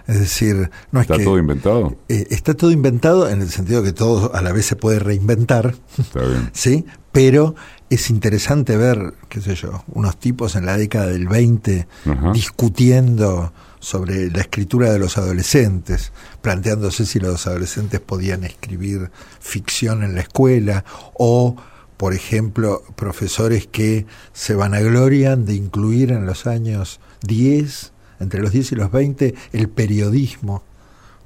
Es 0.07 0.19
decir, 0.19 0.71
no 0.91 1.01
¿Está 1.01 1.17
todo 1.23 1.37
inventado? 1.37 1.95
Eh, 2.09 2.25
está 2.31 2.55
todo 2.55 2.71
inventado 2.71 3.29
en 3.29 3.41
el 3.41 3.49
sentido 3.49 3.83
que 3.83 3.93
todo 3.93 4.33
a 4.33 4.41
la 4.41 4.51
vez 4.51 4.65
se 4.65 4.75
puede 4.75 4.97
reinventar. 4.97 5.75
Está 5.99 6.21
bien. 6.21 6.49
¿Sí? 6.53 6.85
Pero 7.11 7.55
es 7.91 8.09
interesante 8.09 8.75
ver, 8.75 9.13
qué 9.29 9.39
sé 9.39 9.55
yo, 9.55 9.83
unos 9.87 10.17
tipos 10.17 10.55
en 10.55 10.65
la 10.65 10.77
década 10.77 11.07
del 11.07 11.27
20 11.27 11.87
discutiendo 12.33 13.53
sobre 13.79 14.29
la 14.29 14.41
escritura 14.41 14.91
de 14.91 14.99
los 14.99 15.17
adolescentes, 15.17 16.11
planteándose 16.41 17.05
si 17.05 17.19
los 17.19 17.47
adolescentes 17.47 17.99
podían 17.99 18.43
escribir 18.43 19.09
ficción 19.39 20.03
en 20.03 20.15
la 20.15 20.21
escuela 20.21 20.83
o, 21.13 21.55
por 21.97 22.13
ejemplo, 22.13 22.83
profesores 22.95 23.67
que 23.67 24.05
se 24.33 24.53
vanaglorian 24.53 25.45
de 25.45 25.55
incluir 25.55 26.11
en 26.11 26.25
los 26.25 26.45
años 26.45 26.99
10, 27.23 27.93
entre 28.19 28.41
los 28.41 28.51
10 28.51 28.73
y 28.73 28.75
los 28.75 28.91
20, 28.91 29.35
el 29.53 29.69
periodismo 29.69 30.63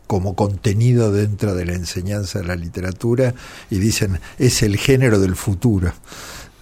como 0.06 0.36
contenido 0.36 1.12
dentro 1.12 1.56
de 1.56 1.66
la 1.66 1.74
enseñanza 1.74 2.40
de 2.40 2.46
la 2.46 2.56
literatura 2.56 3.34
y 3.72 3.80
dicen 3.80 4.20
es 4.38 4.62
el 4.62 4.78
género 4.78 5.20
del 5.20 5.36
futuro. 5.36 5.92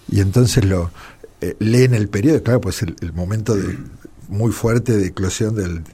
Y 0.08 0.20
entonces 0.20 0.64
lo 0.64 0.90
eh, 1.40 1.56
leen 1.58 1.92
el 1.92 2.08
periódico, 2.08 2.44
claro, 2.44 2.60
pues 2.62 2.82
el 2.82 3.12
momento 3.12 3.54
de, 3.54 3.76
muy 4.32 4.52
fuerte 4.52 4.96
de 4.96 5.08
eclosión 5.08 5.54
del, 5.54 5.84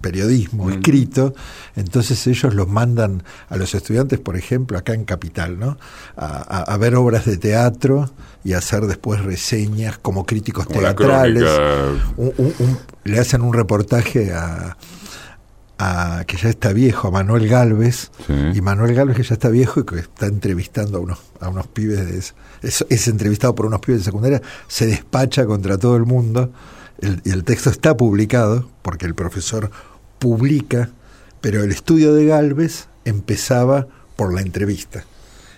periodismo 0.00 0.64
mm. 0.64 0.72
escrito, 0.72 1.32
entonces 1.76 2.26
ellos 2.26 2.54
los 2.54 2.66
mandan 2.68 3.22
a 3.48 3.56
los 3.56 3.74
estudiantes, 3.74 4.18
por 4.18 4.36
ejemplo, 4.36 4.76
acá 4.76 4.94
en 4.94 5.04
Capital, 5.04 5.60
¿no? 5.60 5.78
A, 6.16 6.76
ver 6.76 6.96
obras 6.96 7.24
de 7.24 7.36
teatro 7.36 8.10
y 8.42 8.54
hacer 8.54 8.86
después 8.86 9.22
reseñas 9.22 9.96
como 9.96 10.26
críticos 10.26 10.66
teatrales. 10.66 11.44
le 13.04 13.18
hacen 13.18 13.42
un 13.42 13.54
reportaje 13.54 14.32
a, 14.32 14.76
a, 15.80 16.24
que 16.26 16.36
ya 16.36 16.50
está 16.50 16.72
viejo, 16.72 17.08
a 17.08 17.10
Manuel 17.10 17.48
Galvez, 17.48 18.10
y 18.28 18.60
Manuel 18.60 18.94
Galvez 18.94 19.16
que 19.16 19.22
ya 19.22 19.34
está 19.34 19.48
viejo 19.48 19.80
y 19.80 19.84
que 19.84 19.98
está 19.98 20.26
entrevistando 20.26 20.98
a 20.98 21.00
unos, 21.00 21.18
a 21.40 21.48
unos 21.48 21.66
pibes, 21.68 22.06
de, 22.06 22.68
es, 22.68 23.08
entrevistado 23.08 23.54
por 23.54 23.66
unos 23.66 23.80
pibes 23.80 24.00
de 24.00 24.04
secundaria, 24.04 24.42
se 24.68 24.86
despacha 24.86 25.46
contra 25.46 25.78
todo 25.78 25.96
el 25.96 26.04
mundo, 26.04 26.52
y 27.00 27.30
el 27.30 27.44
texto 27.44 27.70
está 27.70 27.96
publicado, 27.96 28.68
porque 28.82 29.06
el 29.06 29.14
profesor 29.14 29.70
publica, 30.18 30.90
pero 31.40 31.64
el 31.64 31.72
estudio 31.72 32.14
de 32.14 32.26
Galvez 32.26 32.88
empezaba 33.04 33.88
por 34.16 34.34
la 34.34 34.42
entrevista. 34.42 35.04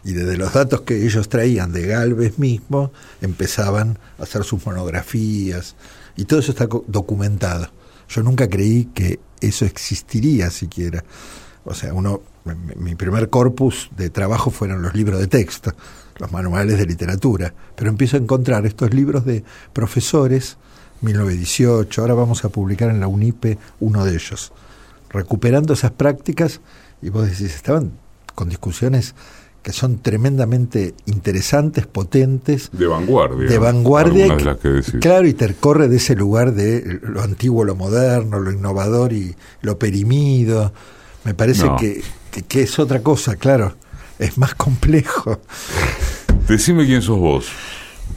Y 0.04 0.12
desde 0.12 0.36
los 0.36 0.52
datos 0.52 0.82
que 0.82 1.04
ellos 1.04 1.28
traían 1.28 1.72
de 1.72 1.86
Galvez 1.86 2.38
mismo, 2.38 2.92
empezaban 3.20 3.98
a 4.18 4.22
hacer 4.24 4.44
sus 4.44 4.64
monografías, 4.64 5.76
y 6.16 6.24
todo 6.24 6.40
eso 6.40 6.52
está 6.52 6.68
documentado. 6.86 7.68
Yo 8.08 8.22
nunca 8.22 8.48
creí 8.48 8.86
que 8.86 9.20
eso 9.40 9.64
existiría 9.64 10.50
siquiera. 10.50 11.04
O 11.64 11.74
sea, 11.74 11.94
uno, 11.94 12.22
mi 12.76 12.94
primer 12.94 13.30
corpus 13.30 13.90
de 13.96 14.10
trabajo 14.10 14.50
fueron 14.50 14.82
los 14.82 14.94
libros 14.94 15.20
de 15.20 15.28
texto, 15.28 15.72
los 16.18 16.30
manuales 16.32 16.78
de 16.78 16.86
literatura, 16.86 17.54
pero 17.76 17.88
empiezo 17.88 18.16
a 18.16 18.20
encontrar 18.20 18.66
estos 18.66 18.92
libros 18.92 19.24
de 19.24 19.44
profesores, 19.72 20.58
1918, 21.02 22.00
ahora 22.00 22.14
vamos 22.14 22.44
a 22.44 22.48
publicar 22.48 22.90
en 22.90 23.00
la 23.00 23.08
UNIPE 23.08 23.58
uno 23.80 24.04
de 24.04 24.14
ellos, 24.14 24.52
recuperando 25.10 25.74
esas 25.74 25.90
prácticas, 25.90 26.60
y 27.02 27.10
vos 27.10 27.28
decís, 27.28 27.54
estaban 27.54 27.92
con 28.34 28.48
discusiones 28.48 29.14
que 29.62 29.72
son 29.72 29.98
tremendamente 29.98 30.94
interesantes, 31.06 31.86
potentes. 31.86 32.70
De 32.72 32.86
vanguardia. 32.86 33.48
De 33.48 33.58
vanguardia. 33.58 34.36
claro, 35.00 35.26
y 35.26 35.34
te 35.34 35.54
corre 35.54 35.88
de 35.88 35.96
ese 35.96 36.16
lugar 36.16 36.52
de 36.52 37.00
lo 37.02 37.22
antiguo, 37.22 37.64
lo 37.64 37.76
moderno, 37.76 38.40
lo 38.40 38.50
innovador 38.50 39.12
y 39.12 39.36
lo 39.60 39.78
perimido. 39.78 40.72
Me 41.24 41.34
parece 41.34 41.68
que, 41.78 42.02
que, 42.48 42.62
es 42.62 42.78
otra 42.80 43.02
cosa, 43.02 43.36
claro. 43.36 43.76
Es 44.18 44.36
más 44.36 44.54
complejo. 44.54 45.40
Decime 46.48 46.84
quién 46.84 47.02
sos 47.02 47.18
vos. 47.18 47.46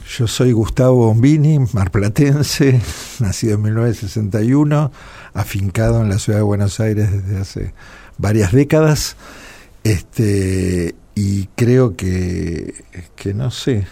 Yo 0.08 0.28
soy 0.28 0.52
Gustavo 0.52 1.06
Bombini, 1.06 1.58
marplatense, 1.72 2.80
nacido 3.18 3.54
en 3.54 3.62
1961, 3.62 4.92
afincado 5.34 6.00
en 6.00 6.08
la 6.08 6.18
ciudad 6.18 6.38
de 6.38 6.44
Buenos 6.44 6.78
Aires 6.78 7.10
desde 7.10 7.40
hace 7.40 7.74
varias 8.16 8.52
décadas. 8.52 9.16
Este, 9.82 10.94
y 11.16 11.46
creo 11.56 11.96
que, 11.96 12.84
que 13.16 13.34
no 13.34 13.50
sé, 13.50 13.86